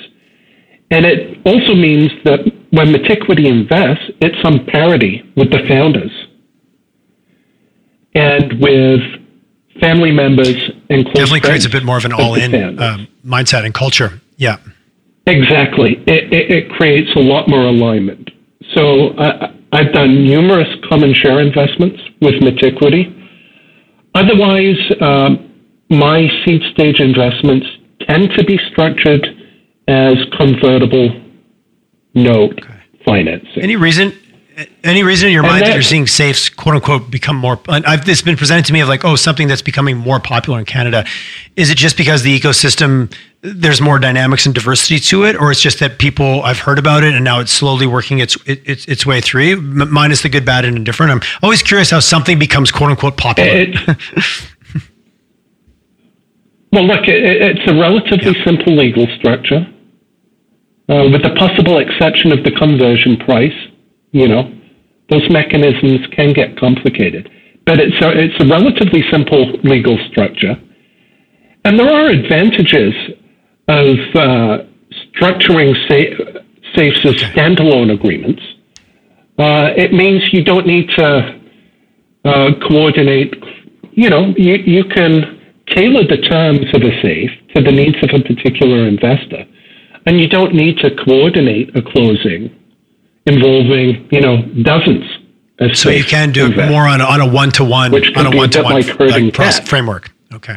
and 0.90 1.07
it 1.07 1.38
also 1.46 1.74
means 1.74 2.11
that 2.24 2.40
when 2.75 2.91
Metiquity 2.91 3.47
invests, 3.47 4.11
it's 4.21 4.39
on 4.45 4.67
parity 4.67 5.23
with 5.37 5.51
the 5.51 5.61
founders 5.69 6.11
and 8.15 8.61
with 8.61 9.01
family 9.81 10.11
members 10.11 10.71
and 10.91 11.05
close 11.05 11.15
Definitely 11.15 11.41
creates 11.41 11.67
a 11.67 11.71
bit 11.71 11.85
more 11.85 11.97
of 11.97 12.05
an 12.05 12.13
all-in 12.13 12.79
um, 12.81 13.09
mindset 13.25 13.65
and 13.65 13.73
culture. 13.73 14.21
Yeah. 14.37 14.59
Exactly. 15.27 16.03
It, 16.07 16.33
it, 16.33 16.51
it 16.51 16.71
creates 16.71 17.11
a 17.17 17.21
lot 17.21 17.49
more 17.49 17.65
alignment. 17.67 18.31
So 18.75 19.11
uh, 19.11 19.53
I've 19.73 19.93
done 19.93 20.25
numerous 20.25 20.68
common 20.89 21.14
share 21.14 21.41
investments 21.41 22.01
with 22.20 22.35
Metiquity. 22.43 23.11
Otherwise, 24.14 24.79
um, 25.01 25.51
my 25.91 26.29
seed 26.45 26.62
stage 26.72 27.01
investments 27.01 27.66
tend 28.09 28.31
to 28.37 28.45
be 28.45 28.59
structured 28.70 29.27
as 29.87 30.14
convertible 30.37 31.24
note 32.15 32.61
financing. 33.05 33.62
Any 33.62 33.77
reason? 33.77 34.12
Any 34.85 35.03
reason 35.03 35.27
in 35.27 35.33
your 35.33 35.43
mind 35.43 35.62
that, 35.62 35.69
that, 35.69 35.75
you're 35.75 35.83
seeing 35.83 36.07
safes, 36.07 36.49
quote 36.49 36.77
unquote, 36.77 37.11
become 37.11 37.35
more? 37.35 37.59
I've 37.69 38.05
this 38.05 38.23
been 38.23 38.37
presented 38.37 38.65
to 38.67 38.73
me 38.73 38.81
of 38.81 38.89
like, 38.89 39.05
oh, 39.05 39.17
something 39.17 39.49
that's 39.49 39.62
becoming 39.62 39.97
more 39.97 40.21
popular 40.21 40.61
in 40.61 40.65
Canada. 40.65 41.05
Is 41.57 41.71
it 41.71 41.77
just 41.77 41.97
because 41.97 42.23
the 42.23 42.39
ecosystem 42.39 43.12
there's 43.45 43.81
more 43.81 43.99
dynamics 43.99 44.47
and 44.47 44.55
diversity 44.55 44.99
to 44.99 45.25
it, 45.25 45.37
or 45.37 45.51
it's 45.51 45.61
just 45.61 45.79
that 45.81 45.99
people 45.99 46.43
I've 46.43 46.61
heard 46.61 46.79
about 46.79 47.05
it 47.05 47.12
and 47.12 47.23
now 47.23 47.41
it's 47.41 47.53
slowly 47.53 47.87
working 47.87 48.19
its 48.19 48.39
its, 48.47 48.87
its 48.87 49.05
way 49.05 49.21
through, 49.21 49.61
minus 49.61 50.23
the 50.23 50.31
good, 50.31 50.47
bad, 50.47 50.65
and 50.65 50.79
indifferent. 50.79 51.12
I'm 51.12 51.21
always 51.43 51.62
curious 51.62 51.91
how 51.91 52.01
something 52.01 52.39
becomes 52.39 52.73
quote 52.73 52.91
unquote 52.91 53.19
popular. 53.19 53.51
It, 53.51 53.77
well, 56.73 56.85
look, 56.85 57.07
it, 57.07 57.23
it's 57.23 57.71
a 57.71 57.75
relatively 57.75 58.33
yeah. 58.33 58.45
simple 58.47 58.75
legal 58.75 59.07
structure, 59.19 59.67
uh, 60.89 61.09
with 61.11 61.22
the 61.22 61.35
possible 61.39 61.78
exception 61.78 62.32
of 62.32 62.45
the 62.45 62.53
conversion 62.53 63.16
price 63.16 63.55
you 64.14 64.28
know, 64.28 64.49
those 65.11 65.28
mechanisms 65.28 66.07
can 66.12 66.32
get 66.32 66.57
complicated. 66.57 67.28
But 67.66 67.80
it's 67.80 68.01
a, 68.01 68.11
it's 68.16 68.41
a 68.41 68.47
relatively 68.47 69.03
simple 69.11 69.53
legal 69.64 69.99
structure. 70.09 70.55
And 71.64 71.78
there 71.78 71.91
are 71.91 72.11
advantages 72.11 72.95
of 73.66 73.99
uh, 74.14 74.59
structuring 75.11 75.74
sa- 75.89 76.41
safes 76.76 77.05
as 77.05 77.14
standalone 77.32 77.93
agreements. 77.93 78.43
Uh, 79.37 79.70
it 79.76 79.93
means 79.93 80.22
you 80.32 80.45
don't 80.45 80.66
need 80.66 80.89
to 80.91 81.41
uh, 82.24 82.51
coordinate. 82.68 83.35
You 83.93 84.11
know, 84.11 84.32
you, 84.37 84.55
you 84.55 84.85
can 84.85 85.41
tailor 85.66 86.07
the 86.07 86.18
terms 86.18 86.66
of 86.72 86.82
a 86.82 87.03
safe 87.03 87.30
to 87.57 87.62
the 87.62 87.72
needs 87.72 87.97
of 88.01 88.11
a 88.14 88.22
particular 88.22 88.87
investor, 88.87 89.45
and 90.07 90.20
you 90.20 90.28
don't 90.28 90.55
need 90.55 90.78
to 90.78 90.94
coordinate 91.05 91.76
a 91.76 91.82
closing 91.82 92.55
involving, 93.26 94.09
you 94.11 94.20
know, 94.20 94.42
dozens. 94.62 95.05
So 95.74 95.88
you 95.90 96.05
can 96.05 96.32
do 96.32 96.46
it 96.46 96.57
more 96.68 96.86
on, 96.88 97.00
on 97.00 97.20
a 97.20 97.26
one-to-one, 97.26 97.92
Which 97.92 98.14
on 98.16 98.26
a 98.26 98.36
one-to-one 98.36 98.72
like 98.74 99.66
framework. 99.66 100.11
Okay. 100.32 100.57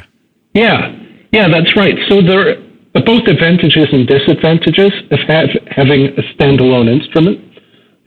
Yeah. 0.54 0.98
Yeah, 1.32 1.48
that's 1.50 1.76
right. 1.76 1.96
So 2.10 2.22
there 2.22 2.58
are 2.96 3.04
both 3.06 3.28
advantages 3.28 3.88
and 3.92 4.08
disadvantages 4.08 4.92
of 5.12 5.20
have, 5.28 5.50
having 5.68 6.08
a 6.08 6.24
standalone 6.34 6.90
instrument 6.90 7.40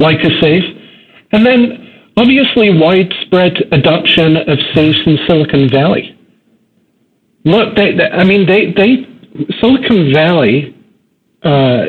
like 0.01 0.19
a 0.25 0.41
safe. 0.41 0.65
And 1.31 1.47
then 1.47 2.11
obviously 2.17 2.77
widespread 2.77 3.57
adoption 3.71 4.37
of 4.37 4.59
safes 4.75 4.99
in 5.07 5.19
Silicon 5.29 5.69
Valley. 5.71 6.19
Look, 7.45 7.77
they, 7.77 7.95
they, 7.95 8.11
I 8.11 8.25
mean, 8.25 8.47
they, 8.47 8.73
they 8.73 9.07
Silicon 9.61 10.13
Valley 10.13 10.77
uh, 11.43 11.87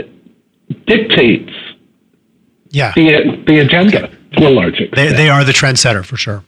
dictates 0.86 1.54
yeah. 2.70 2.94
the, 2.96 3.44
the 3.46 3.60
agenda 3.60 4.10
to 4.34 4.48
a 4.48 4.50
large 4.50 4.80
extent. 4.80 4.96
They, 4.96 5.12
they 5.14 5.30
are 5.30 5.44
the 5.44 5.52
trendsetter 5.52 6.06
for 6.06 6.18
sure. 6.18 6.44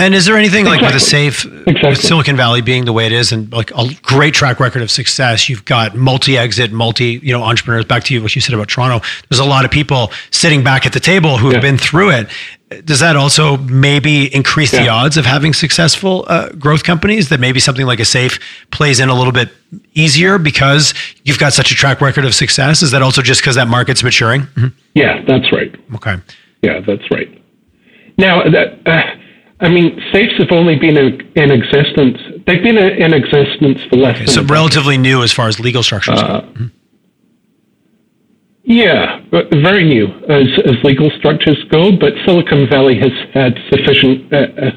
And 0.00 0.14
is 0.14 0.24
there 0.24 0.38
anything 0.38 0.66
exactly. 0.66 0.86
like 0.86 0.94
with 0.94 1.02
a 1.02 1.04
safe 1.04 1.44
exactly. 1.44 1.94
Silicon 1.94 2.34
Valley 2.34 2.62
being 2.62 2.86
the 2.86 2.92
way 2.92 3.04
it 3.04 3.12
is 3.12 3.32
and 3.32 3.52
like 3.52 3.70
a 3.72 3.86
great 4.00 4.32
track 4.32 4.58
record 4.58 4.80
of 4.80 4.90
success? 4.90 5.50
You've 5.50 5.66
got 5.66 5.94
multi-exit, 5.94 6.72
multi, 6.72 7.20
you 7.22 7.34
know, 7.34 7.42
entrepreneurs. 7.42 7.84
Back 7.84 8.04
to 8.04 8.14
you, 8.14 8.22
what 8.22 8.34
you 8.34 8.40
said 8.40 8.54
about 8.54 8.68
Toronto. 8.68 9.06
There's 9.28 9.40
a 9.40 9.44
lot 9.44 9.66
of 9.66 9.70
people 9.70 10.10
sitting 10.30 10.64
back 10.64 10.86
at 10.86 10.94
the 10.94 11.00
table 11.00 11.36
who 11.36 11.48
have 11.48 11.56
yeah. 11.56 11.60
been 11.60 11.76
through 11.76 12.12
it. 12.12 12.28
Does 12.86 13.00
that 13.00 13.14
also 13.14 13.58
maybe 13.58 14.34
increase 14.34 14.72
yeah. 14.72 14.84
the 14.84 14.88
odds 14.88 15.18
of 15.18 15.26
having 15.26 15.52
successful 15.52 16.24
uh, 16.28 16.48
growth 16.52 16.82
companies? 16.82 17.28
That 17.28 17.38
maybe 17.38 17.60
something 17.60 17.84
like 17.84 18.00
a 18.00 18.06
safe 18.06 18.38
plays 18.70 19.00
in 19.00 19.10
a 19.10 19.14
little 19.14 19.34
bit 19.34 19.50
easier 19.92 20.38
because 20.38 20.94
you've 21.24 21.38
got 21.38 21.52
such 21.52 21.72
a 21.72 21.74
track 21.74 22.00
record 22.00 22.24
of 22.24 22.34
success. 22.34 22.80
Is 22.80 22.92
that 22.92 23.02
also 23.02 23.20
just 23.20 23.42
because 23.42 23.56
that 23.56 23.68
market's 23.68 24.02
maturing? 24.02 24.42
Mm-hmm. 24.42 24.68
Yeah, 24.94 25.22
that's 25.26 25.52
right. 25.52 25.76
Okay. 25.96 26.16
Yeah, 26.62 26.80
that's 26.80 27.10
right. 27.10 27.28
Now 28.16 28.48
that. 28.48 28.86
Uh, 28.86 29.16
I 29.60 29.68
mean, 29.68 30.00
safes 30.12 30.38
have 30.38 30.52
only 30.52 30.76
been 30.76 30.96
in 30.96 31.50
existence. 31.50 32.18
They've 32.46 32.62
been 32.62 32.78
in 32.78 33.12
existence 33.12 33.82
for 33.90 33.96
less 33.96 34.16
okay. 34.16 34.26
So 34.26 34.42
relatively 34.42 34.96
new 34.96 35.22
as 35.22 35.32
far 35.32 35.48
as 35.48 35.60
legal 35.60 35.82
structures 35.82 36.18
uh, 36.18 36.40
go. 36.40 36.46
Mm-hmm. 36.46 36.66
Yeah, 38.62 39.20
very 39.30 39.84
new 39.84 40.06
as, 40.28 40.46
as 40.64 40.82
legal 40.84 41.10
structures 41.18 41.62
go. 41.70 41.92
But 41.96 42.14
Silicon 42.24 42.68
Valley 42.68 42.98
has 42.98 43.12
had 43.34 43.58
sufficient. 43.68 44.32
Uh, 44.32 44.36
uh, 44.36 44.70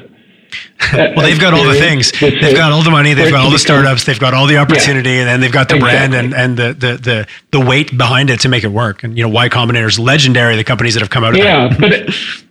well, 0.92 1.22
they've 1.22 1.40
got 1.40 1.54
all 1.54 1.64
the 1.64 1.78
things. 1.78 2.12
They've 2.12 2.56
got 2.56 2.72
all 2.72 2.82
the 2.82 2.90
money. 2.90 3.14
They've 3.14 3.30
got 3.30 3.44
all 3.44 3.50
the 3.50 3.58
startups. 3.58 4.04
They've 4.04 4.18
got 4.18 4.34
all 4.34 4.46
the 4.46 4.58
opportunity, 4.58 5.10
yeah, 5.10 5.20
and 5.20 5.28
then 5.28 5.40
they've 5.40 5.52
got 5.52 5.68
the 5.68 5.76
exactly. 5.76 6.08
brand 6.08 6.14
and, 6.14 6.34
and 6.34 6.56
the, 6.56 6.74
the, 6.74 6.96
the 6.96 7.26
the 7.52 7.60
weight 7.60 7.96
behind 7.96 8.30
it 8.30 8.40
to 8.40 8.48
make 8.48 8.64
it 8.64 8.68
work. 8.68 9.02
And 9.02 9.16
you 9.16 9.24
know, 9.24 9.30
Y 9.30 9.48
Combinator 9.48 9.88
is 9.88 9.98
legendary. 9.98 10.56
The 10.56 10.64
companies 10.64 10.94
that 10.94 11.00
have 11.00 11.10
come 11.10 11.24
out 11.24 11.32
of 11.32 11.38
yeah, 11.38 11.68
that. 11.68 11.80
but 11.80 11.92
it, 11.92 12.14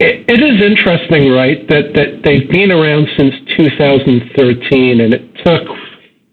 it, 0.00 0.24
it 0.28 0.42
is 0.42 0.62
interesting, 0.62 1.30
right, 1.30 1.68
that, 1.68 1.94
that 1.94 2.22
they've 2.24 2.48
been 2.50 2.72
around 2.72 3.06
since 3.16 3.34
2013, 3.56 5.00
and 5.00 5.14
it 5.14 5.34
took, 5.44 5.68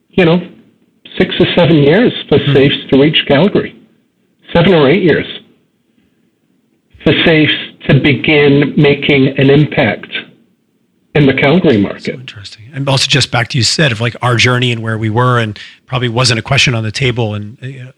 you 0.09 0.25
know, 0.25 0.39
six 1.17 1.35
or 1.39 1.45
seven 1.55 1.77
years 1.77 2.13
for 2.29 2.37
mm-hmm. 2.37 2.53
safes 2.53 2.89
to 2.89 2.99
reach 2.99 3.25
Calgary. 3.27 3.73
Seven 4.53 4.73
or 4.73 4.89
eight 4.89 5.03
years 5.03 5.27
for 7.07 7.13
safes 7.25 7.53
to 7.87 8.01
begin 8.01 8.73
making 8.75 9.27
an 9.37 9.49
impact 9.49 10.11
in 11.17 11.25
the 11.25 11.33
Calgary 11.33 11.77
market. 11.77 12.03
So 12.03 12.11
interesting. 12.13 12.69
And 12.73 12.87
also 12.87 13.07
just 13.07 13.31
back 13.31 13.47
to 13.49 13.57
you 13.57 13.63
said 13.63 13.91
of 13.91 13.99
like 13.99 14.15
our 14.21 14.35
journey 14.35 14.71
and 14.71 14.81
where 14.81 14.97
we 14.97 15.09
were 15.09 15.39
and 15.39 15.59
probably 15.85 16.09
wasn't 16.09 16.39
a 16.39 16.43
question 16.43 16.75
on 16.75 16.83
the 16.83 16.91
table 16.91 17.33
and 17.33 17.57
uh, 17.63 17.91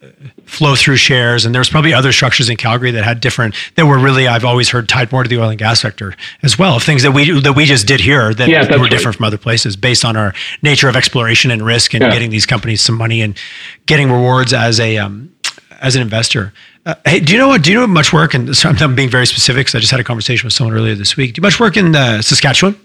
flow 0.45 0.75
through 0.75 0.95
shares. 0.95 1.45
And 1.45 1.53
there's 1.53 1.69
probably 1.69 1.93
other 1.93 2.11
structures 2.11 2.49
in 2.49 2.57
Calgary 2.57 2.91
that 2.91 3.03
had 3.03 3.19
different, 3.19 3.55
that 3.75 3.85
were 3.85 3.99
really, 3.99 4.27
I've 4.27 4.45
always 4.45 4.69
heard 4.69 4.87
tied 4.87 5.11
more 5.11 5.23
to 5.23 5.29
the 5.29 5.39
oil 5.39 5.49
and 5.49 5.59
gas 5.59 5.81
sector 5.81 6.15
as 6.43 6.57
well 6.57 6.75
of 6.75 6.83
things 6.83 7.03
that 7.03 7.11
we, 7.11 7.39
that 7.41 7.53
we 7.53 7.65
just 7.65 7.87
did 7.87 7.99
here 7.99 8.33
that 8.33 8.47
yeah, 8.47 8.61
were 8.61 8.87
different 8.87 9.05
right. 9.05 9.15
from 9.15 9.25
other 9.25 9.37
places 9.37 9.75
based 9.75 10.05
on 10.05 10.15
our 10.15 10.33
nature 10.61 10.87
of 10.87 10.95
exploration 10.95 11.51
and 11.51 11.65
risk 11.65 11.93
and 11.93 12.03
yeah. 12.03 12.11
getting 12.11 12.29
these 12.29 12.45
companies 12.45 12.81
some 12.81 12.95
money 12.95 13.21
and 13.21 13.37
getting 13.85 14.11
rewards 14.11 14.53
as 14.53 14.79
a, 14.79 14.97
um, 14.97 15.33
as 15.81 15.95
an 15.95 16.01
investor. 16.01 16.53
Uh, 16.85 16.95
hey, 17.05 17.19
do 17.19 17.33
you 17.33 17.39
know 17.39 17.49
what? 17.49 17.63
Do 17.63 17.71
you 17.71 17.79
know 17.79 17.87
much 17.87 18.13
work? 18.13 18.33
And 18.33 18.55
so 18.55 18.69
I'm 18.69 18.95
being 18.95 19.09
very 19.09 19.27
specific 19.27 19.65
because 19.65 19.75
I 19.75 19.79
just 19.79 19.91
had 19.91 19.99
a 19.99 20.03
conversation 20.03 20.47
with 20.47 20.53
someone 20.53 20.75
earlier 20.75 20.95
this 20.95 21.17
week. 21.17 21.33
Do 21.33 21.39
you 21.39 21.43
much 21.43 21.59
work 21.59 21.75
in 21.75 21.95
uh, 21.95 22.21
Saskatchewan? 22.21 22.79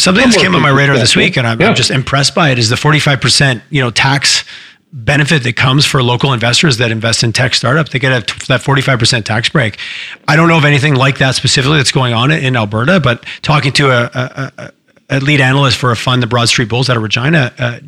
Something 0.00 0.28
that 0.28 0.38
came 0.38 0.54
on 0.54 0.62
my 0.62 0.70
radar 0.70 0.96
this 0.96 1.14
week, 1.14 1.36
and 1.36 1.46
I'm, 1.46 1.60
yeah. 1.60 1.68
I'm, 1.68 1.74
just 1.74 1.90
impressed 1.90 2.34
by 2.34 2.50
it, 2.50 2.58
is 2.58 2.68
the 2.68 2.76
45% 2.76 3.62
you 3.70 3.82
know 3.82 3.90
tax 3.90 4.44
benefit 4.92 5.44
that 5.44 5.54
comes 5.54 5.84
for 5.84 6.02
local 6.02 6.32
investors 6.32 6.78
that 6.78 6.90
invest 6.90 7.22
in 7.22 7.32
tech 7.32 7.54
startups. 7.54 7.92
They 7.92 7.98
get 7.98 8.12
a, 8.12 8.46
that 8.46 8.60
45% 8.60 9.24
tax 9.24 9.48
break. 9.48 9.78
I 10.26 10.34
don't 10.36 10.48
know 10.48 10.58
of 10.58 10.64
anything 10.64 10.94
like 10.94 11.18
that 11.18 11.36
specifically 11.36 11.76
that's 11.76 11.92
going 11.92 12.12
on 12.12 12.32
in 12.32 12.56
Alberta, 12.56 12.98
but 12.98 13.24
talking 13.42 13.72
to 13.74 13.90
a, 13.90 14.10
a, 14.58 14.72
a 15.10 15.20
lead 15.20 15.40
analyst 15.40 15.76
for 15.76 15.90
a 15.90 15.96
fund, 15.96 16.22
the 16.22 16.26
Broad 16.26 16.48
Street 16.48 16.68
Bulls 16.68 16.90
out 16.90 16.96
of 16.96 17.02
Regina, 17.02 17.52
uh, 17.58 17.78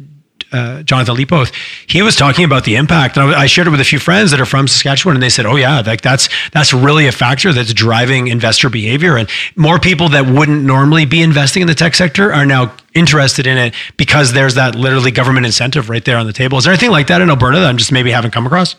uh, 0.53 0.82
Jonathan 0.82 1.16
Leapoth, 1.16 1.53
he 1.86 2.03
was 2.03 2.16
talking 2.16 2.44
about 2.44 2.64
the 2.64 2.76
impact. 2.76 3.16
And 3.16 3.34
I 3.34 3.46
shared 3.46 3.66
it 3.66 3.70
with 3.70 3.80
a 3.80 3.84
few 3.84 3.98
friends 3.98 4.30
that 4.30 4.40
are 4.40 4.46
from 4.46 4.68
Saskatchewan, 4.68 5.16
and 5.16 5.22
they 5.22 5.30
said, 5.30 5.46
"Oh 5.46 5.57
yeah, 5.57 5.80
like 5.80 6.00
that's 6.00 6.28
that's 6.53 6.72
really 6.72 7.07
a 7.07 7.12
factor 7.12 7.53
that's 7.53 7.72
driving 7.72 8.28
investor 8.28 8.68
behavior, 8.68 9.16
and 9.16 9.28
more 9.57 9.78
people 9.78 10.09
that 10.11 10.26
wouldn't 10.26 10.62
normally 10.62 11.05
be 11.05 11.22
investing 11.22 11.62
in 11.62 11.68
the 11.68 11.74
tech 11.74 11.94
sector 11.94 12.32
are 12.32 12.46
now 12.46 12.74
interested 12.94 13.46
in 13.46 13.57
it 13.57 13.74
because 13.96 14.32
there's 14.32 14.55
that 14.55 14.74
literally 14.74 15.11
government 15.11 15.46
incentive 15.46 15.88
right 15.88 16.05
there 16.05 16.18
on 16.18 16.26
the 16.26 16.32
table. 16.32 16.59
Is 16.59 16.64
there 16.64 16.72
anything 16.72 16.90
like 16.90 17.07
that 17.07 17.20
in 17.20 17.30
Alberta 17.30 17.59
that 17.59 17.68
I'm 17.68 17.78
just 17.78 17.92
maybe 17.92 18.11
haven't 18.11 18.32
come 18.32 18.46
across?" 18.46 18.76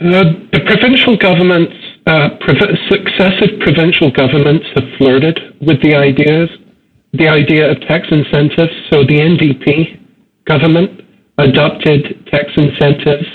Uh, 0.00 0.24
the 0.52 0.60
provincial 0.64 1.14
governments, 1.18 1.74
uh, 2.06 2.30
successive 2.88 3.60
provincial 3.60 4.10
governments 4.10 4.64
have 4.74 4.84
flirted 4.96 5.38
with 5.60 5.82
the 5.82 5.94
ideas 5.94 6.48
the 7.12 7.28
idea 7.28 7.70
of 7.70 7.80
tax 7.82 8.06
incentives. 8.10 8.72
So 8.90 9.04
the 9.04 9.18
NDP 9.18 10.00
government 10.44 11.02
adopted 11.38 12.26
tax 12.30 12.50
incentives, 12.56 13.26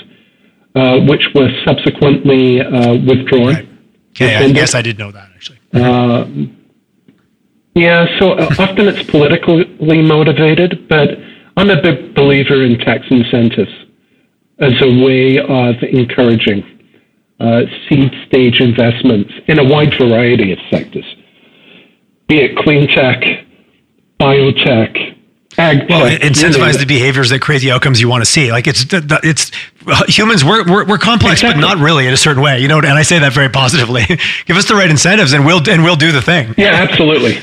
uh, 0.74 1.00
which 1.00 1.22
were 1.34 1.50
subsequently 1.64 2.60
uh, 2.60 2.94
withdrawn. 2.94 3.54
Right. 3.54 3.68
Okay, 4.10 4.34
I 4.34 4.50
guess 4.52 4.74
I 4.74 4.82
did 4.82 4.98
know 4.98 5.10
that 5.12 5.30
actually. 5.34 5.58
Uh, 5.74 6.26
yeah, 7.74 8.06
so 8.18 8.32
uh, 8.32 8.48
often 8.58 8.88
it's 8.88 9.02
politically 9.10 10.02
motivated, 10.02 10.88
but 10.88 11.10
I'm 11.58 11.68
a 11.68 11.80
big 11.80 12.14
believer 12.14 12.64
in 12.64 12.78
tax 12.78 13.04
incentives 13.10 13.72
as 14.58 14.72
a 14.80 15.04
way 15.04 15.38
of 15.38 15.82
encouraging 15.82 16.64
uh, 17.38 17.62
seed 17.86 18.10
stage 18.26 18.60
investments 18.60 19.32
in 19.46 19.58
a 19.58 19.64
wide 19.64 19.92
variety 19.98 20.52
of 20.52 20.58
sectors, 20.70 21.04
be 22.28 22.38
it 22.38 22.56
clean 22.56 22.88
tech, 22.88 23.22
biotech, 24.20 25.16
ag 25.58 25.88
well, 25.88 26.10
incentivize 26.18 26.78
the 26.78 26.86
behaviors 26.86 27.30
that 27.30 27.40
create 27.40 27.62
the 27.62 27.70
outcomes 27.70 28.00
you 28.00 28.08
want 28.08 28.22
to 28.22 28.30
see. 28.30 28.50
Like 28.50 28.66
it's 28.66 28.84
it's 28.90 29.52
uh, 29.86 30.04
humans 30.08 30.44
we're 30.44 30.64
we're, 30.64 30.84
we're 30.84 30.98
complex, 30.98 31.40
exactly. 31.40 31.62
but 31.62 31.66
not 31.66 31.82
really 31.82 32.06
in 32.06 32.12
a 32.12 32.16
certain 32.16 32.42
way. 32.42 32.60
You 32.60 32.68
know, 32.68 32.78
and 32.78 32.86
I 32.86 33.02
say 33.02 33.18
that 33.18 33.32
very 33.32 33.48
positively. 33.48 34.04
Give 34.46 34.56
us 34.56 34.68
the 34.68 34.74
right 34.74 34.90
incentives, 34.90 35.32
and 35.32 35.44
we'll 35.44 35.68
and 35.68 35.82
we'll 35.82 35.96
do 35.96 36.12
the 36.12 36.22
thing. 36.22 36.54
Yeah, 36.56 36.86
absolutely. 36.88 37.38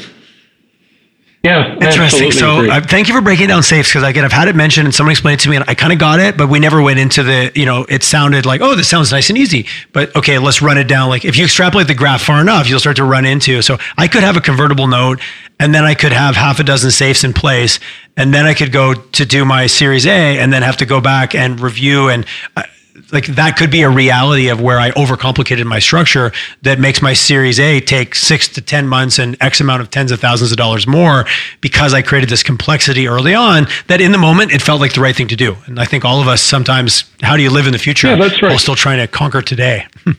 Yeah, 1.44 1.74
interesting. 1.74 2.32
So 2.32 2.66
uh, 2.72 2.80
thank 2.80 3.10
you 3.10 3.14
for 3.14 3.20
breaking 3.20 3.50
down 3.50 3.64
safes 3.64 3.90
because 3.90 4.08
again, 4.08 4.24
I've 4.24 4.32
had 4.32 4.48
it 4.48 4.56
mentioned 4.56 4.88
and 4.88 4.96
someone 4.96 5.12
explained 5.12 5.42
it 5.42 5.44
to 5.44 5.50
me 5.50 5.58
and 5.58 5.66
I 5.68 5.76
kind 5.76 5.92
of 5.92 6.00
got 6.00 6.22
it, 6.22 6.38
but 6.38 6.48
we 6.48 6.58
never 6.58 6.82
went 6.82 7.00
into 7.00 7.22
the, 7.22 7.52
you 7.54 7.66
know, 7.66 7.86
it 7.90 8.02
sounded 8.02 8.46
like, 8.46 8.62
oh, 8.62 8.76
this 8.76 8.88
sounds 8.88 9.12
nice 9.12 9.28
and 9.28 9.38
easy. 9.38 9.68
But 9.92 10.16
okay, 10.16 10.40
let's 10.40 10.62
run 10.62 10.78
it 10.78 10.86
down. 10.86 11.10
Like 11.10 11.26
if 11.26 11.36
you 11.36 11.44
extrapolate 11.44 11.88
the 11.88 11.96
graph 11.96 12.22
far 12.22 12.40
enough, 12.40 12.70
you'll 12.70 12.80
start 12.80 12.96
to 12.96 13.04
run 13.04 13.26
into. 13.26 13.62
So 13.62 13.78
I 13.98 14.08
could 14.08 14.24
have 14.24 14.38
a 14.38 14.42
convertible 14.42 14.88
note 14.88 15.20
and 15.60 15.76
then 15.76 15.84
I 15.84 15.96
could 15.96 16.14
have 16.14 16.38
half 16.38 16.62
a 16.62 16.64
dozen 16.64 16.92
safes 16.92 17.26
in 17.26 17.34
place 17.34 17.82
and 18.16 18.34
then 18.34 18.46
I 18.46 18.54
could 18.54 18.72
go 18.72 18.94
to 18.94 19.26
do 19.26 19.44
my 19.44 19.68
Series 19.68 20.06
A 20.06 20.40
and 20.40 20.54
then 20.54 20.62
have 20.62 20.78
to 20.78 20.86
go 20.86 21.02
back 21.02 21.36
and 21.36 21.60
review 21.60 22.08
and. 22.08 22.26
Uh, 22.56 22.64
like 23.12 23.26
that 23.26 23.58
could 23.58 23.72
be 23.72 23.82
a 23.82 23.90
reality 23.90 24.50
of 24.50 24.62
where 24.62 24.80
I 24.80 24.92
overcomplicated 24.92 25.66
my 25.66 25.80
structure 25.80 26.32
that 26.62 26.80
makes 26.80 27.02
my 27.02 27.14
Series 27.14 27.60
A 27.60 27.80
take 27.80 28.14
six 28.14 28.48
to 28.50 28.62
10 28.62 28.88
months 28.88 29.18
and 29.18 29.36
X 29.42 29.60
amount 29.60 29.82
of 29.82 29.90
tens 29.90 30.12
of 30.12 30.20
thousands 30.20 30.52
of 30.52 30.58
dollars 30.58 30.86
more 30.86 31.26
because 31.62 31.94
I 31.94 32.02
created 32.02 32.30
this 32.30 32.44
complexity 32.44 33.08
early 33.08 33.34
on 33.34 33.68
that 33.88 34.00
in 34.00 34.12
the 34.12 34.18
moment 34.18 34.52
it 34.52 34.62
felt 34.62 34.80
like 34.80 34.94
the 34.94 35.02
right 35.02 35.16
thing 35.16 35.28
to 35.30 35.36
do. 35.36 35.56
And 35.66 35.80
I 35.80 35.86
think 35.86 36.06
all 36.06 36.22
of 36.22 36.28
us 36.28 36.42
sometimes, 36.42 37.06
how 37.22 37.36
do 37.36 37.42
you 37.42 37.50
live 37.50 37.66
in 37.66 37.74
the 37.74 37.80
future 37.80 38.10
yeah, 38.10 38.16
that's 38.16 38.42
right. 38.42 38.50
while 38.50 38.60
still 38.60 38.76
trying 38.76 39.00
to 39.00 39.08
conquer 39.08 39.42
today? 39.42 39.88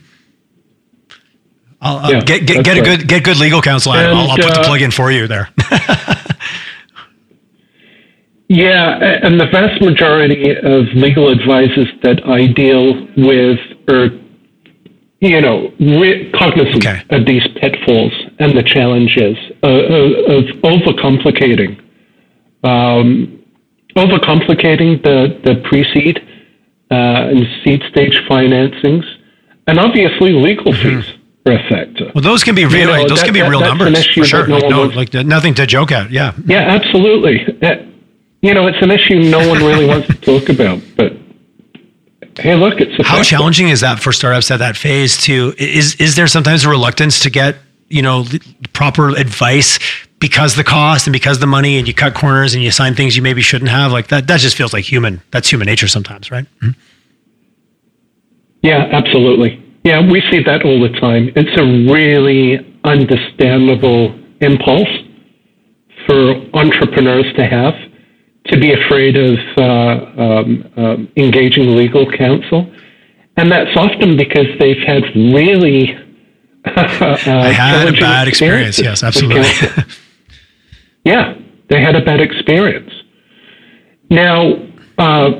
I'll, 1.81 2.11
yeah, 2.11 2.21
get, 2.21 2.47
get, 2.47 2.65
get 2.65 2.77
a 2.77 2.81
good 2.81 3.07
get 3.07 3.23
good 3.23 3.37
legal 3.37 3.61
counsel. 3.61 3.93
And, 3.93 4.07
I'll, 4.07 4.31
I'll 4.31 4.37
put 4.37 4.45
uh, 4.45 4.61
the 4.61 4.67
plug 4.67 4.81
in 4.81 4.91
for 4.91 5.11
you 5.11 5.27
there. 5.27 5.49
Yeah, 8.47 8.99
and 9.23 9.39
the 9.39 9.47
vast 9.47 9.81
majority 9.81 10.51
of 10.55 10.85
legal 10.93 11.29
advisors 11.29 11.87
that 12.03 12.21
I 12.27 12.45
deal 12.45 12.93
with 13.17 13.57
are, 13.89 14.09
you 15.19 15.41
know, 15.41 15.73
re- 15.79 16.31
cognizant 16.31 16.85
okay. 16.85 17.01
of 17.09 17.25
these 17.25 17.41
pitfalls 17.59 18.13
and 18.37 18.55
the 18.55 18.61
challenges 18.61 19.35
of, 19.63 19.73
of 20.29 20.43
overcomplicating, 20.61 21.81
um, 22.63 23.43
overcomplicating 23.95 25.01
the 25.01 25.41
the 25.43 25.55
pre-seed 25.67 26.19
uh, 26.91 27.31
and 27.31 27.47
seed 27.63 27.81
stage 27.89 28.21
financings, 28.29 29.05
and 29.65 29.79
obviously 29.79 30.33
legal 30.33 30.71
mm-hmm. 30.71 31.01
fees 31.01 31.13
are 31.47 31.53
a 31.53 31.69
factor. 31.69 32.11
Well, 32.13 32.23
those 32.23 32.43
can 32.43 32.53
be 32.53 32.65
real. 32.65 32.81
You 32.81 32.85
know, 32.85 33.07
those 33.07 33.21
that, 33.21 33.25
can 33.25 33.33
be 33.33 33.41
that, 33.41 33.49
real 33.49 33.61
numbers 33.61 34.05
for 34.05 34.23
sure. 34.23 34.45
No 34.45 34.57
like, 34.57 34.69
no, 34.69 34.83
like 34.83 35.13
nothing 35.25 35.55
to 35.55 35.65
joke 35.65 35.91
at. 35.91 36.11
Yeah. 36.11 36.33
Yeah, 36.45 36.59
absolutely. 36.59 37.43
That, 37.61 37.94
you 38.45 38.53
know, 38.53 38.67
it's 38.67 38.81
an 38.81 38.91
issue 38.91 39.19
no 39.19 39.39
one 39.49 39.57
really 39.57 39.87
wants 39.87 40.07
to 40.07 40.13
talk 40.13 40.49
about. 40.49 40.79
But 40.95 41.13
hey, 42.37 42.53
look, 42.53 42.79
it's 42.79 43.07
how 43.07 43.23
challenging 43.23 43.69
is 43.69 43.81
that 43.81 43.99
for 43.99 44.11
startups 44.11 44.51
at 44.51 44.57
that 44.57 44.77
phase? 44.77 45.17
To 45.23 45.55
is 45.57 45.95
is 45.95 46.15
there 46.15 46.27
sometimes 46.27 46.63
a 46.63 46.69
reluctance 46.69 47.19
to 47.21 47.31
get 47.31 47.57
you 47.89 48.03
know 48.03 48.23
proper 48.71 49.09
advice 49.09 49.79
because 50.19 50.55
the 50.55 50.63
cost 50.63 51.07
and 51.07 51.11
because 51.11 51.39
the 51.39 51.47
money, 51.47 51.79
and 51.79 51.87
you 51.87 51.93
cut 51.95 52.13
corners 52.13 52.53
and 52.53 52.63
you 52.63 52.69
sign 52.69 52.93
things 52.93 53.15
you 53.15 53.23
maybe 53.23 53.41
shouldn't 53.41 53.71
have? 53.71 53.91
Like 53.91 54.09
that, 54.09 54.27
that 54.27 54.39
just 54.39 54.55
feels 54.55 54.73
like 54.73 54.83
human. 54.83 55.23
That's 55.31 55.51
human 55.51 55.65
nature 55.65 55.87
sometimes, 55.87 56.29
right? 56.29 56.45
Mm-hmm. 56.61 56.79
Yeah, 58.61 58.89
absolutely. 58.91 59.59
Yeah, 59.83 60.07
we 60.07 60.21
see 60.29 60.43
that 60.43 60.63
all 60.63 60.79
the 60.79 60.89
time. 60.99 61.31
It's 61.35 61.59
a 61.59 61.91
really 61.91 62.59
understandable 62.83 64.13
impulse 64.41 64.89
for 66.05 66.35
entrepreneurs 66.53 67.31
to 67.37 67.45
have 67.47 67.73
to 68.47 68.59
be 68.59 68.73
afraid 68.73 69.17
of 69.17 69.37
uh, 69.57 70.21
um, 70.21 70.71
um, 70.77 71.11
engaging 71.17 71.75
legal 71.75 72.09
counsel. 72.11 72.71
And 73.37 73.51
that's 73.51 73.75
often 73.75 74.17
because 74.17 74.47
they've 74.59 74.81
had 74.85 75.03
really. 75.15 75.93
uh, 76.65 77.17
I 77.25 77.51
had 77.51 77.87
a 77.87 77.99
bad 77.99 78.27
experience, 78.27 78.79
yes, 78.79 79.03
absolutely. 79.03 79.47
yeah, 81.05 81.37
they 81.69 81.81
had 81.81 81.95
a 81.95 82.03
bad 82.03 82.21
experience. 82.21 82.91
Now, 84.09 84.53
uh, 84.97 85.31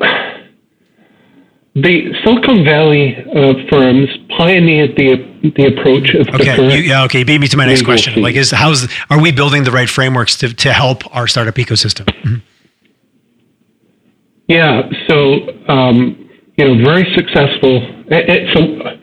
the 1.76 2.14
Silicon 2.24 2.64
Valley 2.64 3.16
uh, 3.16 3.54
firms 3.70 4.10
pioneered 4.38 4.96
the 4.96 5.36
the 5.56 5.68
approach 5.68 6.14
of 6.16 6.28
okay, 6.30 6.56
you, 6.56 6.84
yeah, 6.84 7.04
okay. 7.04 7.20
You 7.20 7.26
beat 7.26 7.40
me 7.40 7.48
to 7.48 7.58
my 7.58 7.66
next 7.66 7.84
question. 7.84 8.14
Fees. 8.16 8.24
Like, 8.24 8.36
is 8.36 8.52
how's 8.52 8.88
are 9.10 9.22
we 9.22 9.32
building 9.32 9.64
the 9.64 9.72
right 9.72 9.90
frameworks 9.90 10.38
to 10.38 10.54
to 10.54 10.74
help 10.74 11.04
our 11.16 11.28
startup 11.28 11.56
ecosystem? 11.56 12.06
Mm-hmm. 12.06 12.36
Yeah, 14.48 14.84
so 15.08 15.50
um, 15.68 16.30
you 16.56 16.66
know, 16.66 16.86
very 16.86 17.06
successful. 17.16 17.82
It, 18.08 18.26
it's 18.30 19.02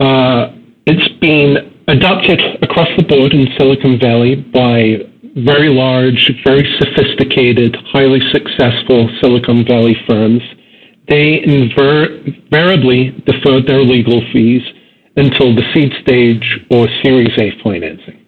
uh, 0.00 0.52
it's 0.86 1.20
been 1.20 1.72
adopted 1.86 2.40
across 2.62 2.88
the 2.96 3.04
board 3.04 3.32
in 3.32 3.46
Silicon 3.56 4.00
Valley 4.00 4.34
by 4.34 5.08
very 5.36 5.72
large, 5.72 6.30
very 6.44 6.66
sophisticated, 6.78 7.76
highly 7.92 8.20
successful 8.32 9.08
Silicon 9.22 9.64
Valley 9.64 9.96
firms. 10.08 10.42
They 11.08 11.42
invariably 11.42 13.10
deferred 13.26 13.66
their 13.66 13.82
legal 13.82 14.20
fees 14.32 14.62
until 15.16 15.54
the 15.54 15.64
seed 15.72 15.92
stage 16.02 16.60
or 16.70 16.88
Series 17.02 17.32
A 17.38 17.52
financing 17.62 18.21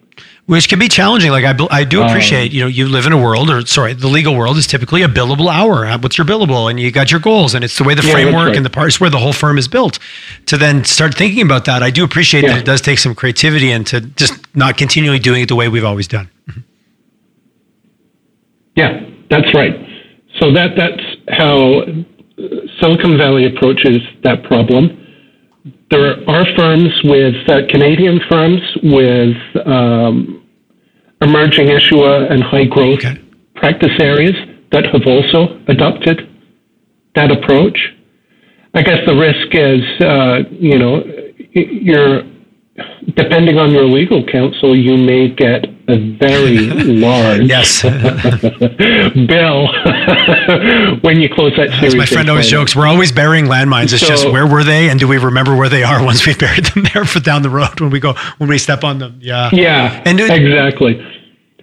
which 0.45 0.69
can 0.69 0.77
be 0.79 0.87
challenging. 0.87 1.31
Like 1.31 1.43
I, 1.43 1.55
I 1.71 1.83
do 1.83 2.01
um, 2.01 2.09
appreciate, 2.09 2.51
um, 2.51 2.55
you 2.55 2.61
know, 2.61 2.67
you 2.67 2.87
live 2.87 3.05
in 3.05 3.13
a 3.13 3.17
world, 3.17 3.49
or 3.49 3.65
sorry, 3.65 3.93
the 3.93 4.07
legal 4.07 4.35
world 4.35 4.57
is 4.57 4.67
typically 4.67 5.01
a 5.01 5.07
billable 5.07 5.51
hour. 5.51 5.85
Uh, 5.85 5.97
what's 5.97 6.17
your 6.17 6.25
billable? 6.25 6.69
And 6.69 6.79
you 6.79 6.91
got 6.91 7.11
your 7.11 7.19
goals, 7.19 7.55
and 7.55 7.63
it's 7.63 7.77
the 7.77 7.83
way 7.83 7.95
the 7.95 8.03
yeah, 8.03 8.11
framework 8.11 8.47
right. 8.47 8.55
and 8.55 8.65
the 8.65 8.69
parts 8.69 8.99
where 8.99 9.09
the 9.09 9.17
whole 9.17 9.33
firm 9.33 9.57
is 9.57 9.67
built. 9.67 9.99
To 10.47 10.57
then 10.57 10.85
start 10.85 11.15
thinking 11.15 11.41
about 11.41 11.65
that, 11.65 11.81
I 11.81 11.89
do 11.89 12.03
appreciate 12.03 12.43
yeah. 12.43 12.53
that 12.53 12.59
it 12.59 12.65
does 12.65 12.81
take 12.81 12.99
some 12.99 13.15
creativity 13.15 13.71
and 13.71 13.85
to 13.87 14.01
just 14.01 14.33
not 14.55 14.77
continually 14.77 15.19
doing 15.19 15.41
it 15.41 15.49
the 15.49 15.55
way 15.55 15.67
we've 15.67 15.85
always 15.85 16.07
done. 16.07 16.29
Mm-hmm. 16.47 16.61
Yeah, 18.75 19.09
that's 19.29 19.53
right. 19.53 19.73
So 20.39 20.51
that 20.51 20.75
that's 20.75 21.01
how 21.29 21.81
Silicon 22.79 23.17
Valley 23.17 23.45
approaches 23.45 23.99
that 24.23 24.43
problem. 24.43 25.01
There 25.91 26.27
are 26.29 26.45
firms 26.57 26.89
with 27.03 27.35
uh, 27.47 27.61
Canadian 27.69 28.19
firms 28.29 28.61
with 28.83 29.37
um, 29.67 30.43
emerging 31.21 31.69
issuer 31.69 32.25
and 32.25 32.43
high 32.43 32.65
growth 32.65 32.99
okay. 33.05 33.21
practice 33.55 33.91
areas 33.99 34.35
that 34.71 34.85
have 34.87 35.05
also 35.05 35.61
adopted 35.67 36.27
that 37.13 37.31
approach. 37.31 37.77
I 38.73 38.81
guess 38.81 38.99
the 39.05 39.15
risk 39.15 39.47
is, 39.53 39.83
uh, 40.01 40.39
you 40.51 40.77
know, 40.77 41.03
you're 41.53 42.23
depending 43.15 43.57
on 43.57 43.71
your 43.71 43.85
legal 43.85 44.25
counsel, 44.25 44.75
you 44.75 44.97
may 44.97 45.29
get 45.29 45.65
a 45.87 46.17
very 46.17 46.57
large 46.83 47.47
bill 49.27 49.67
when 51.01 51.19
you 51.19 51.29
close 51.29 51.53
that 51.55 51.69
series. 51.79 51.93
As 51.93 51.95
my 51.95 52.05
friend 52.05 52.29
always 52.29 52.47
jokes, 52.47 52.75
we're 52.75 52.87
always 52.87 53.11
burying 53.11 53.45
landmines. 53.45 53.93
It's 53.93 54.01
so, 54.01 54.07
just 54.07 54.29
where 54.29 54.47
were 54.47 54.63
they, 54.63 54.89
and 54.89 54.99
do 54.99 55.07
we 55.07 55.17
remember 55.17 55.55
where 55.55 55.69
they 55.69 55.83
are 55.83 56.03
once 56.03 56.25
we've 56.25 56.37
buried 56.37 56.65
them 56.65 56.85
there 56.93 57.05
for 57.05 57.19
down 57.19 57.43
the 57.43 57.49
road 57.49 57.79
when 57.79 57.91
we 57.91 57.99
go 57.99 58.13
when 58.37 58.49
we 58.49 58.57
step 58.57 58.83
on 58.83 58.99
them? 58.99 59.19
Yeah, 59.21 59.49
yeah, 59.53 60.03
and 60.05 60.19
it, 60.19 60.29
exactly. 60.29 60.99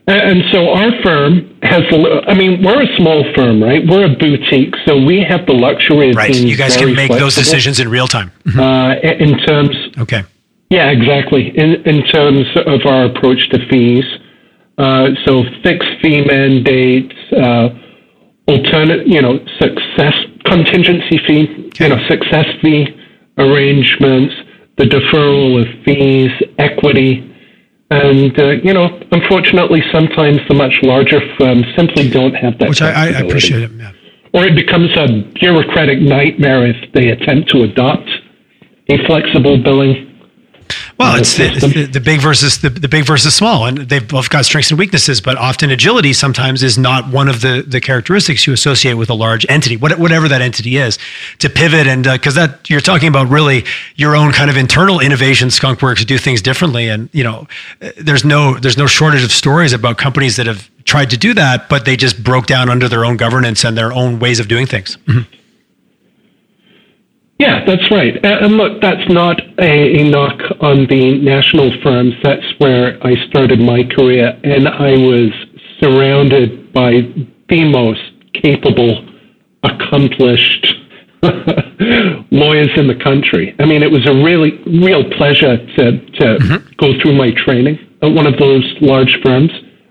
And 0.04 0.42
so 0.50 0.70
our 0.70 0.90
firm 1.04 1.58
has, 1.62 1.82
I 2.26 2.34
mean, 2.34 2.60
we're 2.64 2.82
a 2.82 2.96
small 2.96 3.24
firm, 3.36 3.62
right? 3.62 3.86
We're 3.86 4.12
a 4.12 4.16
boutique, 4.16 4.74
so 4.84 4.96
we 4.96 5.22
have 5.22 5.46
the 5.46 5.52
luxury 5.52 6.10
of 6.10 6.16
right. 6.16 6.32
being 6.32 6.48
You 6.48 6.56
guys 6.56 6.76
can 6.76 6.92
make 6.96 7.12
those 7.12 7.36
decisions 7.36 7.78
in 7.78 7.88
real 7.88 8.08
time. 8.08 8.32
Uh, 8.44 8.96
in 9.00 9.38
terms, 9.38 9.76
okay, 9.98 10.24
yeah, 10.72 10.88
exactly. 10.88 11.52
In, 11.54 11.82
in 11.84 12.02
terms 12.06 12.46
of 12.56 12.80
our 12.86 13.04
approach 13.04 13.46
to 13.50 13.58
fees, 13.68 14.04
uh, 14.78 15.08
so 15.26 15.42
fixed 15.62 16.00
fee 16.00 16.24
mandates, 16.24 17.14
uh, 17.30 17.68
alternate, 18.48 19.06
you 19.06 19.20
know, 19.20 19.38
success 19.60 20.14
contingency 20.46 21.18
fee, 21.26 21.70
you 21.78 21.88
know, 21.90 21.98
success 22.08 22.46
fee 22.62 22.86
arrangements, 23.36 24.34
the 24.78 24.84
deferral 24.84 25.60
of 25.60 25.84
fees, 25.84 26.30
equity, 26.58 27.28
and 27.90 28.38
uh, 28.40 28.52
you 28.64 28.72
know, 28.72 28.98
unfortunately, 29.12 29.82
sometimes 29.92 30.38
the 30.48 30.54
much 30.54 30.72
larger 30.82 31.20
firms 31.38 31.66
simply 31.76 32.08
don't 32.08 32.32
have 32.32 32.58
that. 32.60 32.70
Which 32.70 32.80
I, 32.80 33.08
I 33.08 33.20
appreciate 33.20 33.64
it. 33.64 33.72
Yeah. 33.72 33.92
Or 34.32 34.46
it 34.46 34.56
becomes 34.56 34.88
a 34.96 35.30
bureaucratic 35.34 36.00
nightmare 36.00 36.66
if 36.66 36.92
they 36.94 37.10
attempt 37.10 37.50
to 37.50 37.64
adopt 37.64 38.08
a 38.88 38.96
flexible 39.06 39.62
billing 39.62 40.11
well, 40.98 41.16
it's 41.16 41.36
the, 41.36 41.48
the, 41.48 41.86
the, 41.86 42.00
big 42.00 42.20
versus 42.20 42.60
the, 42.60 42.70
the 42.70 42.88
big 42.88 43.04
versus 43.06 43.34
small, 43.34 43.66
and 43.66 43.78
they've 43.78 44.06
both 44.06 44.30
got 44.30 44.44
strengths 44.44 44.70
and 44.70 44.78
weaknesses. 44.78 45.20
But 45.20 45.36
often, 45.36 45.70
agility 45.70 46.12
sometimes 46.12 46.62
is 46.62 46.78
not 46.78 47.08
one 47.08 47.28
of 47.28 47.40
the 47.40 47.64
the 47.66 47.80
characteristics 47.80 48.46
you 48.46 48.52
associate 48.52 48.94
with 48.94 49.10
a 49.10 49.14
large 49.14 49.46
entity, 49.48 49.76
whatever 49.76 50.28
that 50.28 50.40
entity 50.40 50.76
is. 50.76 50.98
To 51.40 51.50
pivot 51.50 51.86
and 51.86 52.04
because 52.04 52.36
uh, 52.36 52.46
that 52.46 52.70
you're 52.70 52.80
talking 52.80 53.08
about 53.08 53.28
really 53.28 53.64
your 53.96 54.14
own 54.16 54.32
kind 54.32 54.50
of 54.50 54.56
internal 54.56 55.00
innovation, 55.00 55.48
skunkworks 55.48 56.06
do 56.06 56.18
things 56.18 56.42
differently, 56.42 56.88
and 56.88 57.08
you 57.12 57.24
know, 57.24 57.46
there's 57.96 58.24
no 58.24 58.54
there's 58.58 58.78
no 58.78 58.86
shortage 58.86 59.24
of 59.24 59.32
stories 59.32 59.72
about 59.72 59.98
companies 59.98 60.36
that 60.36 60.46
have 60.46 60.70
tried 60.84 61.10
to 61.10 61.16
do 61.16 61.34
that, 61.34 61.68
but 61.68 61.84
they 61.84 61.96
just 61.96 62.22
broke 62.22 62.46
down 62.46 62.68
under 62.68 62.88
their 62.88 63.04
own 63.04 63.16
governance 63.16 63.64
and 63.64 63.76
their 63.76 63.92
own 63.92 64.18
ways 64.18 64.40
of 64.40 64.48
doing 64.48 64.66
things. 64.66 64.96
Mm-hmm. 65.06 65.41
Yeah, 67.38 67.64
that's 67.64 67.90
right. 67.90 68.24
And 68.24 68.54
look, 68.54 68.80
that's 68.80 69.08
not 69.08 69.40
a, 69.58 70.00
a, 70.00 70.08
knock 70.08 70.38
on 70.60 70.86
the 70.86 71.18
national 71.18 71.72
firms. 71.82 72.14
That's 72.22 72.44
where 72.58 73.04
I 73.04 73.14
started 73.28 73.58
my 73.58 73.82
career, 73.82 74.38
and 74.44 74.68
I 74.68 74.92
was 74.92 75.32
surrounded 75.80 76.72
by 76.72 77.00
the 77.48 77.64
most 77.64 78.00
capable, 78.34 79.08
accomplished 79.64 80.74
lawyers 81.22 82.70
in 82.76 82.86
the 82.86 82.98
country. 83.02 83.54
I 83.58 83.64
mean, 83.64 83.82
it 83.82 83.90
was 83.90 84.06
a 84.06 84.14
really, 84.14 84.58
real 84.66 85.08
pleasure 85.10 85.56
to, 85.56 85.84
to 85.98 86.24
mm-hmm. 86.38 86.72
go 86.78 87.00
through 87.00 87.14
my 87.14 87.30
training 87.44 87.78
at 88.02 88.12
one 88.12 88.26
of 88.26 88.38
those 88.38 88.64
large 88.80 89.18
firms. 89.22 89.50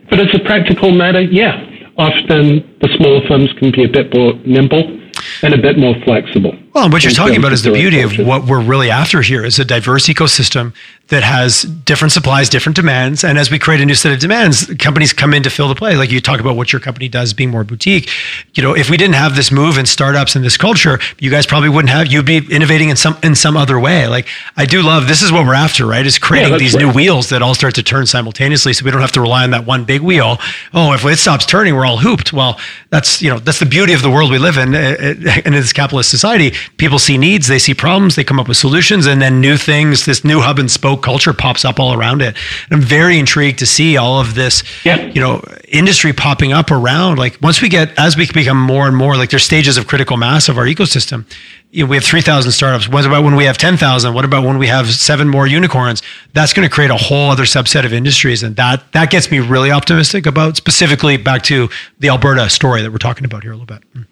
But 0.10 0.20
as 0.20 0.28
a 0.34 0.40
practical 0.40 0.92
matter, 0.92 1.22
yeah, 1.22 1.64
often 1.98 2.78
the 2.82 2.90
smaller 2.98 3.26
firms 3.28 3.50
can 3.60 3.72
be 3.72 3.86
a 3.86 3.90
bit 3.90 4.14
more 4.14 4.34
nimble 4.46 5.00
and 5.44 5.54
a 5.54 5.58
bit 5.58 5.78
more 5.78 5.96
flexible. 6.04 6.54
Well, 6.74 6.90
what 6.90 7.04
you're 7.04 7.12
talking 7.12 7.36
about 7.36 7.52
is 7.52 7.64
the 7.64 7.74
beauty 7.74 8.00
of 8.00 8.18
what 8.18 8.46
we're 8.46 8.62
really 8.62 8.90
after 8.90 9.22
here 9.22 9.44
is 9.44 9.60
a 9.60 9.66
diverse 9.66 10.08
ecosystem 10.08 10.74
that 11.12 11.22
has 11.24 11.64
different 11.64 12.14
supplies, 12.14 12.48
different 12.48 12.78
demands. 12.78 13.26
And 13.26 13.38
as 13.38 13.52
we 13.52 13.60
create 13.60 13.82
a 13.82 13.86
new 13.86 13.96
set 13.96 14.14
of 14.14 14.20
demands, 14.20 14.74
companies 14.80 15.12
come 15.12 15.34
in 15.34 15.44
to 15.44 15.50
fill 15.50 15.68
the 15.68 15.76
play. 15.76 15.98
Like 15.98 16.10
you 16.10 16.22
talk 16.22 16.40
about 16.40 16.56
what 16.56 16.72
your 16.72 16.80
company 16.80 17.10
does 17.10 17.34
being 17.34 17.50
more 17.50 17.66
boutique. 17.66 18.10
You 18.54 18.64
know, 18.64 18.74
if 18.74 18.90
we 18.90 18.96
didn't 18.96 19.16
have 19.16 19.36
this 19.36 19.52
move 19.52 19.78
in 19.78 19.86
startups 19.86 20.38
and 20.38 20.46
this 20.46 20.56
culture, 20.56 21.00
you 21.20 21.30
guys 21.30 21.46
probably 21.46 21.68
wouldn't 21.68 21.90
have, 21.90 22.08
you'd 22.08 22.26
be 22.26 22.38
innovating 22.50 22.88
in 22.88 22.96
some, 22.96 23.18
in 23.22 23.36
some 23.36 23.58
other 23.58 23.78
way. 23.78 24.08
Like 24.08 24.30
I 24.56 24.66
do 24.66 24.82
love, 24.82 25.10
this 25.10 25.22
is 25.22 25.34
what 25.34 25.46
we're 25.46 25.54
after, 25.54 25.86
right? 25.86 26.06
Is 26.06 26.18
creating 26.18 26.54
yeah, 26.54 26.60
these 26.60 26.76
right. 26.76 26.86
new 26.86 26.94
wheels 26.94 27.28
that 27.30 27.42
all 27.42 27.56
start 27.56 27.76
to 27.76 27.84
turn 27.84 28.06
simultaneously. 28.06 28.72
So 28.72 28.86
we 28.86 28.92
don't 28.92 29.02
have 29.02 29.12
to 29.14 29.22
rely 29.22 29.44
on 29.44 29.52
that 29.52 29.66
one 29.66 29.84
big 29.84 30.02
wheel. 30.02 30.38
Oh, 30.74 30.94
if 30.94 31.04
it 31.04 31.18
stops 31.18 31.46
turning, 31.46 31.76
we're 31.76 31.86
all 31.86 31.98
hooped. 31.98 32.32
Well, 32.32 32.58
that's, 32.90 33.22
you 33.22 33.30
know, 33.30 33.40
that's 33.40 33.60
the 33.60 33.66
beauty 33.66 33.92
of 33.92 34.02
the 34.02 34.10
world 34.10 34.32
we 34.32 34.38
live 34.38 34.58
in, 34.58 34.74
eh, 34.74 34.96
eh, 35.00 35.42
in 35.46 35.52
this 35.52 35.74
capitalist 35.74 36.10
society. 36.10 36.54
People 36.78 37.00
see 37.00 37.18
needs, 37.18 37.48
they 37.48 37.60
see 37.60 37.74
problems, 37.74 38.16
they 38.16 38.24
come 38.24 38.40
up 38.40 38.48
with 38.48 38.58
solutions, 38.58 39.06
and 39.06 39.22
then 39.22 39.42
new 39.42 39.58
things, 39.58 40.06
this 40.06 40.24
new 40.24 40.40
hub 40.40 40.60
and 40.60 40.70
spoke 40.70 41.04
culture 41.04 41.34
pops 41.34 41.66
up 41.66 41.80
all 41.80 41.94
around 41.94 42.22
it. 42.22 42.36
And 42.70 42.82
I'm 42.82 42.88
very 42.88 43.20
intrigued 43.20 43.60
to 43.60 43.66
see 43.66 43.98
all 43.98 44.20
of 44.20 44.36
this, 44.36 44.64
yeah. 44.84 45.06
you 45.08 45.22
know, 45.22 45.44
industry 45.68 46.14
popping 46.14 46.54
up 46.54 46.72
around. 46.72 47.18
Like 47.18 47.42
once 47.42 47.62
we 47.62 47.70
get, 47.70 47.98
as 47.98 48.18
we 48.18 48.28
become 48.32 48.60
more 48.60 48.88
and 48.88 48.96
more, 48.96 49.16
like 49.18 49.30
there's 49.30 49.44
stages 49.44 49.78
of 49.78 49.88
critical 49.88 50.18
mass 50.18 50.50
of 50.50 50.58
our 50.58 50.66
ecosystem. 50.66 51.26
You 51.72 51.86
know, 51.86 51.90
we 51.90 51.96
have 51.96 52.04
3,000 52.04 52.52
startups. 52.52 52.90
What 52.90 53.06
about 53.06 53.24
when 53.24 53.36
we 53.38 53.46
have 53.46 53.58
10,000? 53.58 54.14
What 54.14 54.26
about 54.26 54.44
when 54.44 54.58
we 54.58 54.68
have 54.68 54.90
seven 54.90 55.30
more 55.30 55.48
unicorns? 55.48 56.02
That's 56.34 56.52
going 56.52 56.68
to 56.68 56.74
create 56.74 56.92
a 56.92 56.98
whole 56.98 57.32
other 57.32 57.44
subset 57.44 57.86
of 57.86 57.94
industries. 57.94 58.44
And 58.44 58.58
that, 58.58 58.92
that 58.92 59.10
gets 59.10 59.32
me 59.32 59.40
really 59.40 59.72
optimistic 59.72 60.26
about 60.26 60.58
specifically 60.58 61.16
back 61.16 61.44
to 61.44 61.70
the 62.00 62.10
Alberta 62.10 62.50
story 62.50 62.82
that 62.82 62.92
we're 62.92 62.98
talking 62.98 63.24
about 63.24 63.44
here 63.44 63.54
a 63.54 63.56
little 63.56 63.66
bit. 63.66 63.84
Mm. 63.96 64.06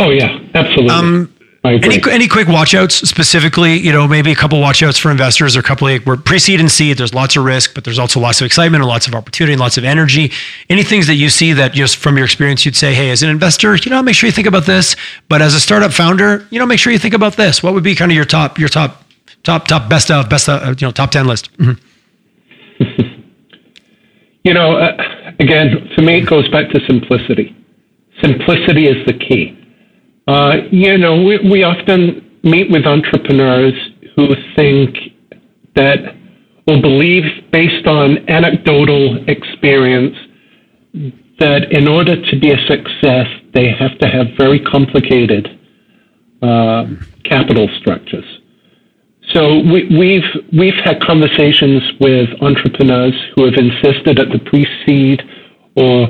Oh 0.00 0.08
yeah, 0.08 0.40
absolutely. 0.54 0.88
Um, 0.88 1.30
any, 1.62 2.00
any 2.10 2.26
quick 2.26 2.48
watchouts 2.48 3.06
specifically? 3.06 3.76
You 3.76 3.92
know, 3.92 4.08
maybe 4.08 4.32
a 4.32 4.34
couple 4.34 4.58
watchouts 4.60 4.98
for 4.98 5.10
investors 5.10 5.54
or 5.54 5.60
a 5.60 5.62
couple 5.62 5.88
of, 5.88 6.06
we're 6.06 6.16
pre-seed 6.16 6.58
and 6.58 6.70
seed. 6.70 6.96
There's 6.96 7.12
lots 7.12 7.36
of 7.36 7.44
risk, 7.44 7.74
but 7.74 7.84
there's 7.84 7.98
also 7.98 8.18
lots 8.18 8.40
of 8.40 8.46
excitement 8.46 8.82
and 8.82 8.88
lots 8.88 9.06
of 9.06 9.14
opportunity 9.14 9.52
and 9.52 9.60
lots 9.60 9.76
of 9.76 9.84
energy. 9.84 10.32
Any 10.70 10.84
things 10.84 11.06
that 11.06 11.16
you 11.16 11.28
see 11.28 11.52
that 11.52 11.74
just 11.74 11.98
from 11.98 12.16
your 12.16 12.24
experience, 12.24 12.64
you'd 12.64 12.76
say, 12.76 12.94
hey, 12.94 13.10
as 13.10 13.22
an 13.22 13.28
investor, 13.28 13.76
you 13.76 13.90
know, 13.90 14.02
make 14.02 14.14
sure 14.14 14.26
you 14.26 14.32
think 14.32 14.46
about 14.46 14.64
this. 14.64 14.96
But 15.28 15.42
as 15.42 15.54
a 15.54 15.60
startup 15.60 15.92
founder, 15.92 16.46
you 16.48 16.58
know, 16.58 16.64
make 16.64 16.78
sure 16.78 16.94
you 16.94 16.98
think 16.98 17.12
about 17.12 17.36
this. 17.36 17.62
What 17.62 17.74
would 17.74 17.84
be 17.84 17.94
kind 17.94 18.10
of 18.10 18.16
your 18.16 18.24
top, 18.24 18.58
your 18.58 18.70
top, 18.70 19.04
top, 19.42 19.68
top 19.68 19.90
best 19.90 20.10
of 20.10 20.30
best, 20.30 20.48
of, 20.48 20.80
you 20.80 20.88
know, 20.88 20.92
top 20.92 21.10
10 21.10 21.26
list? 21.26 21.54
Mm-hmm. 21.58 23.20
you 24.44 24.54
know, 24.54 24.78
uh, 24.78 25.32
again, 25.40 25.90
for 25.94 26.00
me, 26.00 26.22
it 26.22 26.26
goes 26.26 26.48
back 26.48 26.70
to 26.70 26.80
simplicity. 26.86 27.54
Simplicity 28.22 28.86
is 28.86 29.04
the 29.04 29.12
key 29.12 29.59
uh, 30.30 30.56
you 30.70 30.96
know, 30.96 31.22
we, 31.22 31.38
we 31.50 31.64
often 31.64 32.38
meet 32.44 32.70
with 32.70 32.86
entrepreneurs 32.86 33.74
who 34.14 34.28
think 34.56 34.96
that 35.74 35.98
or 36.68 36.80
believe 36.80 37.24
based 37.50 37.86
on 37.86 38.28
anecdotal 38.28 39.24
experience 39.28 40.16
that 41.40 41.72
in 41.72 41.88
order 41.88 42.14
to 42.30 42.38
be 42.38 42.52
a 42.52 42.58
success, 42.66 43.26
they 43.54 43.70
have 43.72 43.98
to 43.98 44.08
have 44.08 44.26
very 44.38 44.60
complicated 44.60 45.48
uh, 46.42 46.84
capital 47.24 47.68
structures. 47.80 48.24
So 49.32 49.58
we, 49.58 49.88
we've 49.98 50.30
we've 50.52 50.80
had 50.84 51.00
conversations 51.00 51.82
with 52.00 52.28
entrepreneurs 52.40 53.14
who 53.34 53.44
have 53.46 53.54
insisted 53.54 54.18
at 54.18 54.28
the 54.30 54.38
pre-seed 54.38 55.22
or 55.76 56.08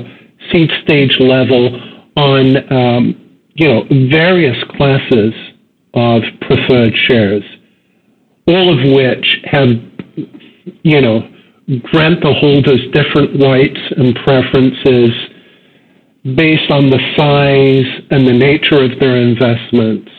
seed 0.51 0.69
stage 0.83 1.17
level 1.19 1.79
on 2.17 2.73
um, 2.73 3.20
you 3.61 3.67
know, 3.67 3.83
various 4.09 4.57
classes 4.75 5.33
of 5.93 6.23
preferred 6.41 6.93
shares, 7.07 7.43
all 8.47 8.73
of 8.73 8.79
which 8.91 9.37
have, 9.43 9.69
you 10.81 10.99
know, 10.99 11.29
grant 11.91 12.23
the 12.23 12.33
holders 12.33 12.81
different 12.91 13.39
rights 13.39 13.79
and 13.97 14.15
preferences 14.25 15.11
based 16.23 16.71
on 16.71 16.89
the 16.89 16.97
size 17.15 17.85
and 18.09 18.25
the 18.25 18.33
nature 18.33 18.83
of 18.83 18.99
their 18.99 19.17
investments. 19.17 20.09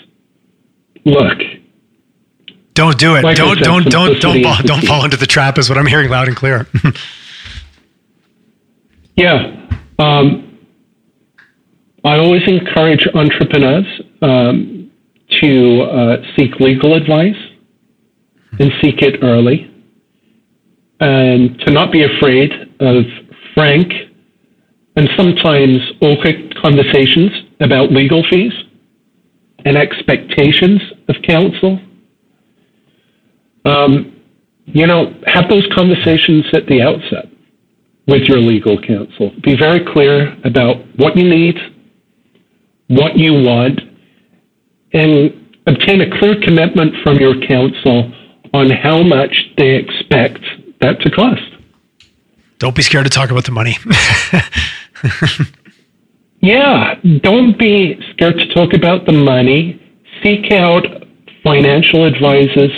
Look. 1.04 1.38
Don't 2.74 2.96
do 2.96 3.16
it. 3.16 3.24
Like 3.24 3.36
don't 3.36 3.56
said, 3.56 3.64
don't 3.64 3.90
don't 3.90 4.20
don't 4.20 4.42
fall, 4.44 4.56
don't 4.62 4.86
fall 4.86 5.04
into 5.04 5.16
the 5.16 5.26
trap 5.26 5.58
is 5.58 5.68
what 5.68 5.78
I'm 5.78 5.86
hearing 5.86 6.10
loud 6.10 6.28
and 6.28 6.36
clear. 6.36 6.68
yeah. 9.16 9.66
Um, 9.98 10.51
I 12.04 12.18
always 12.18 12.42
encourage 12.48 13.06
entrepreneurs 13.14 13.86
um, 14.22 14.90
to 15.40 15.82
uh, 15.82 16.16
seek 16.36 16.58
legal 16.58 16.94
advice 16.94 17.36
and 18.58 18.72
seek 18.82 19.02
it 19.02 19.22
early, 19.22 19.70
and 21.00 21.58
to 21.60 21.70
not 21.70 21.92
be 21.92 22.02
afraid 22.02 22.50
of 22.80 23.04
frank 23.54 23.92
and 24.96 25.08
sometimes 25.16 25.78
awkward 26.00 26.54
conversations 26.60 27.30
about 27.60 27.92
legal 27.92 28.22
fees 28.28 28.52
and 29.64 29.76
expectations 29.76 30.80
of 31.08 31.16
counsel. 31.26 31.80
Um, 33.64 34.20
you 34.66 34.86
know, 34.86 35.14
have 35.26 35.48
those 35.48 35.66
conversations 35.74 36.46
at 36.52 36.66
the 36.66 36.82
outset 36.82 37.26
with 38.06 38.22
your 38.22 38.38
legal 38.38 38.80
counsel. 38.80 39.32
Be 39.42 39.56
very 39.56 39.84
clear 39.84 40.36
about 40.44 40.84
what 40.96 41.16
you 41.16 41.28
need 41.28 41.56
what 42.88 43.16
you 43.16 43.32
want, 43.32 43.80
and 44.92 45.32
obtain 45.66 46.00
a 46.00 46.18
clear 46.18 46.40
commitment 46.42 46.94
from 47.02 47.16
your 47.16 47.34
counsel 47.46 48.12
on 48.52 48.70
how 48.70 49.02
much 49.02 49.50
they 49.56 49.76
expect 49.76 50.40
that 50.80 51.00
to 51.00 51.10
cost. 51.10 51.42
Don't 52.58 52.76
be 52.76 52.82
scared 52.82 53.04
to 53.04 53.10
talk 53.10 53.30
about 53.30 53.44
the 53.44 53.50
money. 53.50 53.76
yeah, 56.40 56.94
don't 57.22 57.58
be 57.58 57.98
scared 58.12 58.36
to 58.36 58.54
talk 58.54 58.74
about 58.74 59.06
the 59.06 59.12
money. 59.12 59.80
Seek 60.22 60.52
out 60.52 60.84
financial 61.42 62.04
advisors, 62.04 62.70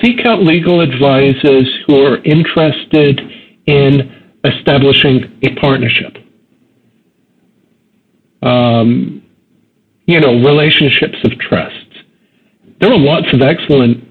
seek 0.00 0.24
out 0.24 0.42
legal 0.42 0.80
advisors 0.80 1.68
who 1.86 2.02
are 2.02 2.16
interested 2.24 3.20
in 3.66 4.10
establishing 4.44 5.38
a 5.42 5.54
partnership. 5.60 6.16
Um, 8.42 9.15
you 10.06 10.20
know, 10.20 10.34
relationships 10.34 11.18
of 11.24 11.38
trust. 11.38 11.86
There 12.80 12.92
are 12.92 12.98
lots 12.98 13.26
of 13.32 13.42
excellent 13.42 14.04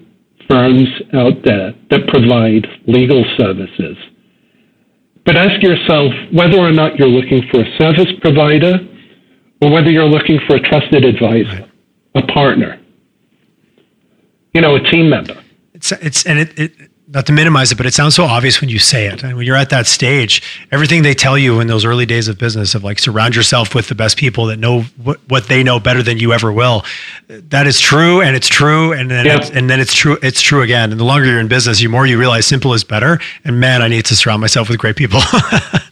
firms 0.49 0.87
out 1.13 1.43
there 1.43 1.73
that 1.89 2.07
provide 2.07 2.67
legal 2.87 3.23
services. 3.37 3.97
But 5.25 5.37
ask 5.37 5.61
yourself 5.63 6.13
whether 6.31 6.59
or 6.59 6.71
not 6.71 6.99
you're 6.99 7.07
looking 7.07 7.43
for 7.49 7.61
a 7.61 7.77
service 7.77 8.11
provider 8.21 8.75
or 9.61 9.71
whether 9.71 9.89
you're 9.89 10.03
looking 10.09 10.39
for 10.47 10.57
a 10.57 10.59
trusted 10.59 11.03
advisor, 11.03 11.69
a 12.13 12.21
partner, 12.27 12.79
you 14.53 14.61
know, 14.61 14.75
a 14.75 14.79
team 14.81 15.09
member. 15.09 15.41
It's, 15.73 15.91
it's 15.93 16.25
and 16.25 16.39
it, 16.39 16.59
it 16.59 16.91
not 17.07 17.27
to 17.27 17.33
minimize 17.33 17.71
it, 17.71 17.75
but 17.75 17.85
it 17.85 17.93
sounds 17.93 18.15
so 18.15 18.23
obvious 18.23 18.61
when 18.61 18.69
you 18.69 18.79
say 18.79 19.07
it. 19.07 19.23
And 19.23 19.37
when 19.37 19.45
you're 19.45 19.55
at 19.55 19.69
that 19.69 19.85
stage, 19.85 20.41
everything 20.71 21.03
they 21.03 21.13
tell 21.13 21.37
you 21.37 21.59
in 21.59 21.67
those 21.67 21.85
early 21.85 22.05
days 22.05 22.27
of 22.27 22.37
business 22.37 22.73
of 22.73 22.83
like 22.83 22.97
surround 22.97 23.35
yourself 23.35 23.75
with 23.75 23.89
the 23.89 23.95
best 23.95 24.17
people 24.17 24.47
that 24.47 24.57
know 24.57 24.81
what, 25.03 25.19
what 25.29 25.47
they 25.47 25.61
know 25.63 25.79
better 25.79 26.01
than 26.01 26.17
you 26.17 26.33
ever 26.33 26.51
will. 26.51 26.83
That 27.27 27.67
is 27.67 27.79
true, 27.79 28.21
and 28.21 28.35
it's 28.35 28.47
true, 28.47 28.91
and 28.93 29.09
then 29.11 29.25
yeah. 29.25 29.37
it's, 29.37 29.49
and 29.51 29.69
then 29.69 29.79
it's 29.79 29.93
true. 29.93 30.17
It's 30.23 30.41
true 30.41 30.63
again. 30.63 30.91
And 30.91 30.99
the 30.99 31.05
longer 31.05 31.27
you're 31.27 31.39
in 31.39 31.47
business, 31.47 31.79
the 31.79 31.87
more 31.87 32.07
you 32.07 32.17
realize 32.17 32.47
simple 32.47 32.73
is 32.73 32.83
better. 32.83 33.19
And 33.43 33.59
man, 33.59 33.81
I 33.81 33.87
need 33.87 34.05
to 34.05 34.15
surround 34.15 34.41
myself 34.41 34.69
with 34.69 34.79
great 34.79 34.95
people. 34.95 35.19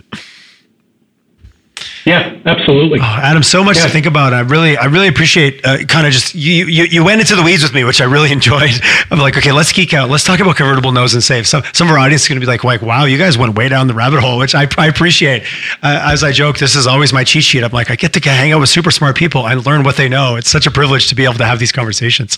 yeah, 2.06 2.38
absolutely. 2.45 2.99
Oh, 2.99 3.04
Adam, 3.04 3.43
so 3.43 3.64
much 3.64 3.78
yeah. 3.78 3.84
to 3.84 3.89
think 3.89 4.06
about. 4.06 4.34
I 4.34 4.41
really, 4.41 4.78
I 4.78 4.86
really 4.86 5.08
appreciate 5.08 5.66
uh, 5.66 5.84
kind 5.86 6.06
of 6.06 6.14
just 6.14 6.36
you, 6.36 6.66
you. 6.66 6.84
You 6.84 7.04
went 7.04 7.22
into 7.22 7.36
the 7.36 7.43
weeds 7.43 7.64
with 7.64 7.74
me, 7.74 7.84
which 7.84 8.01
I 8.01 8.06
really 8.06 8.32
enjoyed. 8.39 8.72
I'm 9.10 9.20
like, 9.20 9.38
okay, 9.38 9.51
let's 9.51 9.72
geek 9.72 9.93
out. 9.93 10.10
Let's 10.10 10.24
talk 10.24 10.39
about 10.39 10.58
convertible 10.58 10.91
notes 10.91 11.14
and 11.14 11.24
safe. 11.24 11.47
Some 11.47 11.64
some 11.74 11.88
of 11.88 11.93
our 11.93 11.99
audience 11.99 12.24
is 12.24 12.28
going 12.28 12.39
to 12.39 12.45
be 12.45 12.49
like, 12.49 12.64
like, 12.64 12.82
wow, 12.82 13.06
you 13.06 13.18
guys 13.18 13.38
went 13.38 13.56
way 13.56 13.70
down 13.70 13.88
the 13.88 13.93
rabbit 13.93 14.20
hole, 14.20 14.38
which 14.38 14.56
I, 14.56 14.68
I 14.78 14.88
appreciate. 14.88 15.43
Uh, 15.82 16.10
as 16.12 16.24
I 16.24 16.32
joke, 16.32 16.58
this 16.58 16.76
is 16.76 16.88
always 16.88 17.14
my 17.14 17.24
cheat 17.24 17.43
sheet. 17.43 17.64
I'm 17.64 17.72
like, 17.72 17.89
I 17.89 17.95
get 17.95 18.14
to 18.14 18.30
hang 18.30 18.51
out 18.51 18.60
with 18.60 18.70
super 18.70 18.91
smart 18.91 19.16
people 19.16 19.47
and 19.47 19.66
learn 19.66 19.84
what 19.84 19.95
they 19.95 20.10
know. 20.10 20.36
It's 20.36 20.49
such 20.49 20.68
a 20.68 20.72
privilege 20.72 21.08
to 21.08 21.16
be 21.16 21.24
able 21.24 21.36
to 21.36 21.45
have 21.45 21.60
these 21.60 21.72
conversations. 21.72 22.38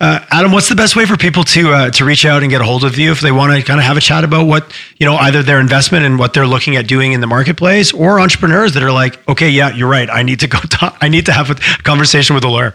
Uh, 0.00 0.24
Adam, 0.30 0.52
what's 0.52 0.68
the 0.68 0.76
best 0.76 0.96
way 0.96 1.06
for 1.06 1.16
people 1.16 1.44
to 1.44 1.72
uh, 1.72 1.90
to 1.90 2.04
reach 2.04 2.24
out 2.24 2.42
and 2.42 2.50
get 2.50 2.60
a 2.60 2.64
hold 2.64 2.84
of 2.84 2.98
you 2.98 3.10
if 3.10 3.20
they 3.20 3.32
want 3.32 3.52
to 3.52 3.62
kind 3.62 3.80
of 3.80 3.86
have 3.86 3.96
a 3.96 4.00
chat 4.00 4.24
about 4.24 4.46
what 4.46 4.72
you 5.00 5.06
know, 5.06 5.16
either 5.16 5.42
their 5.42 5.60
investment 5.60 6.04
and 6.04 6.18
what 6.18 6.34
they're 6.34 6.46
looking 6.46 6.76
at 6.76 6.86
doing 6.86 7.12
in 7.12 7.22
the 7.22 7.26
marketplace, 7.26 7.90
or 7.90 8.20
entrepreneurs 8.20 8.74
that 8.74 8.82
are 8.82 8.92
like, 8.92 8.99
okay, 9.28 9.50
yeah, 9.50 9.74
you're 9.74 9.88
right. 9.88 10.08
I 10.10 10.22
need 10.22 10.40
to 10.40 10.48
go 10.48 10.58
talk. 10.70 10.96
I 11.00 11.08
need 11.08 11.26
to 11.26 11.32
have 11.32 11.50
a 11.50 11.54
conversation 11.82 12.34
with 12.34 12.44
a 12.44 12.48
lawyer. 12.48 12.74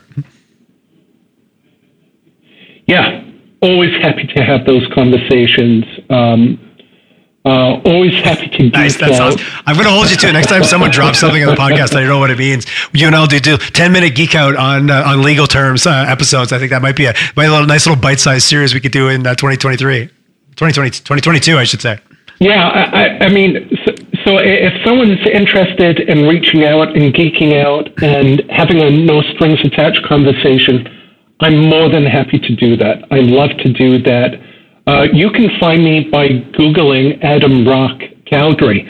Yeah, 2.88 3.24
always 3.62 3.92
happy 4.02 4.28
to 4.28 4.44
have 4.44 4.66
those 4.66 4.88
conversations. 4.94 5.86
Um, 6.10 6.60
uh, 7.46 7.80
always 7.86 8.16
happy 8.24 8.48
to 8.50 8.70
nice. 8.70 8.98
That 8.98 9.14
sounds, 9.16 9.42
I'm 9.68 9.76
going 9.76 9.86
to 9.86 9.94
hold 9.94 10.10
you 10.10 10.18
to 10.18 10.30
it. 10.30 10.34
Next 10.34 10.48
time 10.48 10.64
someone 10.64 10.90
drops 10.90 11.20
something 11.20 11.44
on 11.44 11.50
the 11.50 11.56
podcast, 11.56 11.96
I 11.96 12.00
don't 12.00 12.08
know 12.08 12.18
what 12.18 12.32
it 12.32 12.40
means. 12.40 12.66
You 12.92 13.06
and 13.06 13.16
I'll 13.16 13.28
do, 13.28 13.40
do 13.40 13.58
10 13.58 13.92
minute 13.92 14.16
geek 14.16 14.34
out 14.34 14.56
on 14.56 14.90
uh, 14.90 15.04
on 15.06 15.22
legal 15.22 15.46
terms 15.46 15.86
uh, 15.86 16.06
episodes. 16.08 16.52
I 16.52 16.58
think 16.58 16.72
that 16.72 16.82
might 16.82 16.96
be 16.96 17.06
a, 17.06 17.14
might 17.36 17.44
be 17.44 17.46
a 17.46 17.52
little, 17.52 17.68
nice 17.68 17.86
little 17.86 18.02
bite 18.02 18.20
sized 18.20 18.48
series 18.48 18.74
we 18.74 18.80
could 18.80 18.92
do 18.92 19.10
in 19.10 19.24
2023, 19.24 20.08
2020, 20.08 20.90
2022, 20.90 21.58
I 21.58 21.64
should 21.66 21.82
say. 21.82 22.00
Yeah, 22.40 22.68
I, 22.68 23.26
I 23.26 23.30
mean, 23.30 23.70
so, 23.86 23.95
so, 24.26 24.40
if 24.40 24.74
someone's 24.84 25.20
interested 25.32 26.00
in 26.00 26.28
reaching 26.28 26.66
out 26.66 26.98
and 26.98 27.14
geeking 27.14 27.64
out 27.64 27.88
and 28.02 28.42
having 28.50 28.82
a 28.82 28.90
no 28.90 29.22
strings 29.34 29.60
attached 29.64 30.04
conversation, 30.04 30.88
I'm 31.40 31.70
more 31.70 31.90
than 31.90 32.06
happy 32.06 32.40
to 32.40 32.56
do 32.56 32.76
that. 32.78 33.06
I 33.12 33.20
love 33.20 33.52
to 33.60 33.72
do 33.72 34.02
that. 34.04 34.42
Uh, 34.88 35.04
you 35.14 35.30
can 35.32 35.50
find 35.60 35.84
me 35.84 36.08
by 36.12 36.30
Googling 36.58 37.24
Adam 37.24 37.68
Rock 37.68 38.02
Calgary. 38.26 38.88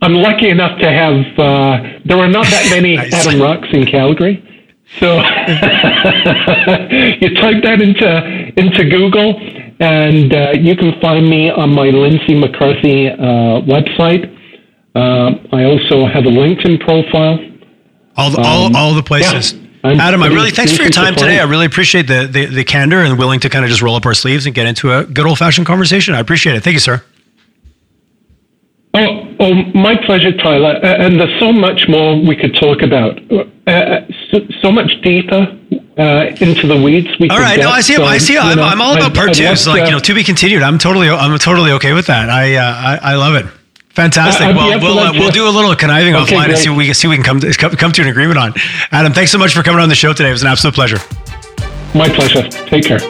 I'm 0.00 0.14
lucky 0.14 0.48
enough 0.48 0.78
to 0.80 0.90
have, 0.90 1.38
uh, 1.38 1.82
there 2.04 2.18
are 2.18 2.28
not 2.28 2.46
that 2.46 2.68
many 2.74 2.96
nice. 2.96 3.12
Adam 3.12 3.40
Rocks 3.40 3.68
in 3.72 3.84
Calgary. 3.86 4.44
So 5.00 5.16
you 5.16 5.22
type 7.34 7.62
that 7.62 7.82
into, 7.82 8.52
into 8.56 8.84
Google 8.88 9.38
and 9.80 10.32
uh, 10.32 10.52
you 10.52 10.76
can 10.76 10.98
find 11.00 11.28
me 11.28 11.50
on 11.50 11.74
my 11.74 11.90
Lindsay 11.90 12.34
McCarthy 12.34 13.08
uh, 13.08 13.60
website. 13.68 14.34
Uh, 14.98 15.38
I 15.52 15.62
also 15.62 16.06
have 16.06 16.24
a 16.24 16.30
LinkedIn 16.30 16.80
profile. 16.80 17.38
All 18.16 18.30
the, 18.30 18.38
um, 18.38 18.44
all, 18.44 18.76
all 18.76 18.94
the 18.94 19.02
places. 19.02 19.52
Yeah. 19.52 19.60
Adam, 19.84 20.24
I 20.24 20.26
really 20.26 20.50
thanks 20.50 20.76
for 20.76 20.82
your 20.82 20.90
time 20.90 21.14
today. 21.14 21.38
I 21.38 21.44
really 21.44 21.66
appreciate 21.66 22.08
the, 22.08 22.26
the, 22.26 22.46
the 22.46 22.64
candor 22.64 22.98
and 22.98 23.16
willing 23.16 23.38
to 23.40 23.48
kind 23.48 23.64
of 23.64 23.70
just 23.70 23.80
roll 23.80 23.94
up 23.94 24.04
our 24.06 24.14
sleeves 24.14 24.44
and 24.44 24.54
get 24.54 24.66
into 24.66 24.92
a 24.92 25.04
good 25.04 25.24
old 25.24 25.38
fashioned 25.38 25.68
conversation. 25.68 26.14
I 26.14 26.18
appreciate 26.18 26.56
it. 26.56 26.64
Thank 26.64 26.74
you, 26.74 26.80
sir. 26.80 27.04
Oh, 28.94 29.36
oh, 29.38 29.54
my 29.72 29.94
pleasure, 30.04 30.36
Tyler. 30.36 30.80
Uh, 30.82 31.06
and 31.06 31.20
there's 31.20 31.38
so 31.38 31.52
much 31.52 31.88
more 31.88 32.20
we 32.20 32.34
could 32.34 32.56
talk 32.56 32.82
about. 32.82 33.20
Uh, 33.30 33.44
uh 33.70 34.06
so, 34.32 34.40
so, 34.60 34.72
much 34.72 34.90
deeper 35.02 35.56
uh, 35.96 36.34
into 36.40 36.66
the 36.66 36.80
weeds. 36.82 37.08
We 37.20 37.28
all 37.28 37.38
right, 37.38 37.60
no, 37.60 37.70
I 37.70 37.82
see. 37.82 37.94
So, 37.94 38.04
I 38.04 38.18
see. 38.18 38.36
I'm, 38.36 38.58
I'm, 38.58 38.80
all 38.80 38.96
about 38.96 39.14
part 39.14 39.34
2 39.34 39.54
So, 39.54 39.70
like 39.70 39.84
you 39.84 39.92
know, 39.92 40.00
to 40.00 40.14
be 40.14 40.24
continued. 40.24 40.62
I'm 40.62 40.78
totally, 40.78 41.08
I'm 41.08 41.38
totally 41.38 41.70
okay 41.72 41.92
with 41.92 42.06
that. 42.06 42.30
I, 42.30 42.56
uh, 42.56 42.62
I, 42.62 43.12
I 43.12 43.14
love 43.14 43.36
it. 43.36 43.46
Fantastic. 43.98 44.54
well, 44.54 44.78
we'll, 44.78 44.96
uh, 44.96 45.12
we'll 45.12 45.32
do 45.32 45.48
a 45.48 45.50
little 45.50 45.74
conniving 45.74 46.14
okay, 46.14 46.36
offline 46.36 46.44
great. 46.44 46.50
and 46.50 46.58
see 46.58 46.68
what 46.68 46.78
we 46.78 46.84
can 46.86 46.94
see 46.94 47.08
we 47.08 47.16
can 47.16 47.24
come 47.24 47.40
to, 47.40 47.52
come 47.52 47.90
to 47.90 48.02
an 48.02 48.06
agreement 48.06 48.38
on. 48.38 48.54
Adam, 48.92 49.12
thanks 49.12 49.32
so 49.32 49.38
much 49.38 49.52
for 49.52 49.64
coming 49.64 49.80
on 49.80 49.88
the 49.88 49.96
show 49.96 50.12
today. 50.12 50.28
It 50.28 50.32
was 50.32 50.42
an 50.42 50.48
absolute 50.48 50.76
pleasure. 50.76 50.98
My 51.96 52.08
pleasure. 52.08 52.48
Take 52.48 52.84
care. 52.84 53.00